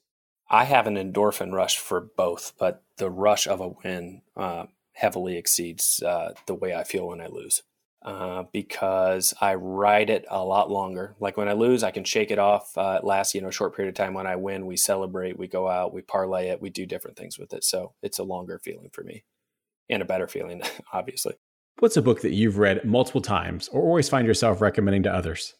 I 0.49 0.63
have 0.63 0.87
an 0.87 0.95
endorphin 0.95 1.51
rush 1.51 1.77
for 1.77 2.09
both, 2.15 2.53
but 2.57 2.83
the 2.97 3.09
rush 3.09 3.47
of 3.47 3.59
a 3.59 3.69
win 3.69 4.21
uh, 4.35 4.65
heavily 4.93 5.37
exceeds 5.37 6.01
uh, 6.01 6.33
the 6.47 6.55
way 6.55 6.73
I 6.73 6.83
feel 6.83 7.07
when 7.07 7.21
I 7.21 7.27
lose 7.27 7.61
uh, 8.03 8.43
because 8.51 9.33
I 9.39 9.55
ride 9.55 10.09
it 10.09 10.25
a 10.29 10.43
lot 10.43 10.69
longer. 10.69 11.15
Like 11.19 11.37
when 11.37 11.47
I 11.47 11.53
lose, 11.53 11.83
I 11.83 11.91
can 11.91 12.03
shake 12.03 12.31
it 12.31 12.39
off. 12.39 12.77
Uh, 12.77 12.99
it 13.01 13.05
lasts, 13.05 13.33
you 13.33 13.41
know, 13.41 13.47
a 13.47 13.51
short 13.51 13.75
period 13.75 13.89
of 13.89 13.95
time. 13.95 14.13
When 14.13 14.27
I 14.27 14.35
win, 14.35 14.65
we 14.65 14.75
celebrate, 14.75 15.39
we 15.39 15.47
go 15.47 15.69
out, 15.69 15.93
we 15.93 16.01
parlay 16.01 16.49
it, 16.49 16.61
we 16.61 16.69
do 16.69 16.85
different 16.85 17.17
things 17.17 17.39
with 17.39 17.53
it. 17.53 17.63
So 17.63 17.93
it's 18.01 18.19
a 18.19 18.23
longer 18.23 18.59
feeling 18.59 18.89
for 18.91 19.03
me 19.03 19.23
and 19.89 20.01
a 20.01 20.05
better 20.05 20.27
feeling, 20.27 20.61
obviously. 20.93 21.35
What's 21.79 21.97
a 21.97 22.01
book 22.01 22.21
that 22.21 22.33
you've 22.33 22.57
read 22.57 22.85
multiple 22.85 23.21
times 23.21 23.67
or 23.69 23.81
always 23.81 24.09
find 24.09 24.27
yourself 24.27 24.61
recommending 24.61 25.03
to 25.03 25.13
others? 25.13 25.55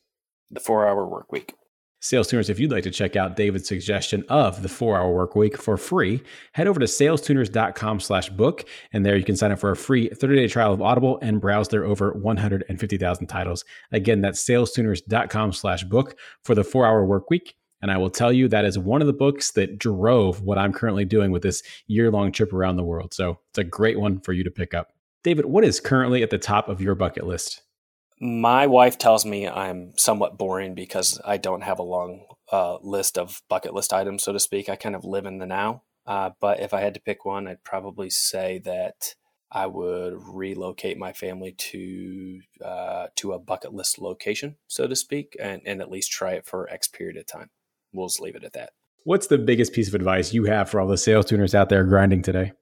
The 0.51 0.59
Four 0.59 0.87
Hour 0.87 1.07
Work 1.07 1.31
Week. 1.31 1.55
Sales 2.03 2.27
tuners, 2.27 2.49
if 2.49 2.59
you'd 2.59 2.69
like 2.69 2.83
to 2.83 2.91
check 2.91 3.15
out 3.15 3.37
David's 3.37 3.69
suggestion 3.69 4.25
of 4.27 4.61
the 4.61 4.67
four 4.67 4.97
hour 4.97 5.09
work 5.13 5.37
week 5.37 5.57
for 5.57 5.77
free, 5.77 6.21
head 6.51 6.67
over 6.67 6.77
to 6.77 6.85
salestuners.com 6.85 8.01
slash 8.01 8.27
book. 8.27 8.65
And 8.91 9.05
there 9.05 9.15
you 9.15 9.23
can 9.23 9.37
sign 9.37 9.53
up 9.53 9.59
for 9.59 9.71
a 9.71 9.77
free 9.77 10.09
30 10.09 10.35
day 10.35 10.47
trial 10.49 10.73
of 10.73 10.81
Audible 10.81 11.17
and 11.21 11.39
browse 11.39 11.69
their 11.69 11.85
over 11.85 12.11
150,000 12.11 13.27
titles. 13.27 13.63
Again, 13.93 14.19
that's 14.19 14.45
salestuners.com 14.45 15.53
slash 15.53 15.85
book 15.85 16.19
for 16.43 16.53
the 16.53 16.65
four 16.65 16.85
hour 16.85 17.05
work 17.05 17.29
week. 17.29 17.55
And 17.81 17.89
I 17.89 17.97
will 17.97 18.09
tell 18.09 18.33
you 18.33 18.49
that 18.49 18.65
is 18.65 18.77
one 18.77 18.99
of 18.99 19.07
the 19.07 19.13
books 19.13 19.51
that 19.51 19.79
drove 19.79 20.41
what 20.41 20.57
I'm 20.57 20.73
currently 20.73 21.05
doing 21.05 21.31
with 21.31 21.43
this 21.43 21.63
year 21.87 22.11
long 22.11 22.33
trip 22.33 22.51
around 22.51 22.75
the 22.75 22.83
world. 22.83 23.13
So 23.13 23.39
it's 23.51 23.59
a 23.59 23.63
great 23.63 23.97
one 23.97 24.19
for 24.19 24.33
you 24.33 24.43
to 24.43 24.51
pick 24.51 24.73
up. 24.73 24.89
David, 25.23 25.45
what 25.45 25.63
is 25.63 25.79
currently 25.79 26.21
at 26.21 26.31
the 26.31 26.37
top 26.37 26.67
of 26.67 26.81
your 26.81 26.95
bucket 26.95 27.25
list? 27.25 27.62
My 28.23 28.67
wife 28.67 28.97
tells 28.97 29.25
me 29.25 29.49
I'm 29.49 29.91
somewhat 29.97 30.37
boring 30.37 30.75
because 30.75 31.19
I 31.25 31.35
don't 31.35 31.61
have 31.61 31.79
a 31.79 31.83
long 31.83 32.25
uh, 32.49 32.77
list 32.81 33.17
of 33.17 33.41
bucket 33.49 33.73
list 33.73 33.91
items, 33.91 34.23
so 34.23 34.31
to 34.31 34.39
speak. 34.39 34.69
I 34.69 34.77
kind 34.77 34.95
of 34.95 35.03
live 35.03 35.25
in 35.25 35.39
the 35.39 35.45
now. 35.45 35.83
Uh, 36.07 36.29
but 36.39 36.61
if 36.61 36.73
I 36.73 36.79
had 36.79 36.93
to 36.93 37.01
pick 37.01 37.25
one, 37.25 37.49
I'd 37.49 37.65
probably 37.65 38.09
say 38.09 38.61
that 38.63 39.15
I 39.51 39.67
would 39.67 40.13
relocate 40.25 40.97
my 40.97 41.11
family 41.11 41.51
to 41.51 42.39
uh, 42.63 43.07
to 43.17 43.33
a 43.33 43.39
bucket 43.39 43.73
list 43.73 43.99
location, 43.99 44.55
so 44.67 44.87
to 44.87 44.95
speak, 44.95 45.35
and, 45.37 45.61
and 45.65 45.81
at 45.81 45.91
least 45.91 46.09
try 46.09 46.31
it 46.31 46.45
for 46.45 46.69
X 46.69 46.87
period 46.87 47.17
of 47.17 47.25
time. 47.25 47.49
We'll 47.91 48.07
just 48.07 48.21
leave 48.21 48.37
it 48.37 48.45
at 48.45 48.53
that. 48.53 48.71
What's 49.03 49.27
the 49.27 49.37
biggest 49.37 49.73
piece 49.73 49.89
of 49.89 49.95
advice 49.95 50.33
you 50.33 50.45
have 50.45 50.69
for 50.69 50.79
all 50.79 50.87
the 50.87 50.97
sales 50.97 51.25
tuners 51.25 51.53
out 51.53 51.67
there 51.67 51.83
grinding 51.83 52.21
today? 52.21 52.53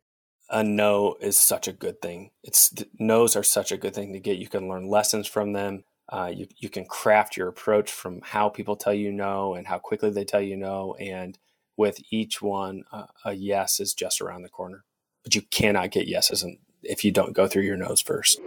A 0.51 0.63
no 0.63 1.15
is 1.21 1.39
such 1.39 1.67
a 1.67 1.73
good 1.73 2.01
thing. 2.01 2.29
It's 2.43 2.73
no's 2.99 3.35
are 3.35 3.43
such 3.43 3.71
a 3.71 3.77
good 3.77 3.95
thing 3.95 4.13
to 4.13 4.19
get. 4.19 4.37
You 4.37 4.49
can 4.49 4.67
learn 4.67 4.87
lessons 4.87 5.25
from 5.25 5.53
them. 5.53 5.85
Uh, 6.09 6.29
you 6.33 6.47
you 6.57 6.69
can 6.69 6.85
craft 6.85 7.37
your 7.37 7.47
approach 7.47 7.89
from 7.89 8.19
how 8.21 8.49
people 8.49 8.75
tell 8.75 8.93
you 8.93 9.13
no 9.13 9.55
and 9.55 9.65
how 9.65 9.79
quickly 9.79 10.09
they 10.09 10.25
tell 10.25 10.41
you 10.41 10.57
no. 10.57 10.95
And 10.95 11.39
with 11.77 12.01
each 12.11 12.41
one, 12.41 12.83
uh, 12.91 13.05
a 13.23 13.33
yes 13.33 13.79
is 13.79 13.93
just 13.93 14.19
around 14.19 14.43
the 14.43 14.49
corner. 14.49 14.83
But 15.23 15.35
you 15.35 15.41
cannot 15.41 15.91
get 15.91 16.07
yeses 16.07 16.45
if 16.83 17.05
you 17.05 17.11
don't 17.11 17.33
go 17.33 17.47
through 17.47 17.63
your 17.63 17.77
no's 17.77 18.01
first. 18.01 18.39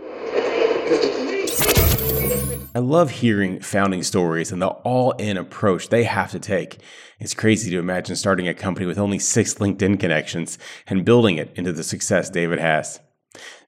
I 2.76 2.80
love 2.80 3.08
hearing 3.08 3.60
founding 3.60 4.02
stories 4.02 4.50
and 4.50 4.60
the 4.60 4.66
all 4.66 5.12
in 5.12 5.36
approach 5.36 5.90
they 5.90 6.02
have 6.02 6.32
to 6.32 6.40
take. 6.40 6.80
It's 7.20 7.32
crazy 7.32 7.70
to 7.70 7.78
imagine 7.78 8.16
starting 8.16 8.48
a 8.48 8.54
company 8.54 8.84
with 8.84 8.98
only 8.98 9.20
six 9.20 9.54
LinkedIn 9.54 10.00
connections 10.00 10.58
and 10.88 11.04
building 11.04 11.36
it 11.36 11.52
into 11.54 11.72
the 11.72 11.84
success 11.84 12.28
David 12.28 12.58
has. 12.58 12.98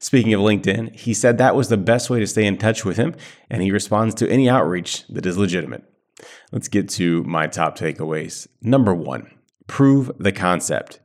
Speaking 0.00 0.34
of 0.34 0.40
LinkedIn, 0.40 0.96
he 0.96 1.14
said 1.14 1.38
that 1.38 1.54
was 1.54 1.68
the 1.68 1.76
best 1.76 2.10
way 2.10 2.18
to 2.18 2.26
stay 2.26 2.44
in 2.44 2.58
touch 2.58 2.84
with 2.84 2.96
him, 2.96 3.14
and 3.48 3.62
he 3.62 3.70
responds 3.70 4.12
to 4.16 4.28
any 4.28 4.48
outreach 4.48 5.06
that 5.06 5.24
is 5.24 5.38
legitimate. 5.38 5.84
Let's 6.50 6.66
get 6.66 6.88
to 6.90 7.22
my 7.22 7.46
top 7.46 7.78
takeaways. 7.78 8.48
Number 8.60 8.92
one, 8.92 9.30
prove 9.68 10.10
the 10.18 10.32
concept. 10.32 10.98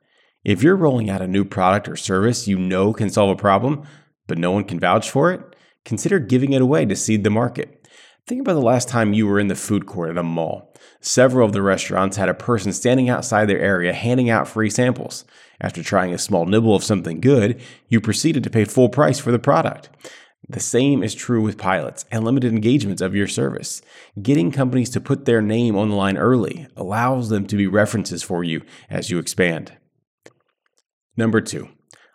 If 0.43 0.63
you're 0.63 0.75
rolling 0.75 1.11
out 1.11 1.21
a 1.21 1.27
new 1.27 1.45
product 1.45 1.87
or 1.87 1.95
service 1.95 2.47
you 2.47 2.57
know 2.57 2.93
can 2.93 3.11
solve 3.11 3.29
a 3.29 3.35
problem, 3.35 3.83
but 4.25 4.39
no 4.39 4.49
one 4.49 4.63
can 4.63 4.79
vouch 4.79 5.11
for 5.11 5.31
it, 5.31 5.55
consider 5.85 6.17
giving 6.17 6.53
it 6.53 6.63
away 6.63 6.85
to 6.85 6.95
seed 6.95 7.23
the 7.23 7.29
market. 7.29 7.77
Think 8.31 8.39
about 8.39 8.53
the 8.53 8.61
last 8.61 8.87
time 8.87 9.11
you 9.11 9.27
were 9.27 9.41
in 9.41 9.49
the 9.49 9.55
food 9.55 9.85
court 9.85 10.09
at 10.09 10.17
a 10.17 10.23
mall. 10.23 10.73
Several 11.01 11.45
of 11.45 11.51
the 11.51 11.61
restaurants 11.61 12.15
had 12.15 12.29
a 12.29 12.33
person 12.33 12.71
standing 12.71 13.09
outside 13.09 13.47
their 13.47 13.59
area 13.59 13.91
handing 13.91 14.29
out 14.29 14.47
free 14.47 14.69
samples. 14.69 15.25
After 15.59 15.83
trying 15.83 16.13
a 16.13 16.17
small 16.17 16.45
nibble 16.45 16.73
of 16.73 16.81
something 16.81 17.19
good, 17.19 17.59
you 17.89 17.99
proceeded 17.99 18.41
to 18.45 18.49
pay 18.49 18.63
full 18.63 18.87
price 18.87 19.19
for 19.19 19.33
the 19.33 19.37
product. 19.37 19.89
The 20.47 20.61
same 20.61 21.03
is 21.03 21.13
true 21.13 21.41
with 21.41 21.57
pilots 21.57 22.05
and 22.09 22.23
limited 22.23 22.53
engagements 22.53 23.01
of 23.01 23.13
your 23.13 23.27
service. 23.27 23.81
Getting 24.21 24.53
companies 24.53 24.91
to 24.91 25.01
put 25.01 25.25
their 25.25 25.41
name 25.41 25.75
on 25.75 25.89
the 25.89 25.95
line 25.95 26.15
early 26.15 26.67
allows 26.77 27.27
them 27.27 27.45
to 27.47 27.57
be 27.57 27.67
references 27.67 28.23
for 28.23 28.45
you 28.45 28.61
as 28.89 29.09
you 29.09 29.19
expand. 29.19 29.73
Number 31.17 31.41
two, 31.41 31.67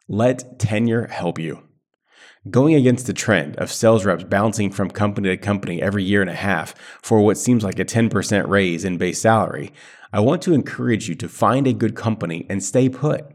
let 0.08 0.58
tenure 0.58 1.08
help 1.08 1.38
you. 1.38 1.62
Going 2.50 2.74
against 2.74 3.06
the 3.06 3.12
trend 3.12 3.56
of 3.56 3.72
sales 3.72 4.04
reps 4.04 4.22
bouncing 4.22 4.70
from 4.70 4.90
company 4.90 5.30
to 5.30 5.36
company 5.36 5.82
every 5.82 6.04
year 6.04 6.20
and 6.20 6.30
a 6.30 6.34
half 6.34 6.74
for 7.02 7.20
what 7.20 7.38
seems 7.38 7.64
like 7.64 7.78
a 7.78 7.84
10% 7.84 8.46
raise 8.46 8.84
in 8.84 8.98
base 8.98 9.20
salary, 9.20 9.72
I 10.12 10.20
want 10.20 10.42
to 10.42 10.52
encourage 10.52 11.08
you 11.08 11.14
to 11.16 11.28
find 11.28 11.66
a 11.66 11.72
good 11.72 11.96
company 11.96 12.46
and 12.48 12.62
stay 12.62 12.88
put. 12.88 13.26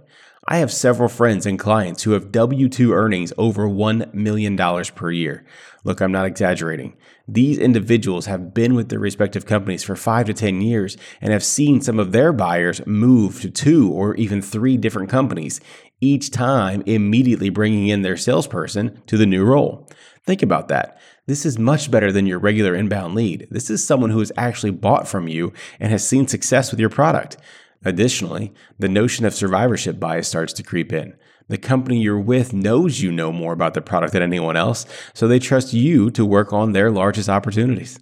I 0.48 0.58
have 0.58 0.72
several 0.72 1.10
friends 1.10 1.46
and 1.46 1.60
clients 1.60 2.04
who 2.04 2.12
have 2.12 2.32
W 2.32 2.70
2 2.70 2.94
earnings 2.94 3.34
over 3.38 3.68
$1 3.68 4.14
million 4.14 4.58
per 4.96 5.12
year. 5.12 5.46
Look, 5.84 6.00
I'm 6.00 6.12
not 6.12 6.26
exaggerating. 6.26 6.96
These 7.28 7.58
individuals 7.58 8.26
have 8.26 8.54
been 8.54 8.76
with 8.76 8.90
their 8.90 9.00
respective 9.00 9.46
companies 9.46 9.84
for 9.84 9.96
five 9.96 10.26
to 10.28 10.34
10 10.34 10.62
years 10.62 10.98
and 11.20 11.32
have 11.32 11.44
seen 11.44 11.82
some 11.82 12.00
of 12.00 12.12
their 12.12 12.34
buyers 12.34 12.86
move 12.88 13.42
to 13.42 13.50
two 13.50 13.92
or 13.92 14.16
even 14.16 14.42
three 14.42 14.78
different 14.78 15.10
companies, 15.10 15.62
each 16.02 16.32
time 16.32 16.84
immediately 16.86 17.50
bringing 17.50 17.88
in 17.88 18.02
their 18.02 18.18
salesperson 18.18 19.02
to 19.06 19.18
the 19.18 19.26
new 19.26 19.46
role. 19.46 19.88
Think 20.26 20.42
about 20.42 20.68
that. 20.68 21.00
This 21.28 21.46
is 21.46 21.58
much 21.58 21.90
better 21.90 22.12
than 22.12 22.26
your 22.26 22.40
regular 22.40 22.76
inbound 22.76 23.16
lead. 23.16 23.48
This 23.50 23.70
is 23.70 23.86
someone 23.86 24.10
who 24.10 24.20
has 24.20 24.32
actually 24.36 24.72
bought 24.72 25.08
from 25.08 25.28
you 25.28 25.54
and 25.80 25.92
has 25.92 26.06
seen 26.06 26.28
success 26.28 26.72
with 26.72 26.80
your 26.80 26.90
product. 26.90 27.38
Additionally, 27.86 28.54
the 28.78 28.90
notion 28.90 29.26
of 29.26 29.34
survivorship 29.34 30.00
bias 30.00 30.28
starts 30.28 30.54
to 30.54 30.64
creep 30.64 30.92
in. 30.92 31.16
The 31.48 31.58
company 31.58 32.00
you're 32.00 32.20
with 32.20 32.54
knows 32.54 33.02
you 33.02 33.12
know 33.12 33.32
more 33.32 33.54
about 33.54 33.74
the 33.74 33.82
product 33.82 34.14
than 34.14 34.24
anyone 34.24 34.56
else, 34.56 34.86
so 35.14 35.28
they 35.28 35.40
trust 35.40 35.74
you 35.74 36.10
to 36.12 36.26
work 36.26 36.54
on 36.54 36.72
their 36.72 36.92
largest 36.92 37.30
opportunities. 37.30 38.00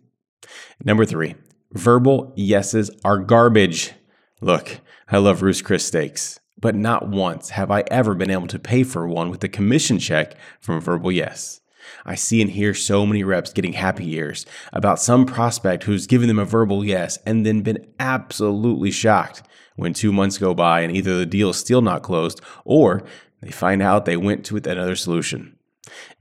Number 0.83 1.05
three, 1.05 1.35
verbal 1.71 2.33
yeses 2.35 2.91
are 3.03 3.17
garbage. 3.17 3.93
Look, 4.41 4.79
I 5.09 5.17
love 5.17 5.41
Ruth's 5.41 5.61
Chris 5.61 5.85
steaks, 5.85 6.38
but 6.59 6.75
not 6.75 7.07
once 7.07 7.49
have 7.49 7.71
I 7.71 7.83
ever 7.89 8.15
been 8.15 8.29
able 8.31 8.47
to 8.47 8.59
pay 8.59 8.83
for 8.83 9.07
one 9.07 9.29
with 9.29 9.43
a 9.43 9.47
commission 9.47 9.99
check 9.99 10.35
from 10.59 10.75
a 10.75 10.81
verbal 10.81 11.11
yes. 11.11 11.61
I 12.05 12.15
see 12.15 12.41
and 12.41 12.51
hear 12.51 12.73
so 12.73 13.05
many 13.05 13.23
reps 13.23 13.53
getting 13.53 13.73
happy 13.73 14.13
ears 14.13 14.45
about 14.73 15.01
some 15.01 15.25
prospect 15.25 15.83
who's 15.83 16.07
given 16.07 16.27
them 16.27 16.39
a 16.39 16.45
verbal 16.45 16.85
yes 16.85 17.17
and 17.25 17.45
then 17.45 17.61
been 17.61 17.87
absolutely 17.99 18.91
shocked 18.91 19.43
when 19.75 19.93
two 19.93 20.11
months 20.11 20.37
go 20.37 20.53
by 20.53 20.81
and 20.81 20.95
either 20.95 21.17
the 21.17 21.25
deal 21.25 21.49
is 21.49 21.57
still 21.57 21.81
not 21.81 22.03
closed 22.03 22.41
or 22.65 23.03
they 23.41 23.51
find 23.51 23.81
out 23.81 24.05
they 24.05 24.17
went 24.17 24.45
to 24.45 24.57
another 24.57 24.95
solution. 24.95 25.55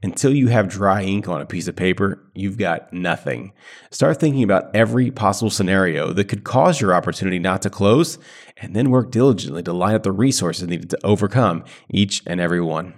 Until 0.01 0.33
you 0.33 0.47
have 0.47 0.67
dry 0.67 1.03
ink 1.03 1.27
on 1.27 1.41
a 1.41 1.45
piece 1.45 1.67
of 1.67 1.75
paper, 1.75 2.29
you've 2.33 2.57
got 2.57 2.91
nothing. 2.93 3.53
Start 3.91 4.19
thinking 4.19 4.43
about 4.43 4.75
every 4.75 5.11
possible 5.11 5.49
scenario 5.49 6.13
that 6.13 6.25
could 6.25 6.43
cause 6.43 6.81
your 6.81 6.93
opportunity 6.93 7.39
not 7.39 7.61
to 7.63 7.69
close, 7.69 8.17
and 8.57 8.75
then 8.75 8.91
work 8.91 9.11
diligently 9.11 9.63
to 9.63 9.73
line 9.73 9.95
up 9.95 10.03
the 10.03 10.11
resources 10.11 10.67
needed 10.67 10.89
to 10.89 10.99
overcome 11.03 11.63
each 11.89 12.21
and 12.25 12.39
every 12.39 12.61
one. 12.61 12.93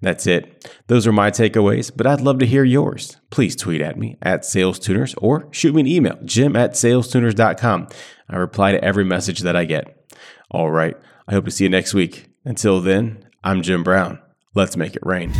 That's 0.00 0.26
it. 0.26 0.72
Those 0.86 1.06
are 1.06 1.12
my 1.12 1.30
takeaways, 1.30 1.90
but 1.94 2.06
I'd 2.06 2.20
love 2.20 2.38
to 2.38 2.46
hear 2.46 2.64
yours. 2.64 3.16
Please 3.30 3.56
tweet 3.56 3.80
at 3.80 3.98
me 3.98 4.16
at 4.22 4.42
SalesTuners 4.42 5.14
or 5.18 5.48
shoot 5.50 5.74
me 5.74 5.80
an 5.80 5.86
email, 5.86 6.18
jim 6.24 6.54
at 6.54 6.72
salestuners.com. 6.72 7.88
I 8.30 8.36
reply 8.36 8.72
to 8.72 8.84
every 8.84 9.04
message 9.04 9.40
that 9.40 9.56
I 9.56 9.64
get. 9.64 10.12
All 10.50 10.70
right. 10.70 10.96
I 11.26 11.32
hope 11.32 11.44
to 11.44 11.50
see 11.50 11.64
you 11.64 11.70
next 11.70 11.92
week. 11.92 12.26
Until 12.44 12.80
then, 12.80 13.24
I'm 13.44 13.62
Jim 13.62 13.82
Brown. 13.82 14.20
Let's 14.54 14.76
make 14.76 14.96
it 14.96 15.04
rain. 15.04 15.32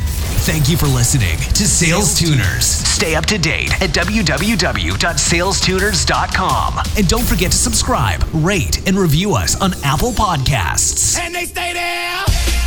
Thank 0.48 0.70
you 0.70 0.78
for 0.78 0.86
listening 0.86 1.36
to 1.36 1.68
Sales 1.68 2.18
Tuners. 2.18 2.64
Stay 2.64 3.14
up 3.14 3.26
to 3.26 3.36
date 3.36 3.70
at 3.82 3.90
www.salestuners.com. 3.90 6.74
And 6.96 7.06
don't 7.06 7.24
forget 7.24 7.52
to 7.52 7.58
subscribe, 7.58 8.24
rate, 8.32 8.88
and 8.88 8.98
review 8.98 9.34
us 9.34 9.60
on 9.60 9.74
Apple 9.84 10.12
Podcasts. 10.12 11.18
And 11.18 11.34
they 11.34 11.44
stay 11.44 11.74
there. 11.74 12.57